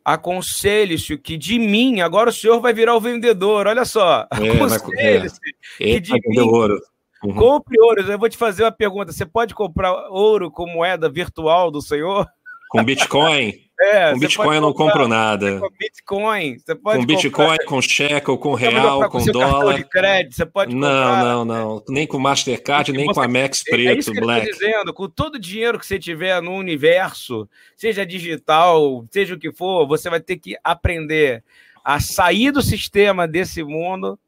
aconselhe-se 0.05 1.17
que 1.17 1.39
de 1.39 1.59
mim, 1.59 2.03
agora 2.03 2.29
o 2.29 2.33
senhor 2.33 2.61
vai 2.61 2.75
virar 2.75 2.95
o 2.95 3.01
vendedor, 3.01 3.67
olha 3.67 3.87
só. 3.87 4.27
É, 4.33 4.51
aconselhe-se 4.51 5.41
é. 5.81 5.85
que 5.85 6.01
de 6.01 6.13
mim. 6.13 6.41
Ouro. 6.41 6.79
Uhum. 7.25 7.35
Compre 7.35 7.81
ouro. 7.81 8.03
Eu 8.03 8.19
vou 8.19 8.29
te 8.29 8.37
fazer 8.37 8.65
uma 8.65 8.73
pergunta: 8.73 9.13
você 9.13 9.25
pode 9.25 9.55
comprar 9.55 9.93
ouro 10.11 10.51
com 10.51 10.67
moeda 10.67 11.09
virtual 11.09 11.71
do 11.71 11.81
senhor? 11.81 12.29
Com 12.73 12.83
Bitcoin? 12.83 13.53
É, 13.79 14.13
com 14.13 14.19
Bitcoin 14.19 14.55
eu 14.55 14.63
não 14.63 14.73
compro 14.73 15.07
nada. 15.07 15.61
Com 15.61 15.69
Bitcoin, 15.79 16.59
você 16.59 16.75
pode 16.75 17.01
Com 17.01 17.05
Bitcoin, 17.05 17.49
comprar. 17.49 17.67
com 17.67 17.83
cheque, 17.83 18.31
ou 18.31 18.39
com 18.39 18.55
real, 18.55 19.11
com 19.11 19.23
dólar. 19.27 19.77
de 19.77 19.85
crédito, 19.85 20.35
você 20.35 20.47
pode 20.47 20.75
não, 20.75 20.89
comprar. 20.89 21.23
Não, 21.23 21.45
não, 21.45 21.85
Nem 21.87 22.07
com 22.07 22.19
Mastercard, 22.19 22.91
nem 22.93 23.13
com 23.13 23.21
a 23.21 23.29
Max 23.29 23.63
Preto, 23.63 23.91
é 23.91 23.99
isso 23.99 24.11
que 24.11 24.21
Black. 24.21 24.47
Eu 24.47 24.53
dizendo, 24.55 24.95
com 24.95 25.07
todo 25.07 25.35
o 25.35 25.39
dinheiro 25.39 25.79
que 25.79 25.85
você 25.85 25.99
tiver 25.99 26.41
no 26.41 26.55
universo, 26.55 27.47
seja 27.77 28.07
digital, 28.07 29.05
seja 29.11 29.35
o 29.35 29.39
que 29.39 29.53
for, 29.53 29.87
você 29.87 30.09
vai 30.09 30.21
ter 30.21 30.39
que 30.39 30.57
aprender 30.65 31.45
a 31.85 32.01
sair 32.01 32.53
do 32.53 32.63
sistema 32.63 33.29
desse 33.29 33.63
mundo 33.63 34.19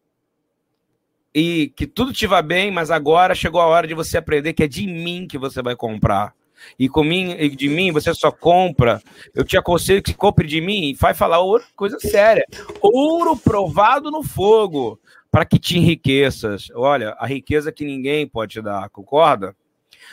e 1.35 1.73
que 1.75 1.87
tudo 1.87 2.13
te 2.13 2.27
vá 2.27 2.43
bem, 2.43 2.71
mas 2.71 2.91
agora 2.91 3.35
chegou 3.35 3.63
a 3.63 3.67
hora 3.67 3.87
de 3.87 3.95
você 3.95 4.19
aprender 4.19 4.53
que 4.53 4.65
é 4.65 4.69
de 4.69 4.87
mim 4.87 5.27
que 5.27 5.39
você 5.39 5.63
vai 5.63 5.75
comprar 5.75 6.35
e, 6.79 6.89
com 6.89 7.05
mim, 7.05 7.33
e 7.33 7.49
de 7.51 7.69
mim 7.69 7.93
você 7.93 8.15
só 8.15 8.31
compra, 8.31 9.03
eu 9.35 9.45
te 9.45 9.57
aconselho 9.57 10.03
que 10.03 10.15
compre 10.15 10.47
de 10.47 10.61
mim 10.61 10.91
e 10.91 10.95
vai 10.95 11.15
falar 11.15 11.41
outra 11.41 11.69
coisa 11.77 11.99
séria. 12.01 12.47
Ouro 12.81 13.37
provado 13.37 14.11
no 14.11 14.23
fogo, 14.23 14.99
para 15.31 15.45
que 15.45 15.59
te 15.59 15.79
enriqueças. 15.79 16.69
Olha, 16.75 17.17
a 17.19 17.27
riqueza 17.27 17.73
que 17.73 17.85
ninguém 17.85 18.27
pode 18.27 18.53
te 18.53 18.63
dar, 18.63 18.89
concorda? 18.91 19.57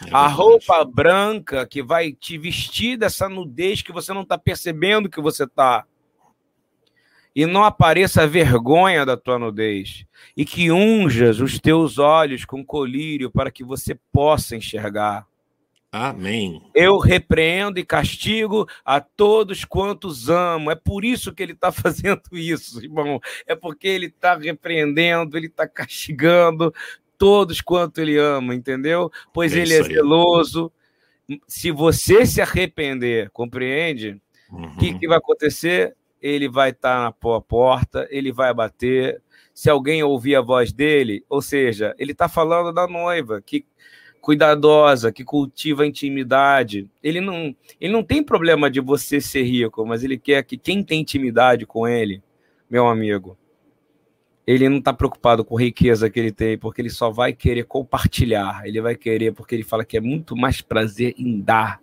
É 0.08 0.10
a 0.12 0.28
roupa 0.28 0.84
branca 0.84 1.66
que 1.68 1.84
vai 1.84 2.12
te 2.12 2.38
vestir 2.38 2.98
dessa 2.98 3.30
nudez 3.30 3.82
que 3.82 3.92
você 3.92 4.14
não 4.14 4.22
está 4.22 4.38
percebendo 4.38 5.10
que 5.10 5.22
você 5.22 5.44
está. 5.44 5.86
E 7.36 7.46
não 7.46 7.64
apareça 7.64 8.24
a 8.24 8.28
vergonha 8.28 9.06
da 9.06 9.16
tua 9.16 9.38
nudez. 9.38 10.06
E 10.36 10.44
que 10.44 10.72
unjas 10.72 11.40
os 11.40 11.60
teus 11.60 11.98
olhos 11.98 12.44
com 12.44 12.66
colírio 12.66 13.30
para 13.30 13.52
que 13.52 13.64
você 13.64 13.98
possa 14.12 14.56
enxergar. 14.56 15.28
Amém. 15.92 16.62
Eu 16.74 16.98
repreendo 17.00 17.78
e 17.78 17.86
castigo 17.86 18.66
a 18.86 19.02
todos 19.02 19.66
quantos 19.66 20.30
amo. 20.30 20.72
É 20.72 20.76
por 20.76 21.04
isso 21.04 21.34
que 21.34 21.44
ele 21.44 21.52
está 21.52 21.70
fazendo 21.74 22.22
isso, 22.32 22.82
irmão. 22.82 23.20
É 23.46 23.56
porque 23.56 23.88
ele 23.88 24.06
está 24.06 24.38
repreendendo, 24.38 25.38
ele 25.38 25.48
está 25.48 25.68
castigando 25.68 26.74
todos 27.18 27.62
quanto 27.62 28.00
ele 28.00 28.18
ama, 28.18 28.56
entendeu? 28.56 29.12
Pois 29.34 29.54
é 29.54 29.60
ele 29.60 29.74
é 29.74 29.84
zeloso. 29.84 30.72
Se 31.46 31.72
você 31.72 32.26
se 32.26 32.42
arrepender, 32.42 33.30
compreende? 33.32 34.20
O 34.50 34.56
uhum. 34.56 34.78
que, 34.78 34.98
que 34.98 35.08
vai 35.08 35.18
acontecer? 35.18 35.96
Ele 36.22 36.48
vai 36.48 36.70
estar 36.70 36.96
tá 36.96 37.04
na 37.04 37.42
porta, 37.42 38.08
ele 38.10 38.32
vai 38.32 38.54
bater. 38.54 39.22
Se 39.54 39.70
alguém 39.70 40.02
ouvir 40.02 40.36
a 40.36 40.42
voz 40.42 40.72
dele, 40.72 41.26
ou 41.30 41.42
seja, 41.42 41.94
ele 42.00 42.14
está 42.14 42.30
falando 42.30 42.74
da 42.74 42.88
noiva 42.88 43.42
que 43.42 43.66
cuidadosa, 44.22 45.12
que 45.12 45.24
cultiva 45.24 45.84
a 45.84 45.88
intimidade. 45.88 46.88
Ele 47.02 47.20
não, 47.20 47.56
ele 47.80 47.92
não 47.92 48.04
tem 48.04 48.24
problema 48.24 48.70
de 48.70 48.80
você 48.80 49.20
ser 49.20 49.44
rico, 49.44 49.86
mas 49.86 50.04
ele 50.04 50.18
quer 50.18 50.44
que 50.44 50.58
quem 50.58 50.84
tem 50.84 51.02
intimidade 51.02 51.66
com 51.66 51.88
ele, 51.88 52.22
meu 52.70 52.88
amigo, 52.88 53.38
ele 54.46 54.70
não 54.70 54.78
está 54.78 54.94
preocupado 54.94 55.44
com 55.44 55.58
a 55.58 55.62
riqueza 55.62 56.10
que 56.10 56.20
ele 56.20 56.32
tem, 56.32 56.58
porque 56.58 56.82
ele 56.82 56.90
só 56.90 57.10
vai 57.10 57.34
querer 57.34 57.66
compartilhar. 57.66 58.62
Ele 58.66 58.82
vai 58.82 58.96
querer, 58.96 59.34
porque 59.34 59.56
ele 59.56 59.64
fala 59.64 59.84
que 59.84 59.98
é 59.98 60.02
muito 60.02 60.36
mais 60.36 60.62
prazer 60.62 61.14
em 61.18 61.40
dar 61.40 61.82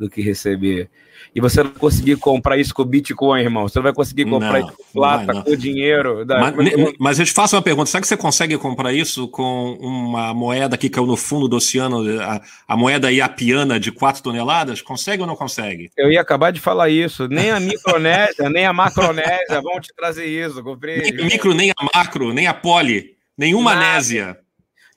do 0.00 0.08
que 0.08 0.22
receber. 0.22 0.88
E 1.34 1.40
você 1.40 1.62
não 1.62 1.70
conseguir 1.72 2.16
comprar 2.16 2.56
isso 2.56 2.74
com 2.74 2.82
Bitcoin, 2.82 3.42
irmão. 3.42 3.68
Você 3.68 3.78
não 3.78 3.82
vai 3.82 3.92
conseguir 3.92 4.24
comprar 4.24 4.60
não, 4.60 4.66
isso 4.66 4.76
com 4.76 4.84
plata, 4.94 5.32
não. 5.34 5.42
com 5.42 5.54
dinheiro. 5.54 6.24
Da... 6.24 6.40
Mas, 6.40 6.54
mas, 6.98 7.18
eu 7.18 7.26
te 7.26 7.32
faço 7.32 7.54
uma 7.54 7.60
pergunta: 7.60 7.90
será 7.90 8.00
que 8.00 8.08
você 8.08 8.16
consegue 8.16 8.56
comprar 8.56 8.94
isso 8.94 9.28
com 9.28 9.74
uma 9.78 10.32
moeda 10.32 10.78
que 10.78 10.88
caiu 10.88 11.06
no 11.06 11.16
fundo 11.16 11.46
do 11.46 11.56
oceano, 11.56 12.02
a, 12.22 12.40
a 12.66 12.76
moeda 12.76 13.12
iapiana 13.12 13.78
de 13.78 13.92
4 13.92 14.22
toneladas? 14.22 14.80
Consegue 14.80 15.20
ou 15.20 15.28
não 15.28 15.36
consegue? 15.36 15.90
Eu 15.96 16.10
ia 16.10 16.22
acabar 16.22 16.50
de 16.50 16.60
falar 16.60 16.88
isso. 16.88 17.28
Nem 17.28 17.50
a 17.50 17.60
Micronésia, 17.60 18.48
nem 18.48 18.64
a 18.64 18.72
Macronésia 18.72 19.60
vão 19.62 19.78
te 19.78 19.94
trazer 19.94 20.24
isso, 20.24 20.62
compreende? 20.62 21.12
Nem 21.12 21.26
micro, 21.26 21.52
nem 21.52 21.70
a 21.70 21.84
macro, 21.94 22.32
nem 22.32 22.46
a 22.46 22.54
poli, 22.54 23.14
nenhuma 23.36 23.74
Nada. 23.74 23.94
nésia. 23.94 24.38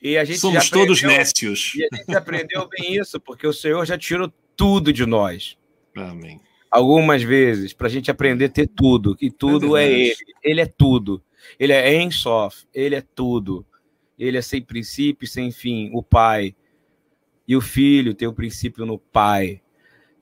E 0.02 0.18
a 0.18 0.26
gente 0.26 0.40
Somos 0.40 0.70
todos 0.70 1.02
nécios. 1.02 1.74
E 1.76 1.88
a 1.90 1.96
gente 1.96 2.16
aprendeu 2.16 2.68
bem 2.68 2.98
isso, 2.98 3.22
porque 3.22 3.48
o 3.48 3.54
Senhor 3.54 3.86
já 3.86 3.98
tirou 3.98 4.32
tudo 4.56 4.92
de 4.92 5.06
nós. 5.06 5.58
Amém. 5.96 6.40
Algumas 6.72 7.22
vezes, 7.22 7.72
para 7.74 7.88
a 7.88 7.90
gente 7.90 8.10
aprender 8.10 8.46
a 8.46 8.50
ter 8.50 8.68
tudo, 8.68 9.16
que 9.16 9.30
tudo 9.30 9.78
é, 9.78 9.86
é 9.86 9.92
Ele. 9.92 10.16
Ele 10.44 10.62
é 10.62 10.66
tudo. 10.66 11.22
Ele 11.60 11.74
é 11.74 12.02
Ensof, 12.02 12.66
Ele 12.74 12.96
é 12.96 13.02
tudo. 13.02 13.66
Ele 14.18 14.38
é 14.38 14.42
sem 14.42 14.62
princípio, 14.62 15.28
sem 15.28 15.52
fim, 15.52 15.92
o 15.94 16.02
Pai. 16.02 16.56
E 17.48 17.56
o 17.56 17.62
Filho 17.62 18.14
tem 18.14 18.28
o 18.28 18.34
princípio 18.34 18.86
no 18.86 18.98
Pai. 18.98 19.62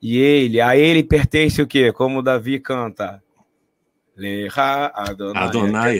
E 0.02 0.18
ele, 0.18 0.60
a 0.60 0.76
ele 0.76 1.04
pertence 1.04 1.62
o 1.62 1.66
quê? 1.66 1.92
Como 1.92 2.22
Davi 2.22 2.58
canta. 2.58 3.22
Leha 4.16 4.92
Adonai, 4.94 5.44
Adonai 5.44 5.98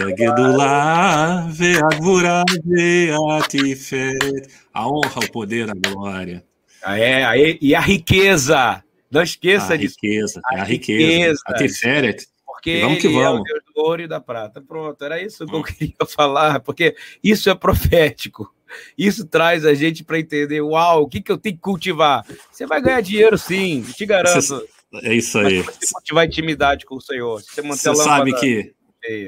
Ve'agvura, 1.51 2.45
Ve'atiferet. 2.65 4.49
A 4.75 4.89
honra, 4.89 5.21
o 5.25 5.31
poder, 5.31 5.71
a 5.71 5.75
glória. 5.75 6.45
É, 6.85 7.59
e 7.61 7.75
a 7.75 7.81
riqueza 7.81 8.83
Não 9.11 9.23
esqueça 9.23 9.75
a 9.75 9.77
disso. 9.77 9.97
Riqueza, 10.03 10.41
a, 10.47 10.63
a 10.63 10.65
riqueza, 10.65 11.07
riqueza. 11.07 11.43
A 11.47 11.55
Tiferet. 11.55 12.27
Porque 12.45 12.81
vamos 12.81 12.99
que 13.01 13.09
vamos. 13.09 13.25
é 13.25 13.31
o 13.41 13.43
Deus 13.43 13.61
do 13.75 13.83
ouro 13.83 14.03
e 14.03 14.07
da 14.07 14.21
prata. 14.21 14.61
Pronto, 14.61 15.05
era 15.05 15.21
isso 15.21 15.45
que 15.47 15.55
eu 15.55 15.63
queria 15.63 16.07
falar, 16.09 16.61
porque 16.61 16.95
isso 17.23 17.51
é 17.51 17.55
profético. 17.55 18.53
Isso 18.97 19.27
traz 19.27 19.67
a 19.67 19.75
gente 19.75 20.05
para 20.05 20.19
entender, 20.19 20.61
uau, 20.61 21.03
o 21.03 21.09
que, 21.09 21.21
que 21.21 21.31
eu 21.31 21.37
tenho 21.37 21.57
que 21.57 21.61
cultivar? 21.61 22.25
Você 22.51 22.67
vai 22.67 22.81
ganhar 22.81 23.01
dinheiro 23.01 23.37
sim, 23.37 23.83
te 23.83 24.07
garanto. 24.07 24.65
É 25.03 25.15
isso 25.15 25.39
aí. 25.39 25.63
Mas 25.65 25.77
se 25.81 25.93
cultivar 25.93 26.27
intimidade 26.27 26.85
com 26.87 26.97
o 26.97 27.01
Senhor, 27.01 27.43
você, 27.43 27.63
você 27.63 27.95
sabe 27.97 28.33
que 28.39 28.73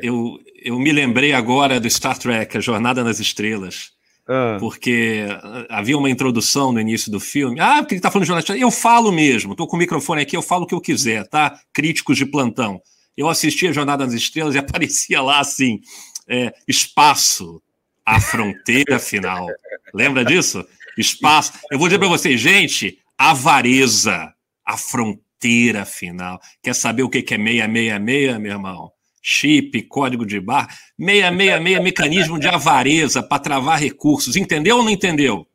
eu, 0.03 0.39
eu 0.63 0.79
me 0.79 0.93
lembrei 0.93 1.33
agora 1.33 1.81
do 1.81 1.91
Star 1.91 2.19
Trek, 2.19 2.57
A 2.57 2.61
Jornada 2.61 3.03
nas 3.03 3.19
Estrelas. 3.19 3.93
Ah. 4.27 4.57
Porque 4.59 5.27
havia 5.69 5.99
uma 5.99 6.09
introdução 6.09 6.73
no 6.73 6.81
início 6.81 7.11
do 7.11 7.21
filme. 7.21 7.61
Ah, 7.61 7.77
porque 7.81 7.95
ele 7.95 7.99
está 7.99 8.11
falando 8.11 8.25
de 8.25 8.29
jornalista. 8.29 8.57
Eu 8.57 8.71
falo 8.71 9.13
mesmo, 9.13 9.53
estou 9.53 9.67
com 9.67 9.77
o 9.77 9.79
microfone 9.79 10.23
aqui, 10.23 10.37
eu 10.37 10.43
falo 10.43 10.65
o 10.65 10.67
que 10.67 10.75
eu 10.75 10.81
quiser, 10.81 11.29
tá? 11.29 11.61
Críticos 11.73 12.17
de 12.17 12.25
plantão. 12.25 12.81
Eu 13.17 13.29
assistia 13.29 13.73
Jornada 13.73 14.05
nas 14.05 14.15
Estrelas 14.15 14.55
e 14.55 14.59
aparecia 14.59 15.21
lá 15.21 15.41
assim: 15.41 15.81
é, 16.27 16.55
espaço, 16.67 17.63
a 18.05 18.21
fronteira 18.21 18.99
final. 18.99 19.47
Lembra 19.93 20.25
disso? 20.25 20.65
Espaço. 20.97 21.53
Eu 21.71 21.79
vou 21.79 21.89
dizer 21.89 21.99
para 21.99 22.09
vocês, 22.09 22.41
gente, 22.41 22.99
avareza, 23.19 24.33
a 24.65 24.77
fronteira 24.77 25.85
final. 25.85 26.41
Quer 26.63 26.75
saber 26.75 27.03
o 27.03 27.11
que 27.11 27.19
é 27.19 27.37
666, 27.37 28.39
meu 28.41 28.53
irmão? 28.53 28.91
Chip, 29.27 29.81
código 29.85 30.27
de 30.27 30.39
barra, 30.39 30.69
666 30.99 31.83
mecanismo 31.83 32.39
de 32.39 32.47
avareza 32.47 33.23
para 33.23 33.39
travar 33.39 33.81
recursos. 33.81 34.37
Entendeu 34.37 34.77
ou 34.77 34.85
não 34.85 34.91
entendeu? 34.91 35.47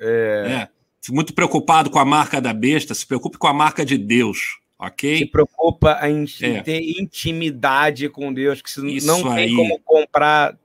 É. 0.00 0.68
é. 0.68 1.12
Muito 1.12 1.32
preocupado 1.32 1.90
com 1.90 1.98
a 1.98 2.04
marca 2.04 2.40
da 2.40 2.52
besta, 2.52 2.92
se 2.94 3.06
preocupe 3.06 3.38
com 3.38 3.46
a 3.46 3.54
marca 3.54 3.84
de 3.84 3.96
Deus 3.96 4.58
ok? 4.78 5.18
Se 5.18 5.26
preocupa 5.26 5.98
em 6.08 6.24
é. 6.40 6.62
ter 6.62 6.80
intimidade 7.00 8.08
com 8.08 8.32
Deus, 8.32 8.62
que 8.62 8.70
você 8.70 8.80
não 9.04 9.22
tem 9.22 9.32
aí. 9.32 9.54
como 9.56 9.80
comprar 9.80 10.56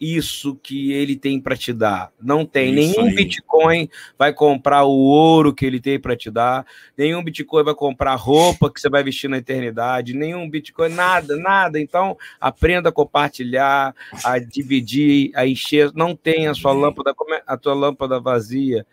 isso 0.00 0.56
que 0.56 0.92
ele 0.92 1.16
tem 1.16 1.40
para 1.40 1.56
te 1.56 1.72
dar. 1.72 2.12
Não 2.20 2.44
tem. 2.44 2.74
Isso 2.74 2.98
nenhum 3.00 3.08
aí. 3.08 3.14
Bitcoin 3.14 3.88
vai 4.18 4.32
comprar 4.32 4.84
o 4.84 4.92
ouro 4.92 5.54
que 5.54 5.64
ele 5.64 5.80
tem 5.80 5.98
para 5.98 6.16
te 6.16 6.30
dar. 6.30 6.66
Nenhum 6.96 7.22
Bitcoin 7.22 7.64
vai 7.64 7.74
comprar 7.74 8.14
roupa 8.14 8.70
que 8.70 8.80
você 8.80 8.88
vai 8.88 9.02
vestir 9.02 9.28
na 9.28 9.38
eternidade. 9.38 10.14
Nenhum 10.14 10.48
Bitcoin, 10.48 10.90
nada, 10.90 11.36
nada. 11.36 11.80
Então, 11.80 12.16
aprenda 12.40 12.90
a 12.90 12.92
compartilhar, 12.92 13.94
a 14.22 14.38
dividir, 14.38 15.30
a 15.34 15.46
encher. 15.46 15.90
Não 15.94 16.14
tem 16.14 16.46
a 16.46 16.54
sua 16.54 16.72
lâmpada, 16.72 17.14
é, 17.30 17.42
a 17.46 17.56
tua 17.56 17.74
lâmpada 17.74 18.20
vazia 18.20 18.86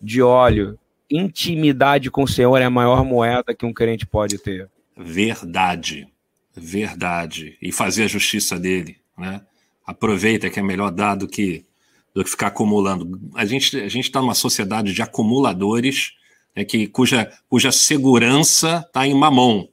de 0.00 0.20
óleo. 0.20 0.78
Intimidade 1.08 2.10
com 2.10 2.24
o 2.24 2.28
Senhor 2.28 2.56
é 2.56 2.64
a 2.64 2.70
maior 2.70 3.04
moeda 3.04 3.54
que 3.54 3.64
um 3.64 3.72
crente 3.72 4.04
pode 4.04 4.38
ter. 4.38 4.68
Verdade. 4.96 6.08
Verdade. 6.52 7.56
E 7.62 7.70
fazer 7.70 8.04
a 8.04 8.08
justiça 8.08 8.58
dele, 8.58 8.96
né? 9.16 9.40
Aproveita 9.86 10.50
que 10.50 10.58
é 10.58 10.62
melhor 10.62 10.90
dar 10.90 11.14
do 11.14 11.28
que, 11.28 11.64
do 12.14 12.24
que 12.24 12.30
ficar 12.30 12.48
acumulando. 12.48 13.20
A 13.34 13.44
gente 13.44 13.76
a 13.78 13.88
está 13.88 14.20
numa 14.20 14.34
sociedade 14.34 14.92
de 14.92 15.00
acumuladores 15.00 16.14
né, 16.54 16.64
que, 16.64 16.86
cuja, 16.86 17.30
cuja 17.48 17.70
segurança 17.70 18.82
está 18.86 19.06
em 19.06 19.14
mamão. 19.14 19.68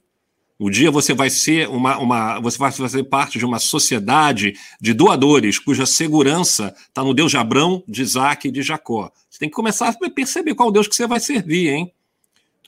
O 0.60 0.70
dia 0.70 0.92
você 0.92 1.14
vai 1.14 1.30
ser 1.30 1.68
uma, 1.68 1.98
uma 1.98 2.40
você 2.40 2.58
vai 2.58 2.72
fazer 2.72 3.04
parte 3.06 3.40
de 3.40 3.46
uma 3.46 3.60
sociedade 3.60 4.54
de 4.80 4.94
doadores 4.94 5.58
cuja 5.58 5.86
segurança 5.86 6.74
está 6.88 7.04
no 7.04 7.14
Deus 7.14 7.32
de 7.32 7.38
Abrão, 7.38 7.84
de 7.88 8.02
Isaac 8.02 8.48
e 8.48 8.52
de 8.52 8.62
Jacó. 8.62 9.12
Você 9.30 9.40
tem 9.40 9.50
que 9.50 9.56
começar 9.56 9.90
a 9.90 10.10
perceber 10.10 10.54
qual 10.54 10.72
Deus 10.72 10.88
que 10.88 10.96
você 10.96 11.08
vai 11.08 11.20
servir, 11.20 11.70
hein? 11.70 11.92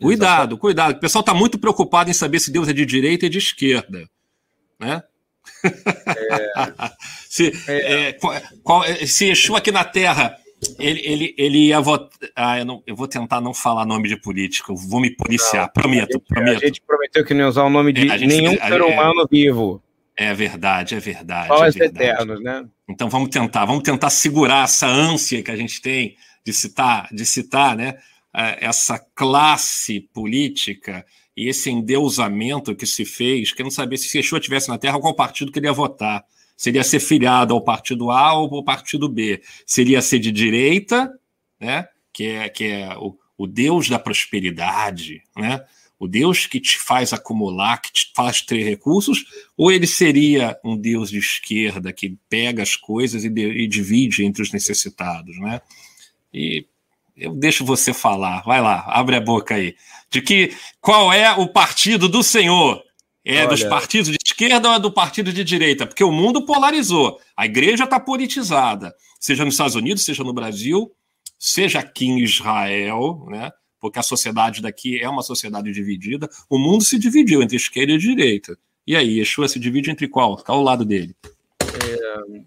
Cuidado, 0.01 0.57
cuidado. 0.57 0.97
O 0.97 0.99
pessoal 0.99 1.21
está 1.21 1.33
muito 1.33 1.57
preocupado 1.57 2.09
em 2.09 2.13
saber 2.13 2.39
se 2.39 2.51
Deus 2.51 2.67
é 2.67 2.73
de 2.73 2.85
direita 2.85 3.27
e 3.27 3.29
de 3.29 3.37
esquerda. 3.37 4.09
Né? 4.79 5.01
É, 5.63 6.91
se, 7.29 7.53
é. 7.67 8.09
É, 8.09 8.17
qual, 8.63 8.83
se 9.05 9.29
Exu 9.29 9.55
aqui 9.55 9.71
na 9.71 9.83
Terra, 9.83 10.37
ele, 10.79 11.01
ele, 11.03 11.35
ele 11.37 11.67
ia 11.67 11.79
votar. 11.79 12.09
Ah, 12.35 12.59
eu, 12.59 12.65
não, 12.65 12.83
eu 12.85 12.95
vou 12.95 13.07
tentar 13.07 13.41
não 13.41 13.53
falar 13.53 13.85
nome 13.85 14.07
de 14.07 14.19
político, 14.19 14.71
eu 14.71 14.75
vou 14.75 14.99
me 14.99 15.15
policiar, 15.15 15.65
não, 15.65 15.73
prometo, 15.81 16.09
a 16.09 16.17
gente, 16.17 16.27
prometo. 16.27 16.63
A 16.63 16.67
gente 16.67 16.81
prometeu 16.81 17.25
que 17.25 17.33
não 17.33 17.41
ia 17.41 17.47
usar 17.49 17.63
o 17.63 17.69
nome 17.69 17.93
de 17.93 18.09
é, 18.09 18.17
nenhum 18.17 18.51
gente, 18.51 18.67
ser 18.67 18.81
humano 18.81 19.27
vivo. 19.29 19.81
É 20.17 20.33
verdade, 20.33 20.95
é 20.95 20.99
verdade. 20.99 21.47
Só 21.47 21.65
é 21.65 21.69
os 21.69 21.75
eternos, 21.75 22.41
né? 22.41 22.65
Então 22.89 23.09
vamos 23.09 23.29
tentar, 23.29 23.65
vamos 23.65 23.83
tentar 23.83 24.09
segurar 24.09 24.63
essa 24.63 24.87
ânsia 24.87 25.43
que 25.43 25.51
a 25.51 25.55
gente 25.57 25.81
tem 25.81 26.15
de 26.45 26.53
citar, 26.53 27.09
de 27.11 27.25
citar, 27.25 27.75
né? 27.75 27.97
Essa 28.33 28.99
classe 29.13 30.01
política 30.13 31.05
e 31.35 31.49
esse 31.49 31.69
endeusamento 31.69 32.75
que 32.75 32.85
se 32.85 33.03
fez, 33.03 33.51
que 33.51 33.63
não 33.63 33.71
sabia 33.71 33.97
se 33.97 34.17
Yeshua 34.17 34.39
estivesse 34.39 34.69
na 34.69 34.77
Terra, 34.77 34.99
qual 34.99 35.13
partido 35.13 35.51
que 35.51 35.59
ele 35.59 35.67
ia 35.67 35.73
votar. 35.73 36.23
Seria 36.55 36.83
ser 36.83 37.01
filiado 37.01 37.53
ao 37.53 37.61
partido 37.61 38.09
A 38.09 38.33
ou 38.33 38.55
ao 38.55 38.63
partido 38.63 39.09
B. 39.09 39.41
Seria 39.65 40.01
ser 40.01 40.19
de 40.19 40.31
direita, 40.31 41.11
né? 41.59 41.87
que 42.13 42.25
é, 42.27 42.47
que 42.47 42.63
é 42.63 42.97
o, 42.97 43.17
o 43.37 43.45
Deus 43.45 43.89
da 43.89 43.99
prosperidade, 43.99 45.21
né? 45.35 45.61
o 45.99 46.07
Deus 46.07 46.45
que 46.45 46.61
te 46.61 46.77
faz 46.77 47.11
acumular, 47.11 47.81
que 47.81 47.91
te 47.91 48.11
faz 48.15 48.41
ter 48.41 48.63
recursos, 48.63 49.25
ou 49.57 49.71
ele 49.71 49.87
seria 49.87 50.57
um 50.63 50.77
Deus 50.77 51.09
de 51.09 51.17
esquerda 51.17 51.91
que 51.91 52.17
pega 52.29 52.63
as 52.63 52.77
coisas 52.77 53.25
e, 53.25 53.29
de, 53.29 53.41
e 53.41 53.67
divide 53.67 54.23
entre 54.23 54.41
os 54.41 54.51
necessitados, 54.51 55.37
né? 55.39 55.61
E 56.33 56.65
eu 57.15 57.33
deixo 57.33 57.63
você 57.63 57.93
falar. 57.93 58.43
Vai 58.43 58.61
lá, 58.61 58.85
abre 58.87 59.15
a 59.15 59.21
boca 59.21 59.55
aí. 59.55 59.75
De 60.15 60.21
que 60.21 60.55
qual 60.79 61.11
é 61.11 61.29
o 61.33 61.45
partido 61.45 62.07
do 62.07 62.23
Senhor? 62.23 62.81
É 63.25 63.39
Olha. 63.39 63.49
dos 63.49 63.65
partidos 63.65 64.11
de 64.11 64.17
esquerda 64.25 64.69
ou 64.69 64.75
é 64.75 64.79
do 64.79 64.89
partido 64.89 65.33
de 65.33 65.43
direita? 65.43 65.85
Porque 65.85 66.05
o 66.05 66.11
mundo 66.11 66.45
polarizou. 66.45 67.19
A 67.35 67.45
igreja 67.45 67.83
está 67.83 67.99
politizada, 67.99 68.95
seja 69.19 69.43
nos 69.43 69.55
Estados 69.55 69.75
Unidos, 69.75 70.05
seja 70.05 70.23
no 70.23 70.31
Brasil, 70.31 70.89
seja 71.37 71.79
aqui 71.79 72.05
em 72.05 72.19
Israel, 72.19 73.25
né? 73.27 73.51
Porque 73.77 73.99
a 73.99 74.03
sociedade 74.03 74.61
daqui 74.61 75.01
é 75.01 75.09
uma 75.09 75.21
sociedade 75.21 75.69
dividida. 75.73 76.29
O 76.49 76.57
mundo 76.57 76.85
se 76.85 76.97
dividiu 76.97 77.43
entre 77.43 77.57
esquerda 77.57 77.91
e 77.91 77.97
direita. 77.97 78.57
E 78.87 78.95
aí, 78.95 79.19
Yeshua 79.19 79.49
se 79.49 79.59
divide 79.59 79.91
entre 79.91 80.07
qual? 80.07 80.35
Está 80.35 80.53
ao 80.53 80.63
lado 80.63 80.85
dele. 80.85 81.13
É, 81.61 82.41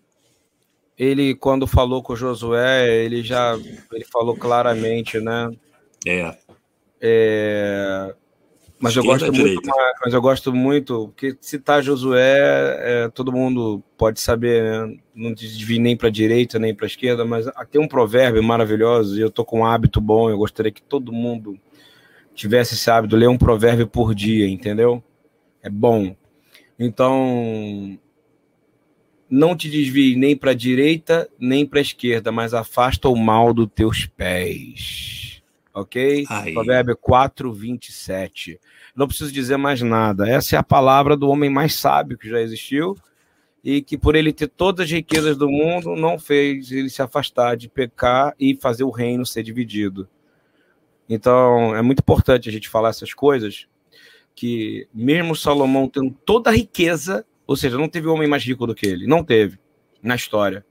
ele 0.97 1.35
quando 1.35 1.67
falou 1.67 2.03
com 2.03 2.17
Josué, 2.17 3.05
ele 3.05 3.23
já 3.23 3.59
ele 3.93 4.07
falou 4.11 4.35
claramente, 4.35 5.21
né? 5.21 5.51
É. 6.07 6.48
é 7.01 8.15
mas 8.81 8.95
eu 8.95 9.03
gosto 9.03 9.33
muito, 9.33 9.61
mas 10.05 10.15
eu 10.15 10.23
gosto 10.23 10.55
muito 10.55 11.09
porque 11.09 11.37
citar 11.41 11.83
Josué, 11.83 12.79
é, 12.81 13.09
todo 13.09 13.33
mundo 13.33 13.83
pode 13.97 14.21
saber, 14.21 14.63
né? 14.63 14.97
não 15.15 15.33
desvie 15.33 15.81
nem 15.81 15.97
para 15.97 16.09
direita 16.11 16.61
nem 16.61 16.73
para 16.73 16.87
esquerda, 16.87 17.25
mas 17.25 17.47
tem 17.73 17.81
um 17.81 17.89
provérbio 17.89 18.43
maravilhoso 18.43 19.19
e 19.19 19.21
eu 19.21 19.31
tô 19.31 19.45
com 19.45 19.61
um 19.61 19.65
hábito 19.65 20.01
bom. 20.01 20.31
Eu 20.31 20.39
gostaria 20.39 20.71
que 20.71 20.83
todo 20.83 21.13
mundo 21.13 21.59
tivesse 22.35 22.75
esse 22.75 22.89
hábito, 22.89 23.17
ler 23.17 23.29
um 23.29 23.37
provérbio 23.37 23.89
por 23.89 24.15
dia, 24.15 24.49
entendeu? 24.49 25.03
É 25.61 25.69
bom. 25.69 26.15
Então, 26.79 27.99
não 29.29 29.57
te 29.57 29.69
desvie 29.69 30.15
nem 30.15 30.37
para 30.37 30.53
a 30.53 30.55
direita, 30.55 31.29
nem 31.37 31.67
para 31.67 31.81
a 31.81 31.83
esquerda, 31.83 32.31
mas 32.31 32.55
afasta 32.55 33.09
o 33.09 33.17
mal 33.17 33.53
dos 33.53 33.69
teus 33.75 34.07
pés. 34.07 35.28
Ok? 35.81 36.25
Aí. 36.29 36.53
Provérbio 36.53 36.97
4, 36.97 37.53
27. 37.53 38.61
Não 38.95 39.07
preciso 39.07 39.33
dizer 39.33 39.57
mais 39.57 39.81
nada. 39.81 40.29
Essa 40.29 40.57
é 40.57 40.59
a 40.59 40.63
palavra 40.63 41.17
do 41.17 41.29
homem 41.29 41.49
mais 41.49 41.75
sábio 41.75 42.19
que 42.19 42.29
já 42.29 42.41
existiu 42.41 42.97
e 43.63 43.83
que, 43.83 43.97
por 43.99 44.17
ele 44.17 44.33
ter 44.33 44.49
todas 44.49 44.85
as 44.85 44.91
riquezas 44.91 45.37
do 45.37 45.49
mundo, 45.49 45.95
não 45.95 46.19
fez 46.19 46.73
ele 46.73 46.91
se 46.91 47.03
afastar 47.03 47.57
de 47.57 47.69
pecar 47.69 48.35
e 48.39 48.57
fazer 48.57 48.85
o 48.85 48.91
reino 48.91 49.27
ser 49.27 49.43
dividido. 49.43 50.09
Então, 51.09 51.75
é 51.75 51.83
muito 51.83 52.01
importante 52.01 52.49
a 52.49 52.53
gente 52.53 52.69
falar 52.69 52.91
essas 52.91 53.15
coisas, 53.15 53.67
que 54.35 54.87
mesmo 54.93 55.35
Salomão 55.35 55.89
tendo 55.89 56.11
toda 56.25 56.51
a 56.51 56.53
riqueza, 56.53 57.25
ou 57.47 57.57
seja, 57.57 57.79
não 57.79 57.89
teve 57.89 58.09
homem 58.09 58.29
mais 58.29 58.45
rico 58.45 58.67
do 58.67 58.75
que 58.75 58.87
ele. 58.87 59.07
Não 59.07 59.25
teve 59.25 59.59
na 60.03 60.15
história. 60.15 60.65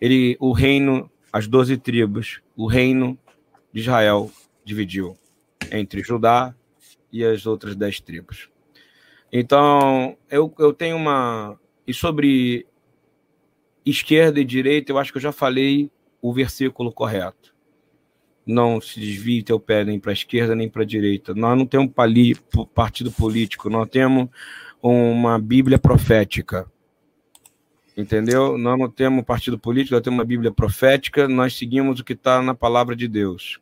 Ele, 0.00 0.36
o 0.40 0.52
reino, 0.52 1.10
as 1.32 1.46
doze 1.46 1.76
tribos, 1.76 2.40
o 2.56 2.66
reino 2.66 3.18
de 3.74 3.80
Israel 3.80 4.30
dividiu 4.64 5.18
entre 5.72 6.00
Judá 6.00 6.54
e 7.12 7.24
as 7.24 7.44
outras 7.44 7.74
dez 7.74 7.98
tribos. 8.00 8.48
Então, 9.32 10.16
eu, 10.30 10.54
eu 10.60 10.72
tenho 10.72 10.96
uma. 10.96 11.58
E 11.84 11.92
sobre 11.92 12.68
esquerda 13.84 14.40
e 14.40 14.44
direita, 14.44 14.92
eu 14.92 14.98
acho 14.98 15.10
que 15.10 15.18
eu 15.18 15.22
já 15.22 15.32
falei 15.32 15.90
o 16.22 16.32
versículo 16.32 16.92
correto. 16.92 17.52
Não 18.46 18.80
se 18.80 19.00
desvie 19.00 19.42
teu 19.42 19.58
pé 19.58 19.84
nem 19.84 19.98
para 19.98 20.12
a 20.12 20.14
esquerda 20.14 20.54
nem 20.54 20.68
para 20.68 20.82
a 20.82 20.86
direita. 20.86 21.34
Nós 21.34 21.58
não 21.58 21.66
temos 21.66 21.92
pali, 21.92 22.36
partido 22.72 23.10
político, 23.10 23.68
nós 23.68 23.88
temos 23.88 24.28
uma 24.80 25.36
Bíblia 25.36 25.80
profética. 25.80 26.70
Entendeu? 27.96 28.56
Nós 28.56 28.78
não 28.78 28.88
temos 28.88 29.24
partido 29.24 29.58
político, 29.58 29.94
nós 29.94 30.02
temos 30.02 30.18
uma 30.18 30.24
Bíblia 30.24 30.52
profética, 30.52 31.26
nós 31.26 31.56
seguimos 31.56 31.98
o 31.98 32.04
que 32.04 32.12
está 32.12 32.40
na 32.40 32.54
palavra 32.54 32.94
de 32.94 33.08
Deus. 33.08 33.60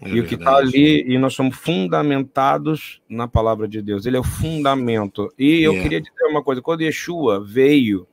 É 0.00 0.08
e 0.10 0.20
o 0.20 0.26
que 0.26 0.34
está 0.34 0.56
ali, 0.56 1.02
e 1.06 1.18
nós 1.18 1.34
somos 1.34 1.56
fundamentados 1.56 3.00
na 3.08 3.26
palavra 3.26 3.66
de 3.66 3.80
Deus. 3.80 4.04
Ele 4.04 4.16
é 4.16 4.20
o 4.20 4.24
fundamento. 4.24 5.32
E 5.38 5.62
eu 5.62 5.72
queria 5.72 6.00
dizer 6.00 6.24
uma 6.28 6.42
coisa: 6.42 6.60
quando 6.60 6.82
Yeshua 6.82 7.42
veio, 7.42 8.06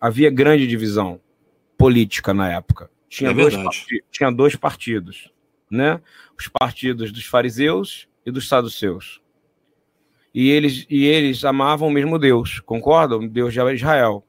havia 0.00 0.30
grande 0.30 0.66
divisão 0.66 1.20
política 1.76 2.32
na 2.32 2.52
época. 2.52 2.90
Tinha, 3.08 3.30
é 3.30 3.34
dois, 3.34 3.56
partidos, 3.56 4.06
tinha 4.10 4.30
dois 4.30 4.56
partidos, 4.56 5.32
né? 5.70 6.00
Os 6.38 6.48
partidos 6.48 7.12
dos 7.12 7.24
fariseus 7.24 8.08
e 8.24 8.30
dos 8.30 8.48
saduceus. 8.48 9.20
E 10.34 10.50
eles, 10.50 10.86
e 10.90 11.04
eles 11.04 11.44
amavam 11.44 11.88
o 11.88 11.90
mesmo 11.90 12.18
Deus, 12.18 12.60
concordam? 12.60 13.26
Deus 13.26 13.52
de 13.52 13.60
Israel. 13.74 14.24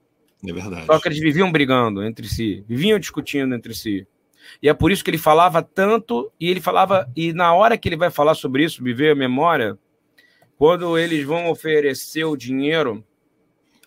É 0.48 0.54
verdade. 0.54 0.86
Só 0.86 1.00
que 1.00 1.10
eles 1.10 1.20
viviam 1.20 1.52
brigando 1.52 2.04
entre 2.04 2.28
si, 2.28 2.64
viviam 2.68 2.98
discutindo 2.98 3.54
entre 3.54 3.74
si. 3.74 4.08
E 4.62 4.70
é 4.70 4.74
por 4.74 4.92
isso 4.92 5.04
que 5.04 5.10
ele 5.10 5.18
falava 5.18 5.62
tanto, 5.62 6.32
e 6.40 6.50
ele 6.50 6.62
falava, 6.62 7.10
e 7.16 7.34
na 7.34 7.54
hora 7.54 7.78
que 7.78 7.88
ele 7.90 7.98
vai 7.98 8.10
falar 8.10 8.36
sobre 8.36 8.64
isso, 8.64 8.84
me 8.84 8.94
veio 8.94 9.14
a 9.14 9.16
memória, 9.16 9.78
quando 10.58 10.98
eles 10.98 11.24
vão 11.24 11.50
oferecer 11.50 12.26
o 12.26 12.36
dinheiro, 12.36 13.04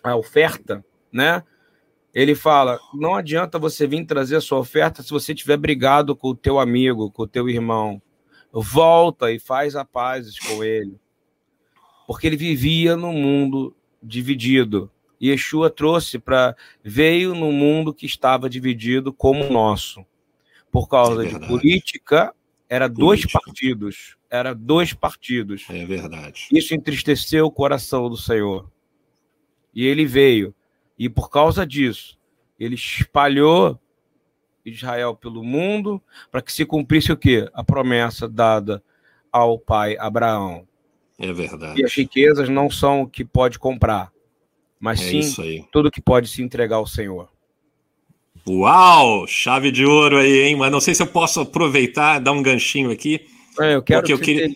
a 0.03 0.15
oferta, 0.15 0.83
né? 1.11 1.43
Ele 2.13 2.35
fala: 2.35 2.79
não 2.93 3.15
adianta 3.15 3.57
você 3.57 3.87
vir 3.87 4.05
trazer 4.05 4.35
a 4.35 4.41
sua 4.41 4.59
oferta 4.59 5.01
se 5.01 5.09
você 5.09 5.33
tiver 5.33 5.57
brigado 5.57 6.15
com 6.15 6.29
o 6.29 6.35
teu 6.35 6.59
amigo, 6.59 7.11
com 7.11 7.23
o 7.23 7.27
teu 7.27 7.49
irmão. 7.49 8.01
Volta 8.51 9.31
e 9.31 9.39
faz 9.39 9.75
a 9.75 9.83
paz 9.83 10.37
com 10.37 10.63
ele. 10.63 10.99
Porque 12.05 12.27
ele 12.27 12.37
vivia 12.37 12.95
no 12.95 13.11
mundo 13.11 13.75
dividido. 14.01 14.91
Yeshua 15.21 15.69
trouxe 15.69 16.19
para. 16.19 16.55
veio 16.83 17.33
no 17.33 17.51
mundo 17.51 17.93
que 17.93 18.05
estava 18.05 18.49
dividido 18.49 19.11
como 19.11 19.45
o 19.45 19.51
nosso. 19.51 20.05
Por 20.73 20.89
causa 20.89 21.25
é 21.25 21.29
de 21.29 21.47
política, 21.47 22.35
era 22.67 22.89
política. 22.89 22.99
dois 22.99 23.31
partidos. 23.31 24.17
Era 24.29 24.53
dois 24.53 24.93
partidos. 24.93 25.65
É 25.69 25.85
verdade. 25.85 26.47
Isso 26.51 26.75
entristeceu 26.75 27.45
o 27.45 27.51
coração 27.51 28.09
do 28.09 28.17
Senhor. 28.17 28.69
E 29.73 29.85
ele 29.85 30.05
veio 30.05 30.53
e 30.97 31.09
por 31.09 31.29
causa 31.29 31.65
disso, 31.65 32.17
ele 32.59 32.75
espalhou 32.75 33.79
Israel 34.65 35.15
pelo 35.15 35.43
mundo 35.43 36.01
para 36.31 36.41
que 36.41 36.53
se 36.53 36.65
cumprisse 36.65 37.11
o 37.11 37.17
quê? 37.17 37.49
A 37.53 37.63
promessa 37.63 38.27
dada 38.27 38.81
ao 39.31 39.59
pai 39.59 39.97
Abraão. 39.97 40.67
É 41.19 41.31
verdade. 41.33 41.81
E 41.81 41.83
as 41.83 41.93
riquezas 41.93 42.49
não 42.49 42.69
são 42.69 43.01
o 43.01 43.07
que 43.07 43.25
pode 43.25 43.59
comprar, 43.59 44.11
mas 44.79 45.01
é 45.01 45.21
sim 45.21 45.67
tudo 45.71 45.91
que 45.91 46.01
pode 46.01 46.27
se 46.27 46.41
entregar 46.41 46.77
ao 46.77 46.87
Senhor. 46.87 47.29
Uau! 48.47 49.25
Chave 49.27 49.71
de 49.71 49.85
ouro 49.85 50.17
aí, 50.17 50.43
hein? 50.43 50.55
Mas 50.55 50.71
não 50.71 50.81
sei 50.81 50.93
se 50.93 51.01
eu 51.01 51.07
posso 51.07 51.41
aproveitar, 51.41 52.19
dar 52.19 52.31
um 52.31 52.43
ganchinho 52.43 52.91
aqui. 52.91 53.21
É, 53.59 53.75
eu 53.75 53.83
quero 53.83 54.05
que 54.05 54.13
eu 54.13 54.19
queria... 54.19 54.49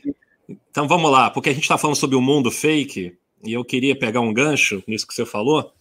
Então 0.71 0.87
vamos 0.87 1.11
lá, 1.11 1.29
porque 1.29 1.49
a 1.49 1.53
gente 1.53 1.63
está 1.63 1.77
falando 1.77 1.95
sobre 1.95 2.15
o 2.15 2.21
mundo 2.21 2.49
fake 2.49 3.13
e 3.43 3.53
eu 3.53 3.65
queria 3.65 3.95
pegar 3.95 4.21
um 4.21 4.33
gancho 4.33 4.83
nisso 4.87 5.05
que 5.05 5.13
você 5.13 5.25
falou 5.25 5.71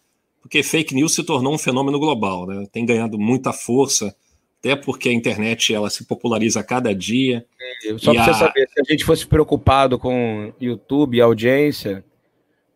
porque 0.47 0.63
fake 0.63 0.95
news 0.95 1.13
se 1.13 1.25
tornou 1.25 1.53
um 1.53 1.59
fenômeno 1.59 1.99
global, 1.99 2.47
né? 2.47 2.67
Tem 2.71 2.87
ganhado 2.87 3.19
muita 3.19 3.53
força, 3.53 4.15
até 4.61 4.77
porque 4.77 5.09
a 5.09 5.13
internet 5.13 5.75
ela 5.75 5.91
se 5.91 6.05
populariza 6.05 6.61
a 6.61 6.63
cada 6.63 6.95
dia. 6.95 7.45
Só 7.99 8.15
para 8.15 8.23
a... 8.23 8.27
você 8.27 8.39
saber, 8.39 8.69
se 8.69 8.81
a 8.81 8.85
gente 8.89 9.05
fosse 9.05 9.27
preocupado 9.27 9.99
com 9.99 10.53
YouTube 10.61 11.17
e 11.17 11.21
audiência, 11.21 12.05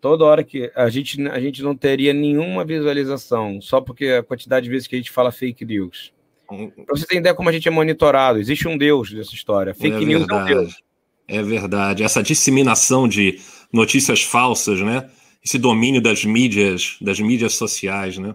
toda 0.01 0.25
hora 0.25 0.43
que 0.43 0.71
a 0.75 0.89
gente, 0.89 1.21
a 1.29 1.41
gente 1.41 1.63
não 1.63 1.77
teria 1.77 2.13
nenhuma 2.13 2.65
visualização, 2.65 3.61
só 3.61 3.81
porque 3.81 4.07
a 4.07 4.23
quantidade 4.23 4.65
de 4.65 4.71
vezes 4.71 4.87
que 4.87 4.95
a 4.95 4.99
gente 4.99 5.11
fala 5.11 5.31
fake 5.31 5.65
news. 5.65 6.13
Hum. 6.51 6.71
Para 6.71 6.97
você 6.97 7.07
ter 7.07 7.17
ideia 7.19 7.35
como 7.35 7.49
a 7.49 7.53
gente 7.53 7.69
é 7.69 7.71
monitorado, 7.71 8.39
existe 8.39 8.67
um 8.67 8.77
Deus 8.77 9.13
nessa 9.13 9.35
história. 9.35 9.75
Fake 9.75 10.03
é 10.03 10.07
news 10.07 10.21
verdade. 10.21 10.53
é 10.53 10.57
um 10.57 10.59
Deus. 10.61 10.83
É 11.29 11.43
verdade. 11.43 12.03
Essa 12.03 12.23
disseminação 12.23 13.07
de 13.07 13.39
notícias 13.73 14.23
falsas, 14.23 14.81
né? 14.81 15.09
esse 15.45 15.59
domínio 15.59 16.01
das 16.01 16.25
mídias, 16.25 16.97
das 17.01 17.19
mídias 17.19 17.55
sociais, 17.55 18.19
né? 18.19 18.35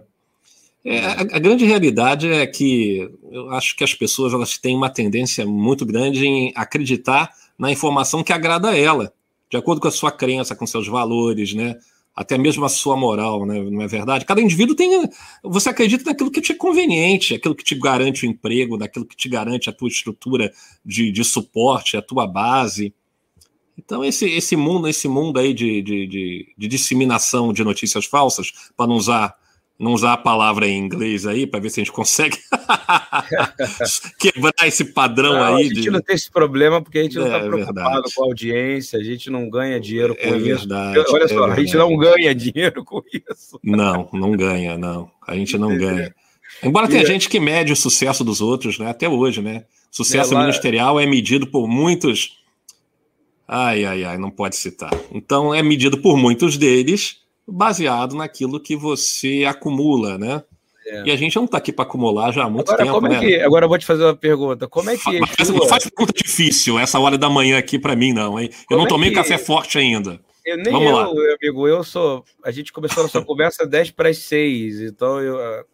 É, 0.84 1.00
a, 1.00 1.20
a, 1.20 1.38
grande 1.38 1.64
realidade 1.64 2.28
é 2.30 2.46
que 2.46 3.10
eu 3.30 3.50
acho 3.50 3.74
que 3.76 3.82
as 3.82 3.92
pessoas 3.92 4.32
elas 4.32 4.56
têm 4.56 4.76
uma 4.76 4.90
tendência 4.90 5.44
muito 5.44 5.84
grande 5.84 6.24
em 6.24 6.52
acreditar 6.54 7.28
na 7.58 7.72
informação 7.72 8.22
que 8.22 8.32
agrada 8.32 8.70
a 8.70 8.78
ela, 8.78 9.12
de 9.50 9.56
acordo 9.56 9.80
com 9.80 9.88
a 9.88 9.92
sua 9.92 10.10
crença, 10.10 10.56
com 10.56 10.66
seus 10.66 10.86
valores, 10.86 11.54
né? 11.54 11.76
Até 12.14 12.38
mesmo 12.38 12.64
a 12.64 12.68
sua 12.70 12.96
moral, 12.96 13.44
né? 13.44 13.62
não 13.62 13.82
é 13.82 13.86
verdade? 13.86 14.24
Cada 14.24 14.40
indivíduo 14.40 14.74
tem. 14.74 15.06
Você 15.44 15.68
acredita 15.68 16.04
naquilo 16.04 16.30
que 16.30 16.40
te 16.40 16.52
é 16.52 16.54
conveniente, 16.54 17.34
aquilo 17.34 17.54
que 17.54 17.62
te 17.62 17.74
garante 17.74 18.24
o 18.24 18.28
emprego, 18.28 18.78
naquilo 18.78 19.04
que 19.04 19.14
te 19.14 19.28
garante 19.28 19.68
a 19.68 19.72
tua 19.72 19.88
estrutura 19.88 20.50
de, 20.82 21.12
de 21.12 21.22
suporte, 21.22 21.94
a 21.94 22.00
tua 22.00 22.26
base. 22.26 22.94
Então, 23.76 24.02
esse, 24.02 24.24
esse 24.30 24.56
mundo, 24.56 24.88
esse 24.88 25.06
mundo 25.06 25.38
aí 25.38 25.52
de, 25.52 25.82
de, 25.82 26.06
de, 26.06 26.54
de 26.56 26.68
disseminação 26.68 27.52
de 27.52 27.62
notícias 27.62 28.06
falsas, 28.06 28.50
para 28.74 28.86
não 28.86 28.96
usar, 28.96 29.34
não 29.78 29.92
usar 29.92 30.14
a 30.14 30.16
palavra 30.16 30.66
em 30.66 30.78
inglês 30.78 31.26
aí, 31.26 31.46
para 31.46 31.60
ver 31.60 31.70
se 31.70 31.80
a 31.80 31.84
gente 31.84 31.92
consegue 31.92 32.38
quebrar 34.18 34.66
esse 34.66 34.86
padrão 34.86 35.34
não, 35.34 35.42
aí. 35.42 35.54
A 35.54 35.68
gente 35.68 35.80
de... 35.82 35.90
não 35.90 36.00
tem 36.00 36.16
esse 36.16 36.30
problema 36.30 36.80
porque 36.80 36.98
a 36.98 37.02
gente 37.02 37.16
não 37.16 37.26
está 37.26 37.38
é, 37.38 37.46
preocupado 37.46 37.74
verdade. 37.74 38.14
com 38.14 38.22
a 38.22 38.26
audiência, 38.26 38.98
a 38.98 39.02
gente 39.02 39.28
não 39.28 39.50
ganha 39.50 39.78
dinheiro 39.78 40.14
com 40.14 40.34
é 40.34 40.38
isso. 40.38 40.68
Verdade, 40.68 41.04
Olha 41.10 41.24
é 41.24 41.28
só, 41.28 41.34
verdade. 41.34 41.60
a 41.60 41.64
gente 41.64 41.76
não 41.76 41.96
ganha 41.96 42.34
dinheiro 42.34 42.84
com 42.84 43.02
isso. 43.12 43.60
Não, 43.62 44.08
não 44.12 44.32
ganha, 44.32 44.78
não. 44.78 45.10
A 45.26 45.34
gente 45.34 45.58
não 45.58 45.76
ganha. 45.76 46.14
Embora 46.62 46.88
tenha 46.88 47.04
gente 47.04 47.28
que 47.28 47.38
mede 47.38 47.72
o 47.72 47.76
sucesso 47.76 48.24
dos 48.24 48.40
outros, 48.40 48.78
né? 48.78 48.88
Até 48.88 49.08
hoje, 49.08 49.42
né? 49.42 49.64
Sucesso 49.90 50.32
é, 50.32 50.36
lá... 50.36 50.42
ministerial 50.42 50.98
é 50.98 51.04
medido 51.04 51.46
por 51.46 51.68
muitos 51.68 52.36
Ai, 53.48 53.84
ai, 53.84 54.02
ai, 54.02 54.18
não 54.18 54.30
pode 54.30 54.56
citar. 54.56 54.90
Então 55.12 55.54
é 55.54 55.62
medido 55.62 55.98
por 55.98 56.16
muitos 56.16 56.56
deles 56.56 57.18
baseado 57.46 58.14
naquilo 58.16 58.60
que 58.60 58.76
você 58.76 59.44
acumula, 59.46 60.18
né? 60.18 60.42
É. 60.86 61.04
E 61.06 61.10
a 61.10 61.16
gente 61.16 61.34
não 61.34 61.46
está 61.46 61.58
aqui 61.58 61.72
para 61.72 61.84
acumular 61.84 62.32
já 62.32 62.44
há 62.44 62.50
muito 62.50 62.70
agora, 62.70 62.84
tempo. 62.84 62.94
Como 62.94 63.06
é 63.08 63.10
né? 63.10 63.18
que, 63.20 63.40
agora 63.40 63.64
eu 63.64 63.68
vou 63.68 63.78
te 63.78 63.84
fazer 63.84 64.04
uma 64.04 64.14
pergunta. 64.14 64.68
Como 64.68 64.88
é 64.88 64.96
que. 64.96 65.20
Mas, 65.20 65.50
não 65.50 65.66
faz 65.66 65.84
pergunta 65.84 66.12
difícil 66.12 66.78
essa 66.78 66.98
hora 67.00 67.18
da 67.18 67.28
manhã 67.28 67.58
aqui 67.58 67.78
para 67.78 67.96
mim, 67.96 68.12
não, 68.12 68.38
hein? 68.38 68.50
Eu 68.52 68.58
como 68.68 68.80
não 68.80 68.86
é 68.86 68.88
tomei 68.88 69.08
é 69.08 69.10
que... 69.10 69.16
café 69.16 69.36
forte 69.36 69.78
ainda. 69.78 70.20
Eu, 70.44 70.56
nem 70.58 70.72
Vamos 70.72 70.88
eu, 70.88 70.96
lá. 70.96 71.12
meu 71.12 71.36
amigo. 71.42 71.66
Eu 71.66 71.82
sou. 71.82 72.24
A 72.44 72.52
gente 72.52 72.72
começou 72.72 73.00
a 73.00 73.06
nossa 73.06 73.20
conversa 73.24 73.66
10 73.66 73.90
para 73.90 74.10
as 74.10 74.18
6, 74.18 74.80
então 74.82 75.20
eu. 75.20 75.40
Ah, 75.40 75.64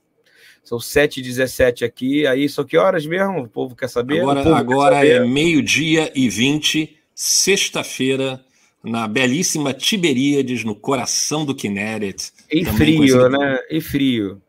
são 0.65 0.79
7 0.81 1.21
e 1.21 1.23
17 1.23 1.85
aqui. 1.85 2.27
Aí 2.27 2.49
são 2.49 2.65
que 2.65 2.79
horas 2.79 3.05
mesmo? 3.05 3.43
O 3.43 3.49
povo 3.49 3.77
quer 3.77 3.89
saber? 3.89 4.21
Agora, 4.21 4.57
agora 4.57 4.97
saber. 4.97 5.23
é 5.23 5.25
meio-dia 5.27 6.11
e 6.15 6.29
20 6.29 6.99
sexta-feira, 7.15 8.41
na 8.83 9.07
belíssima 9.07 9.73
Tiberíades, 9.73 10.65
no 10.65 10.75
coração 10.75 11.45
do 11.45 11.55
Kinneret. 11.55 12.33
E 12.51 12.65
frio, 12.65 13.29
né? 13.29 13.59
E 13.71 13.81
frio. 13.81 14.43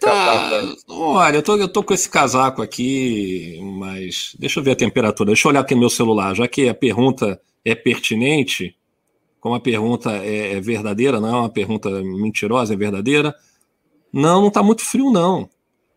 Tá... 0.00 0.62
Olha, 0.88 1.36
eu 1.36 1.42
tô, 1.42 1.56
eu 1.56 1.68
tô 1.68 1.82
com 1.82 1.94
esse 1.94 2.08
casaco 2.08 2.62
aqui, 2.62 3.58
mas 3.78 4.36
deixa 4.38 4.60
eu 4.60 4.64
ver 4.64 4.72
a 4.72 4.76
temperatura. 4.76 5.28
Deixa 5.28 5.48
eu 5.48 5.50
olhar 5.50 5.60
aqui 5.60 5.74
no 5.74 5.80
meu 5.80 5.90
celular, 5.90 6.34
já 6.34 6.46
que 6.46 6.68
a 6.68 6.74
pergunta 6.74 7.40
é 7.64 7.74
pertinente, 7.74 8.76
como 9.40 9.54
a 9.54 9.60
pergunta 9.60 10.12
é, 10.12 10.52
é 10.52 10.60
verdadeira, 10.60 11.18
não 11.18 11.28
é 11.28 11.40
uma 11.40 11.48
pergunta 11.48 11.90
mentirosa, 12.02 12.74
é 12.74 12.76
verdadeira. 12.76 13.34
Não, 14.12 14.42
não 14.42 14.50
tá 14.50 14.62
muito 14.62 14.82
frio, 14.82 15.10
não. 15.10 15.48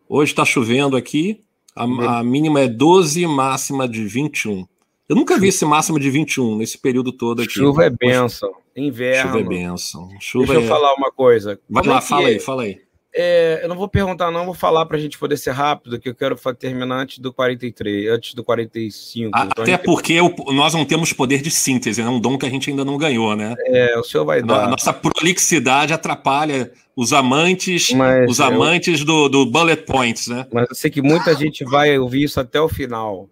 Hoje 0.09 0.31
está 0.31 0.45
chovendo 0.45 0.95
aqui, 0.95 1.43
a, 1.75 1.83
a 2.19 2.23
mínima 2.23 2.61
é 2.61 2.67
12, 2.67 3.27
máxima 3.27 3.87
de 3.87 4.05
21. 4.05 4.65
Eu 5.09 5.15
nunca 5.15 5.39
vi 5.39 5.47
esse 5.47 5.63
máximo 5.63 5.99
de 5.99 6.09
21 6.09 6.57
nesse 6.57 6.77
período 6.77 7.11
todo 7.11 7.41
aqui. 7.41 7.53
Chuva 7.53 7.85
é 7.85 7.89
benção. 7.89 8.51
Inverno. 8.75 9.31
Chuva 9.31 9.39
é 9.39 9.43
benção. 9.43 10.09
Chuva 10.19 10.53
Deixa 10.53 10.61
é... 10.61 10.63
eu 10.63 10.67
falar 10.67 10.93
uma 10.95 11.11
coisa. 11.11 11.59
Vai 11.69 11.85
lá, 11.85 11.97
é 11.97 12.01
fala 12.01 12.27
aí, 12.27 12.39
fala 12.39 12.63
aí. 12.63 12.87
É, 13.19 13.61
eu 13.63 13.69
não 13.69 13.75
vou 13.75 13.87
perguntar, 13.87 14.29
não, 14.29 14.45
vou 14.45 14.53
falar 14.53 14.85
para 14.85 14.95
a 14.95 14.99
gente 14.99 15.17
poder 15.17 15.37
ser 15.37 15.49
rápido, 15.49 15.99
que 15.99 16.07
eu 16.07 16.13
quero 16.13 16.35
terminar 16.53 16.99
antes 16.99 17.17
do 17.17 17.33
43, 17.33 18.09
antes 18.09 18.35
do 18.35 18.43
45. 18.43 19.31
Até 19.33 19.47
então 19.49 19.65
gente... 19.65 19.83
porque 19.83 20.19
nós 20.53 20.75
não 20.75 20.85
temos 20.85 21.13
poder 21.13 21.41
de 21.41 21.49
síntese, 21.49 21.99
é 21.99 22.05
um 22.07 22.19
dom 22.19 22.37
que 22.37 22.45
a 22.45 22.49
gente 22.49 22.69
ainda 22.69 22.85
não 22.85 22.95
ganhou, 22.95 23.35
né? 23.35 23.55
É, 23.65 23.97
o 23.97 24.03
senhor 24.03 24.23
vai 24.23 24.43
dar. 24.43 24.65
A 24.65 24.69
nossa 24.69 24.93
prolixidade 24.93 25.93
atrapalha 25.93 26.71
os 26.95 27.11
amantes, 27.11 27.91
Mas 27.91 28.29
os 28.29 28.39
amantes 28.39 29.03
do, 29.03 29.27
do 29.29 29.47
bullet 29.47 29.83
points, 29.83 30.27
né? 30.27 30.45
Mas 30.53 30.67
eu 30.69 30.75
sei 30.75 30.91
que 30.91 31.01
muita 31.01 31.33
gente 31.33 31.63
vai 31.63 31.97
ouvir 31.97 32.23
isso 32.23 32.39
até 32.39 32.61
o 32.61 32.69
final. 32.69 33.27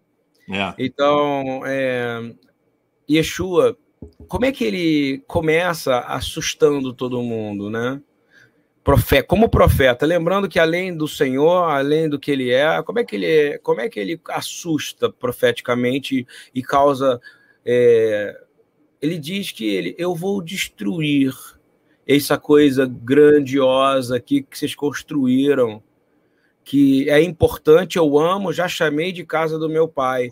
É. 0.50 0.74
Então, 0.78 1.62
é, 1.66 2.34
Yeshua, 3.10 3.78
como 4.28 4.46
é 4.46 4.52
que 4.52 4.64
ele 4.64 5.24
começa 5.28 6.00
assustando 6.00 6.94
todo 6.94 7.22
mundo, 7.22 7.70
né? 7.70 8.02
Profeta, 8.84 9.26
como 9.26 9.50
profeta, 9.50 10.06
lembrando 10.06 10.48
que 10.48 10.60
além 10.60 10.96
do 10.96 11.08
Senhor, 11.08 11.64
além 11.70 12.08
do 12.08 12.20
que 12.20 12.30
ele 12.30 12.52
é, 12.52 12.84
como 12.84 13.00
é 13.00 13.04
que 13.04 13.16
ele, 13.16 13.58
como 13.60 13.82
é 13.82 13.90
que 13.90 14.00
ele 14.00 14.22
assusta 14.30 15.12
profeticamente 15.12 16.28
e 16.54 16.62
causa. 16.62 17.20
É, 17.66 18.40
ele 19.02 19.18
diz 19.18 19.52
que 19.52 19.66
ele, 19.66 19.96
eu 19.98 20.14
vou 20.14 20.40
destruir 20.40 21.34
essa 22.08 22.38
coisa 22.38 22.86
grandiosa 22.86 24.18
aqui 24.18 24.44
que 24.44 24.58
vocês 24.58 24.76
construíram 24.76 25.82
que 26.66 27.08
é 27.10 27.22
importante, 27.22 27.98
eu 27.98 28.18
amo, 28.18 28.52
já 28.52 28.68
chamei 28.68 29.12
de 29.12 29.24
casa 29.24 29.60
do 29.60 29.70
meu 29.70 29.88
pai. 29.88 30.32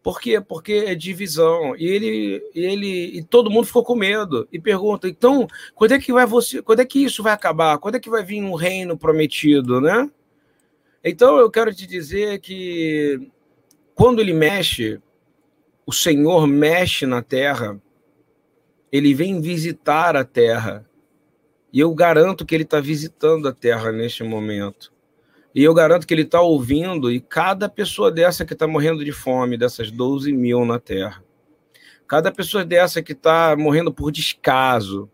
Por 0.00 0.20
quê? 0.20 0.40
Porque 0.40 0.84
é 0.86 0.94
divisão. 0.94 1.74
E 1.76 1.84
ele, 1.84 2.42
ele 2.54 3.18
e 3.18 3.24
todo 3.24 3.50
mundo 3.50 3.66
ficou 3.66 3.82
com 3.82 3.96
medo 3.96 4.48
e 4.52 4.60
pergunta: 4.60 5.08
então, 5.08 5.48
quando 5.74 5.92
é 5.92 5.98
que 5.98 6.12
vai 6.12 6.24
você, 6.24 6.62
quando 6.62 6.80
é 6.80 6.84
que 6.84 7.04
isso 7.04 7.24
vai 7.24 7.32
acabar? 7.32 7.76
Quando 7.78 7.96
é 7.96 8.00
que 8.00 8.08
vai 8.08 8.24
vir 8.24 8.40
um 8.40 8.54
reino 8.54 8.96
prometido, 8.96 9.80
né? 9.80 10.08
Então 11.02 11.36
eu 11.38 11.50
quero 11.50 11.74
te 11.74 11.86
dizer 11.86 12.38
que 12.38 13.28
quando 13.94 14.20
ele 14.20 14.32
mexe, 14.32 15.00
o 15.84 15.92
Senhor 15.92 16.46
mexe 16.46 17.04
na 17.04 17.20
terra, 17.20 17.80
ele 18.92 19.12
vem 19.12 19.40
visitar 19.40 20.16
a 20.16 20.24
terra. 20.24 20.88
E 21.72 21.80
eu 21.80 21.92
garanto 21.94 22.46
que 22.46 22.54
ele 22.54 22.62
está 22.62 22.80
visitando 22.80 23.48
a 23.48 23.52
terra 23.52 23.90
neste 23.90 24.22
momento. 24.22 24.96
E 25.54 25.62
eu 25.64 25.72
garanto 25.72 26.06
que 26.06 26.14
ele 26.14 26.22
está 26.22 26.40
ouvindo, 26.40 27.10
e 27.10 27.20
cada 27.20 27.68
pessoa 27.68 28.10
dessa 28.10 28.44
que 28.44 28.52
está 28.52 28.66
morrendo 28.66 29.04
de 29.04 29.12
fome, 29.12 29.56
dessas 29.56 29.90
12 29.90 30.32
mil 30.32 30.64
na 30.64 30.78
Terra, 30.78 31.24
cada 32.06 32.30
pessoa 32.30 32.64
dessa 32.64 33.02
que 33.02 33.12
está 33.12 33.56
morrendo 33.56 33.92
por 33.92 34.12
descaso, 34.12 35.10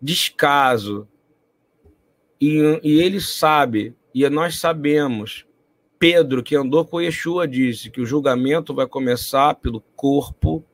descaso, 0.00 1.08
e, 2.40 2.80
e 2.82 3.00
ele 3.00 3.20
sabe, 3.20 3.94
e 4.14 4.28
nós 4.28 4.58
sabemos, 4.58 5.46
Pedro, 5.98 6.42
que 6.42 6.56
andou 6.56 6.84
com 6.84 7.00
Yeshua, 7.00 7.46
disse 7.46 7.90
que 7.90 8.00
o 8.00 8.06
julgamento 8.06 8.74
vai 8.74 8.86
começar 8.86 9.54
pelo 9.56 9.80
corpo 9.94 10.64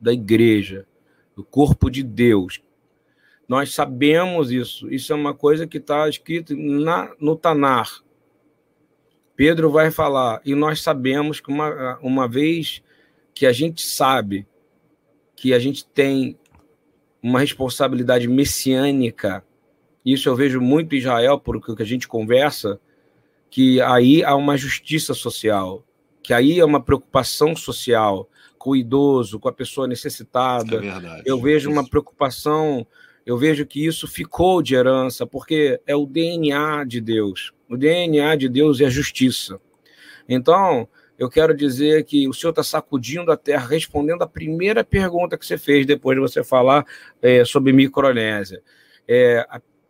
da 0.00 0.12
igreja, 0.12 0.86
do 1.34 1.44
corpo 1.44 1.90
de 1.90 2.02
Deus, 2.02 2.62
nós 3.50 3.74
sabemos 3.74 4.52
isso. 4.52 4.88
Isso 4.94 5.12
é 5.12 5.16
uma 5.16 5.34
coisa 5.34 5.66
que 5.66 5.78
está 5.78 6.08
escrito 6.08 6.56
na, 6.56 7.12
no 7.18 7.34
Tanar. 7.34 7.90
Pedro 9.34 9.72
vai 9.72 9.90
falar, 9.90 10.40
e 10.44 10.54
nós 10.54 10.80
sabemos 10.80 11.40
que 11.40 11.50
uma, 11.50 11.98
uma 12.00 12.28
vez 12.28 12.80
que 13.34 13.44
a 13.46 13.52
gente 13.52 13.84
sabe 13.84 14.46
que 15.34 15.52
a 15.52 15.58
gente 15.58 15.84
tem 15.84 16.38
uma 17.20 17.40
responsabilidade 17.40 18.28
messiânica, 18.28 19.44
isso 20.06 20.28
eu 20.28 20.36
vejo 20.36 20.60
muito 20.60 20.94
em 20.94 20.98
Israel, 20.98 21.40
porque 21.40 21.82
a 21.82 21.84
gente 21.84 22.06
conversa, 22.06 22.80
que 23.50 23.80
aí 23.80 24.22
há 24.22 24.36
uma 24.36 24.56
justiça 24.56 25.12
social, 25.12 25.82
que 26.22 26.32
aí 26.32 26.60
é 26.60 26.64
uma 26.64 26.80
preocupação 26.80 27.56
social 27.56 28.30
com 28.56 28.70
o 28.70 28.76
idoso, 28.76 29.40
com 29.40 29.48
a 29.48 29.52
pessoa 29.52 29.88
necessitada. 29.88 30.76
É 30.76 30.80
verdade. 30.80 31.22
Eu 31.26 31.40
vejo 31.40 31.68
uma 31.68 31.84
preocupação 31.84 32.86
eu 33.30 33.38
vejo 33.38 33.64
que 33.64 33.86
isso 33.86 34.08
ficou 34.08 34.60
de 34.60 34.74
herança, 34.74 35.24
porque 35.24 35.80
é 35.86 35.94
o 35.94 36.04
DNA 36.04 36.82
de 36.82 37.00
Deus. 37.00 37.52
O 37.68 37.76
DNA 37.76 38.34
de 38.34 38.48
Deus 38.48 38.80
é 38.80 38.86
a 38.86 38.90
justiça. 38.90 39.60
Então, 40.28 40.88
eu 41.16 41.30
quero 41.30 41.56
dizer 41.56 42.04
que 42.04 42.26
o 42.26 42.34
Senhor 42.34 42.50
está 42.50 42.64
sacudindo 42.64 43.30
a 43.30 43.36
terra, 43.36 43.68
respondendo 43.68 44.22
a 44.22 44.26
primeira 44.26 44.82
pergunta 44.82 45.38
que 45.38 45.46
você 45.46 45.56
fez 45.56 45.86
depois 45.86 46.16
de 46.16 46.20
você 46.20 46.42
falar 46.42 46.84
é, 47.22 47.44
sobre 47.44 47.72
Micronésia. 47.72 48.64
É, 49.06 49.46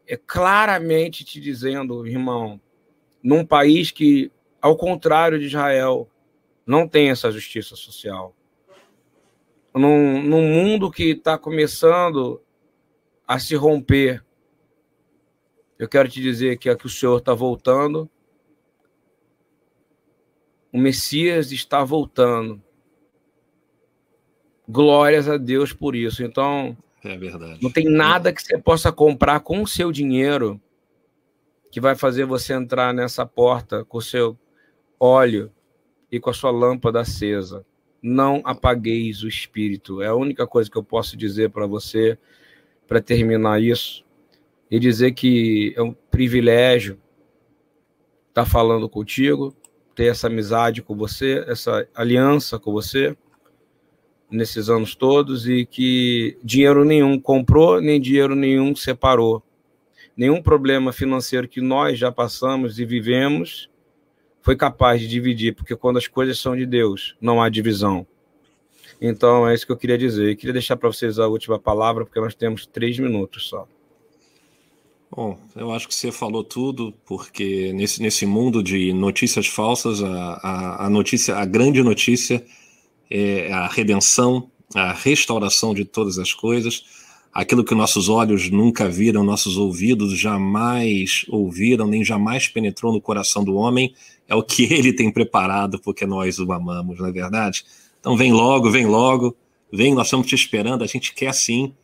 é 0.07 0.18
claramente 0.18 1.24
te 1.24 1.41
dizendo, 1.41 2.07
irmão, 2.07 2.61
num 3.22 3.43
país 3.43 3.91
que, 3.91 4.30
ao 4.61 4.76
contrário 4.76 5.38
de 5.38 5.47
Israel, 5.47 6.11
não 6.66 6.86
tem 6.86 7.09
essa 7.09 7.32
justiça 7.32 7.74
social. 7.74 8.36
Num, 9.74 10.22
num 10.22 10.43
mundo 10.43 10.91
que 10.91 11.12
está 11.12 11.38
começando 11.38 12.38
a 13.31 13.39
se 13.39 13.55
romper. 13.55 14.24
Eu 15.78 15.89
quero 15.89 16.09
te 16.09 16.20
dizer 16.20 16.59
que 16.59 16.68
aqui 16.68 16.85
o 16.85 16.89
Senhor 16.89 17.18
está 17.18 17.33
voltando. 17.33 18.11
O 20.72 20.78
Messias 20.78 21.53
está 21.53 21.85
voltando. 21.85 22.61
Glórias 24.68 25.28
a 25.28 25.37
Deus 25.37 25.72
por 25.72 25.95
isso. 25.95 26.24
Então, 26.24 26.76
é 27.05 27.16
verdade. 27.16 27.61
Não 27.62 27.70
tem 27.70 27.89
nada 27.89 28.33
que 28.33 28.43
você 28.43 28.59
possa 28.59 28.91
comprar 28.91 29.39
com 29.39 29.62
o 29.62 29.66
seu 29.66 29.93
dinheiro 29.93 30.61
que 31.70 31.81
vai 31.81 31.95
fazer 31.95 32.24
você 32.24 32.53
entrar 32.53 32.93
nessa 32.93 33.24
porta 33.24 33.85
com 33.85 33.99
o 33.99 34.03
seu 34.03 34.37
óleo 34.99 35.53
e 36.11 36.18
com 36.18 36.31
a 36.31 36.35
sua 36.35 36.51
lâmpada 36.51 36.99
acesa. 36.99 37.64
Não 38.03 38.43
apagueis 38.45 39.22
o 39.22 39.28
espírito. 39.28 40.03
É 40.03 40.09
a 40.09 40.16
única 40.16 40.49
coisa 40.49 40.68
que 40.68 40.76
eu 40.76 40.83
posso 40.83 41.16
dizer 41.16 41.51
para 41.51 41.68
você 41.68 42.18
para 42.91 43.01
terminar 43.01 43.62
isso 43.62 44.05
e 44.68 44.76
dizer 44.80 45.12
que 45.12 45.72
é 45.76 45.80
um 45.80 45.95
privilégio 46.11 46.99
estar 48.30 48.43
tá 48.43 48.45
falando 48.45 48.88
contigo, 48.88 49.55
ter 49.95 50.07
essa 50.07 50.26
amizade 50.26 50.82
com 50.82 50.97
você, 50.97 51.45
essa 51.47 51.86
aliança 51.95 52.59
com 52.59 52.72
você 52.72 53.16
nesses 54.28 54.68
anos 54.68 54.97
todos 54.97 55.49
e 55.49 55.64
que 55.64 56.36
dinheiro 56.43 56.84
nenhum 56.84 57.16
comprou, 57.20 57.80
nem 57.80 58.01
dinheiro 58.01 58.34
nenhum 58.34 58.74
separou. 58.74 59.41
Nenhum 60.16 60.43
problema 60.43 60.93
financeiro 60.93 61.47
que 61.47 61.61
nós 61.61 61.97
já 61.97 62.11
passamos 62.11 62.80
e 62.80 62.84
vivemos 62.84 63.70
foi 64.43 64.57
capaz 64.57 65.01
de 65.01 65.07
dividir, 65.07 65.55
porque 65.55 65.76
quando 65.76 65.99
as 65.99 66.09
coisas 66.09 66.41
são 66.41 66.57
de 66.57 66.66
Deus, 66.66 67.14
não 67.20 67.41
há 67.41 67.49
divisão. 67.49 68.05
Então, 69.01 69.48
é 69.48 69.55
isso 69.55 69.64
que 69.64 69.72
eu 69.72 69.76
queria 69.76 69.96
dizer. 69.96 70.30
Eu 70.30 70.36
queria 70.36 70.53
deixar 70.53 70.76
para 70.76 70.88
vocês 70.90 71.18
a 71.18 71.26
última 71.26 71.59
palavra, 71.59 72.05
porque 72.05 72.20
nós 72.20 72.34
temos 72.34 72.66
três 72.66 72.98
minutos 72.98 73.48
só. 73.48 73.66
Bom, 75.11 75.36
eu 75.57 75.72
acho 75.72 75.88
que 75.88 75.94
você 75.94 76.12
falou 76.12 76.44
tudo, 76.44 76.94
porque 77.05 77.72
nesse, 77.72 78.01
nesse 78.01 78.24
mundo 78.24 78.62
de 78.62 78.92
notícias 78.92 79.46
falsas, 79.46 80.03
a, 80.03 80.34
a, 80.34 80.86
a 80.86 80.90
notícia, 80.90 81.36
a 81.36 81.44
grande 81.44 81.82
notícia 81.82 82.44
é 83.11 83.53
a 83.53 83.66
redenção, 83.66 84.48
a 84.72 84.92
restauração 84.92 85.74
de 85.74 85.84
todas 85.84 86.16
as 86.16 86.32
coisas, 86.32 86.84
aquilo 87.32 87.64
que 87.64 87.74
nossos 87.74 88.09
olhos 88.09 88.51
nunca 88.51 88.88
viram, 88.88 89.24
nossos 89.24 89.57
ouvidos 89.57 90.16
jamais 90.16 91.24
ouviram, 91.28 91.88
nem 91.88 92.05
jamais 92.05 92.46
penetrou 92.46 92.92
no 92.92 93.01
coração 93.01 93.42
do 93.42 93.57
homem, 93.57 93.92
é 94.28 94.34
o 94.36 94.44
que 94.44 94.62
ele 94.72 94.92
tem 94.92 95.11
preparado, 95.11 95.80
porque 95.80 96.07
nós 96.07 96.38
o 96.38 96.53
amamos, 96.53 97.01
não 97.01 97.07
é 97.07 97.12
verdade? 97.12 97.64
Então 98.01 98.16
vem 98.16 98.32
logo, 98.32 98.70
vem 98.70 98.86
logo, 98.86 99.36
vem, 99.72 99.94
nós 99.94 100.07
estamos 100.07 100.26
te 100.26 100.34
esperando, 100.34 100.82
a 100.82 100.86
gente 100.86 101.14
quer 101.14 101.32
sim. 101.32 101.74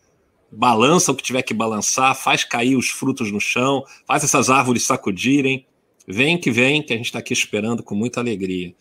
Balança 0.50 1.12
o 1.12 1.14
que 1.14 1.22
tiver 1.22 1.42
que 1.42 1.52
balançar, 1.52 2.14
faz 2.14 2.42
cair 2.42 2.76
os 2.76 2.88
frutos 2.88 3.30
no 3.30 3.40
chão, 3.40 3.84
faz 4.06 4.24
essas 4.24 4.48
árvores 4.48 4.84
sacudirem. 4.84 5.66
Vem 6.08 6.38
que 6.38 6.50
vem, 6.50 6.82
que 6.82 6.92
a 6.92 6.96
gente 6.96 7.06
está 7.06 7.18
aqui 7.18 7.32
esperando 7.32 7.82
com 7.82 7.94
muita 7.94 8.20
alegria. 8.20 8.74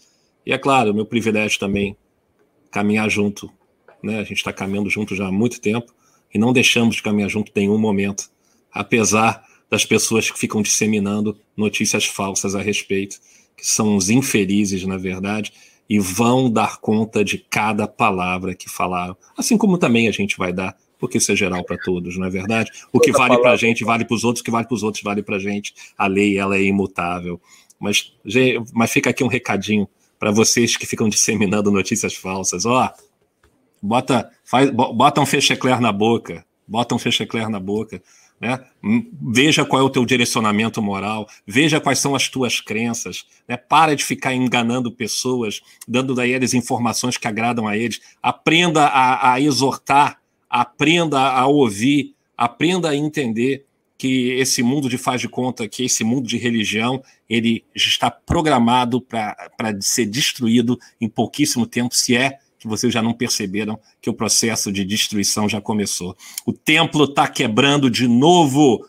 E 0.45 0.53
é 0.53 0.57
claro, 0.57 0.93
meu 0.93 1.05
privilégio 1.05 1.59
também 1.59 1.97
caminhar 2.71 3.09
junto. 3.09 3.49
Né? 4.03 4.19
A 4.19 4.23
gente 4.23 4.37
está 4.37 4.53
caminhando 4.53 4.89
junto 4.89 5.15
já 5.15 5.27
há 5.27 5.31
muito 5.31 5.59
tempo 5.59 5.93
e 6.33 6.37
não 6.37 6.53
deixamos 6.53 6.97
de 6.97 7.01
caminhar 7.01 7.29
junto 7.29 7.51
em 7.55 7.61
nenhum 7.61 7.77
momento, 7.77 8.29
apesar 8.71 9.43
das 9.69 9.85
pessoas 9.85 10.29
que 10.29 10.37
ficam 10.37 10.61
disseminando 10.61 11.37
notícias 11.57 12.05
falsas 12.05 12.53
a 12.53 12.61
respeito, 12.61 13.19
que 13.57 13.65
são 13.65 13.95
os 13.95 14.09
infelizes, 14.09 14.83
na 14.85 14.97
verdade, 14.97 15.51
e 15.89 15.99
vão 15.99 16.49
dar 16.49 16.77
conta 16.77 17.23
de 17.23 17.37
cada 17.37 17.87
palavra 17.87 18.55
que 18.55 18.69
falaram, 18.69 19.15
assim 19.37 19.57
como 19.57 19.77
também 19.77 20.07
a 20.07 20.11
gente 20.11 20.37
vai 20.37 20.51
dar, 20.51 20.75
porque 20.97 21.17
isso 21.17 21.31
é 21.31 21.35
geral 21.35 21.63
para 21.63 21.77
todos, 21.77 22.17
não 22.17 22.25
é 22.25 22.29
verdade? 22.29 22.71
O 22.91 22.99
que 22.99 23.11
vale 23.11 23.37
para 23.37 23.51
a 23.51 23.55
gente 23.55 23.83
vale 23.83 24.05
para 24.05 24.15
os 24.15 24.23
outros, 24.23 24.41
o 24.41 24.43
que 24.43 24.51
vale 24.51 24.65
para 24.65 24.75
os 24.75 24.83
outros 24.83 25.03
vale 25.03 25.21
para 25.21 25.35
a 25.35 25.39
gente. 25.39 25.73
A 25.97 26.07
lei 26.07 26.37
ela 26.37 26.55
é 26.55 26.63
imutável. 26.63 27.39
Mas, 27.79 28.13
mas 28.73 28.91
fica 28.91 29.09
aqui 29.09 29.23
um 29.23 29.27
recadinho 29.27 29.87
para 30.17 30.31
vocês 30.31 30.77
que 30.77 30.85
ficam 30.85 31.09
disseminando 31.09 31.69
notícias 31.69 32.15
falsas. 32.15 32.65
Ó, 32.65 32.91
bota, 33.81 34.31
faz, 34.43 34.71
bota 34.71 35.21
um 35.21 35.25
fechecler 35.25 35.79
na 35.79 35.91
boca, 35.91 36.45
bota 36.67 36.95
um 36.95 36.99
fechecler 36.99 37.49
na 37.49 37.59
boca. 37.59 38.01
Né? 38.45 38.63
Veja 39.19 39.65
qual 39.65 39.81
é 39.81 39.83
o 39.83 39.89
teu 39.89 40.05
direcionamento 40.05 40.79
moral, 40.79 41.27
veja 41.47 41.81
quais 41.81 41.97
são 41.97 42.13
as 42.13 42.29
tuas 42.29 42.61
crenças, 42.61 43.25
né? 43.47 43.57
para 43.57 43.95
de 43.95 44.05
ficar 44.05 44.35
enganando 44.35 44.91
pessoas, 44.91 45.61
dando 45.87 46.19
a 46.21 46.27
eles 46.27 46.53
informações 46.53 47.17
que 47.17 47.27
agradam 47.27 47.67
a 47.67 47.75
eles. 47.75 47.99
Aprenda 48.21 48.85
a, 48.85 49.33
a 49.33 49.41
exortar, 49.41 50.19
aprenda 50.47 51.19
a 51.19 51.47
ouvir, 51.47 52.13
aprenda 52.37 52.89
a 52.89 52.95
entender 52.95 53.65
que 53.97 54.33
esse 54.33 54.61
mundo 54.61 54.87
de 54.87 54.99
faz 54.99 55.21
de 55.21 55.27
conta, 55.27 55.67
que 55.67 55.83
esse 55.83 56.03
mundo 56.03 56.27
de 56.27 56.37
religião, 56.37 57.01
ele 57.27 57.63
está 57.73 58.11
programado 58.11 59.01
para 59.01 59.35
ser 59.81 60.05
destruído 60.05 60.77
em 61.01 61.09
pouquíssimo 61.09 61.65
tempo, 61.65 61.95
se 61.95 62.15
é 62.15 62.37
que 62.65 62.69
vocês 62.69 62.91
já 62.91 63.01
não 63.01 63.13
perceberam 63.13 63.79
que 64.01 64.09
o 64.09 64.13
processo 64.13 64.71
de 64.71 64.83
destruição 64.83 65.47
já 65.47 65.61
começou. 65.61 66.17
O 66.45 66.51
templo 66.51 67.05
está 67.05 67.27
quebrando 67.27 67.89
de 67.89 68.07
novo. 68.07 68.85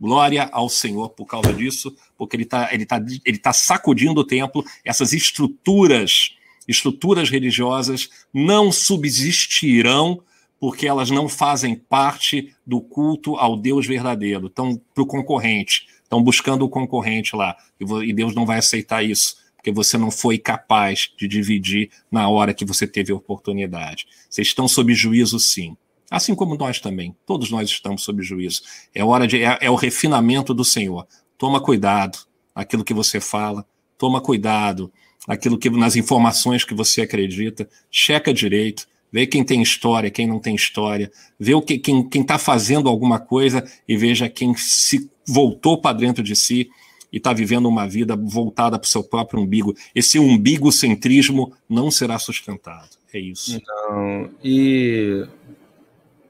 Glória 0.00 0.48
ao 0.50 0.68
Senhor 0.68 1.10
por 1.10 1.26
causa 1.26 1.52
disso, 1.52 1.94
porque 2.16 2.34
ele 2.34 2.42
está 2.44 2.72
ele 2.72 2.86
tá, 2.86 3.00
ele 3.24 3.38
tá 3.38 3.52
sacudindo 3.52 4.20
o 4.22 4.24
templo, 4.24 4.64
essas 4.82 5.12
estruturas, 5.12 6.34
estruturas 6.66 7.28
religiosas 7.28 8.08
não 8.32 8.72
subsistirão 8.72 10.22
porque 10.58 10.86
elas 10.86 11.10
não 11.10 11.28
fazem 11.28 11.74
parte 11.74 12.54
do 12.66 12.80
culto 12.80 13.36
ao 13.36 13.56
Deus 13.56 13.86
verdadeiro. 13.86 14.46
Estão 14.46 14.80
para 14.94 15.02
o 15.02 15.06
concorrente, 15.06 15.86
estão 16.02 16.22
buscando 16.22 16.64
o 16.64 16.68
concorrente 16.68 17.36
lá, 17.36 17.56
e 17.78 18.12
Deus 18.12 18.34
não 18.34 18.44
vai 18.44 18.58
aceitar 18.58 19.02
isso 19.02 19.39
porque 19.60 19.70
você 19.70 19.98
não 19.98 20.10
foi 20.10 20.38
capaz 20.38 21.10
de 21.18 21.28
dividir 21.28 21.90
na 22.10 22.28
hora 22.30 22.54
que 22.54 22.64
você 22.64 22.86
teve 22.86 23.12
a 23.12 23.14
oportunidade. 23.14 24.06
Vocês 24.28 24.48
estão 24.48 24.66
sob 24.66 24.94
juízo, 24.94 25.38
sim. 25.38 25.76
Assim 26.10 26.34
como 26.34 26.56
nós 26.56 26.80
também. 26.80 27.14
Todos 27.26 27.50
nós 27.50 27.68
estamos 27.68 28.02
sob 28.02 28.22
juízo. 28.22 28.62
É 28.94 29.04
hora 29.04 29.26
de. 29.26 29.44
É, 29.44 29.58
é 29.60 29.70
o 29.70 29.74
refinamento 29.74 30.54
do 30.54 30.64
Senhor. 30.64 31.06
Toma 31.36 31.60
cuidado 31.60 32.18
aquilo 32.54 32.82
que 32.82 32.94
você 32.94 33.20
fala, 33.20 33.66
toma 33.98 34.20
cuidado 34.20 34.90
aquilo 35.28 35.58
que 35.58 35.68
nas 35.68 35.94
informações 35.94 36.64
que 36.64 36.74
você 36.74 37.02
acredita, 37.02 37.68
checa 37.90 38.32
direito, 38.32 38.86
vê 39.12 39.26
quem 39.26 39.44
tem 39.44 39.60
história, 39.60 40.10
quem 40.10 40.26
não 40.26 40.38
tem 40.38 40.54
história, 40.54 41.12
vê 41.38 41.54
o 41.54 41.60
que, 41.60 41.78
quem 41.78 42.08
está 42.14 42.38
fazendo 42.38 42.88
alguma 42.88 43.20
coisa 43.20 43.62
e 43.86 43.96
veja 43.96 44.28
quem 44.28 44.54
se 44.56 45.10
voltou 45.28 45.78
para 45.78 45.96
dentro 45.96 46.24
de 46.24 46.34
si 46.34 46.70
e 47.12 47.16
está 47.18 47.32
vivendo 47.32 47.68
uma 47.68 47.86
vida 47.88 48.16
voltada 48.16 48.78
para 48.78 48.86
o 48.86 48.90
seu 48.90 49.02
próprio 49.02 49.40
umbigo. 49.40 49.74
Esse 49.94 50.18
umbigocentrismo 50.18 51.52
não 51.68 51.90
será 51.90 52.18
sustentado. 52.18 52.88
É 53.12 53.18
isso. 53.18 53.60
Não, 53.66 54.30
e 54.42 55.26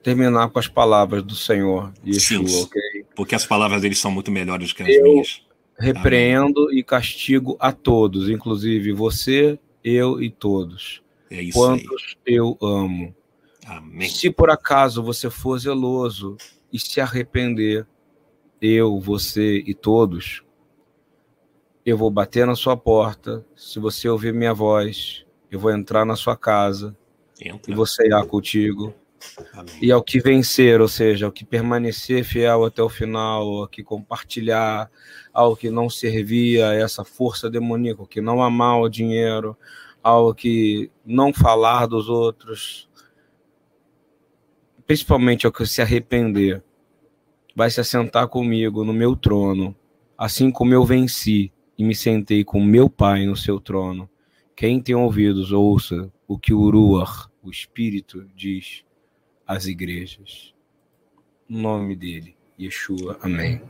terminar 0.02 0.48
com 0.48 0.58
as 0.58 0.66
palavras 0.68 1.22
do 1.22 1.34
Senhor, 1.34 1.92
Yeshua, 2.06 2.48
Sim, 2.48 2.62
ok? 2.62 2.82
Porque 3.14 3.34
as 3.34 3.44
palavras 3.44 3.82
dele 3.82 3.94
são 3.94 4.10
muito 4.10 4.30
melhores 4.30 4.72
que 4.72 4.82
as 4.82 4.88
Eu 4.88 5.02
minhas. 5.04 5.42
Repreendo 5.78 6.64
Amém. 6.66 6.78
e 6.78 6.82
castigo 6.82 7.56
a 7.58 7.72
todos, 7.72 8.28
inclusive 8.28 8.92
você, 8.92 9.58
eu 9.82 10.22
e 10.22 10.30
todos 10.30 11.02
é 11.30 11.42
isso 11.42 11.56
quantos 11.58 12.16
aí. 12.26 12.34
eu 12.34 12.58
amo. 12.60 13.14
Amém. 13.64 14.08
Se 14.08 14.30
por 14.30 14.50
acaso 14.50 15.02
você 15.02 15.30
for 15.30 15.58
zeloso 15.58 16.36
e 16.72 16.78
se 16.78 17.00
arrepender, 17.00 17.86
eu, 18.60 18.98
você 19.00 19.62
e 19.66 19.72
todos, 19.74 20.42
eu 21.84 21.96
vou 21.96 22.10
bater 22.10 22.46
na 22.46 22.54
sua 22.54 22.76
porta. 22.76 23.44
Se 23.56 23.78
você 23.78 24.08
ouvir 24.08 24.32
minha 24.32 24.52
voz, 24.52 25.24
eu 25.50 25.58
vou 25.58 25.70
entrar 25.70 26.04
na 26.04 26.16
sua 26.16 26.36
casa 26.36 26.96
Entra. 27.40 27.72
e 27.72 27.74
vou 27.74 27.86
ceiar 27.86 28.24
contigo. 28.26 28.94
Amém. 29.52 29.74
E 29.82 29.92
ao 29.92 30.02
que 30.02 30.18
vencer, 30.18 30.80
ou 30.80 30.88
seja, 30.88 31.26
ao 31.26 31.32
que 31.32 31.44
permanecer 31.44 32.24
fiel 32.24 32.64
até 32.64 32.82
o 32.82 32.88
final, 32.88 33.42
ao 33.42 33.68
que 33.68 33.82
compartilhar, 33.82 34.90
ao 35.32 35.56
que 35.56 35.70
não 35.70 35.90
servir 35.90 36.62
a 36.62 36.74
essa 36.74 37.04
força 37.04 37.50
demoníaca, 37.50 38.02
ao 38.02 38.06
que 38.06 38.20
não 38.20 38.42
amar 38.42 38.80
o 38.80 38.88
dinheiro, 38.88 39.56
ao 40.02 40.34
que 40.34 40.90
não 41.04 41.32
falar 41.32 41.86
dos 41.86 42.08
outros, 42.08 42.88
principalmente 44.86 45.46
ao 45.46 45.52
que 45.52 45.66
se 45.66 45.82
arrepender, 45.82 46.62
vai 47.54 47.70
se 47.70 47.80
assentar 47.80 48.26
comigo 48.28 48.84
no 48.84 48.92
meu 48.92 49.14
trono, 49.14 49.76
assim 50.16 50.50
como 50.50 50.72
eu 50.72 50.84
venci 50.84 51.52
e 51.80 51.82
me 51.82 51.94
sentei 51.94 52.44
com 52.44 52.62
meu 52.62 52.90
Pai 52.90 53.24
no 53.24 53.34
seu 53.34 53.58
trono. 53.58 54.06
Quem 54.54 54.82
tem 54.82 54.94
ouvidos, 54.94 55.50
ouça 55.50 56.12
o 56.28 56.38
que 56.38 56.52
o 56.52 56.68
Ruach, 56.68 57.28
o 57.42 57.50
Espírito, 57.50 58.26
diz 58.36 58.84
às 59.46 59.64
igrejas. 59.64 60.52
No 61.48 61.62
nome 61.62 61.96
dele, 61.96 62.36
Yeshua. 62.60 63.18
Amém. 63.22 63.62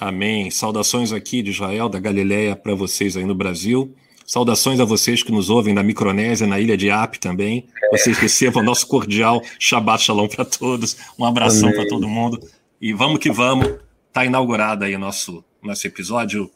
Amém. 0.00 0.50
Saudações 0.50 1.12
aqui 1.12 1.42
de 1.42 1.50
Israel, 1.50 1.88
da 1.88 2.00
Galileia, 2.00 2.56
para 2.56 2.74
vocês 2.74 3.16
aí 3.16 3.24
no 3.24 3.36
Brasil. 3.36 3.94
Saudações 4.26 4.80
a 4.80 4.84
vocês 4.84 5.22
que 5.22 5.30
nos 5.30 5.48
ouvem 5.48 5.72
na 5.72 5.84
Micronésia, 5.84 6.48
na 6.48 6.58
ilha 6.58 6.76
de 6.76 6.90
Ap 6.90 7.14
também. 7.18 7.68
Vocês 7.92 8.18
recebam 8.18 8.64
nosso 8.64 8.88
cordial 8.88 9.40
Shabbat 9.60 10.02
Shalom 10.02 10.26
para 10.26 10.44
todos. 10.44 10.96
Um 11.16 11.24
abração 11.24 11.70
para 11.70 11.86
todo 11.86 12.08
mundo. 12.08 12.40
E 12.80 12.92
vamos 12.92 13.20
que 13.20 13.30
vamos. 13.30 13.78
Está 14.08 14.24
inaugurado 14.24 14.84
aí 14.84 14.96
o 14.96 14.98
nosso, 14.98 15.44
nosso 15.62 15.86
episódio 15.86 16.50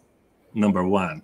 number 0.58 0.84
one. 0.84 1.22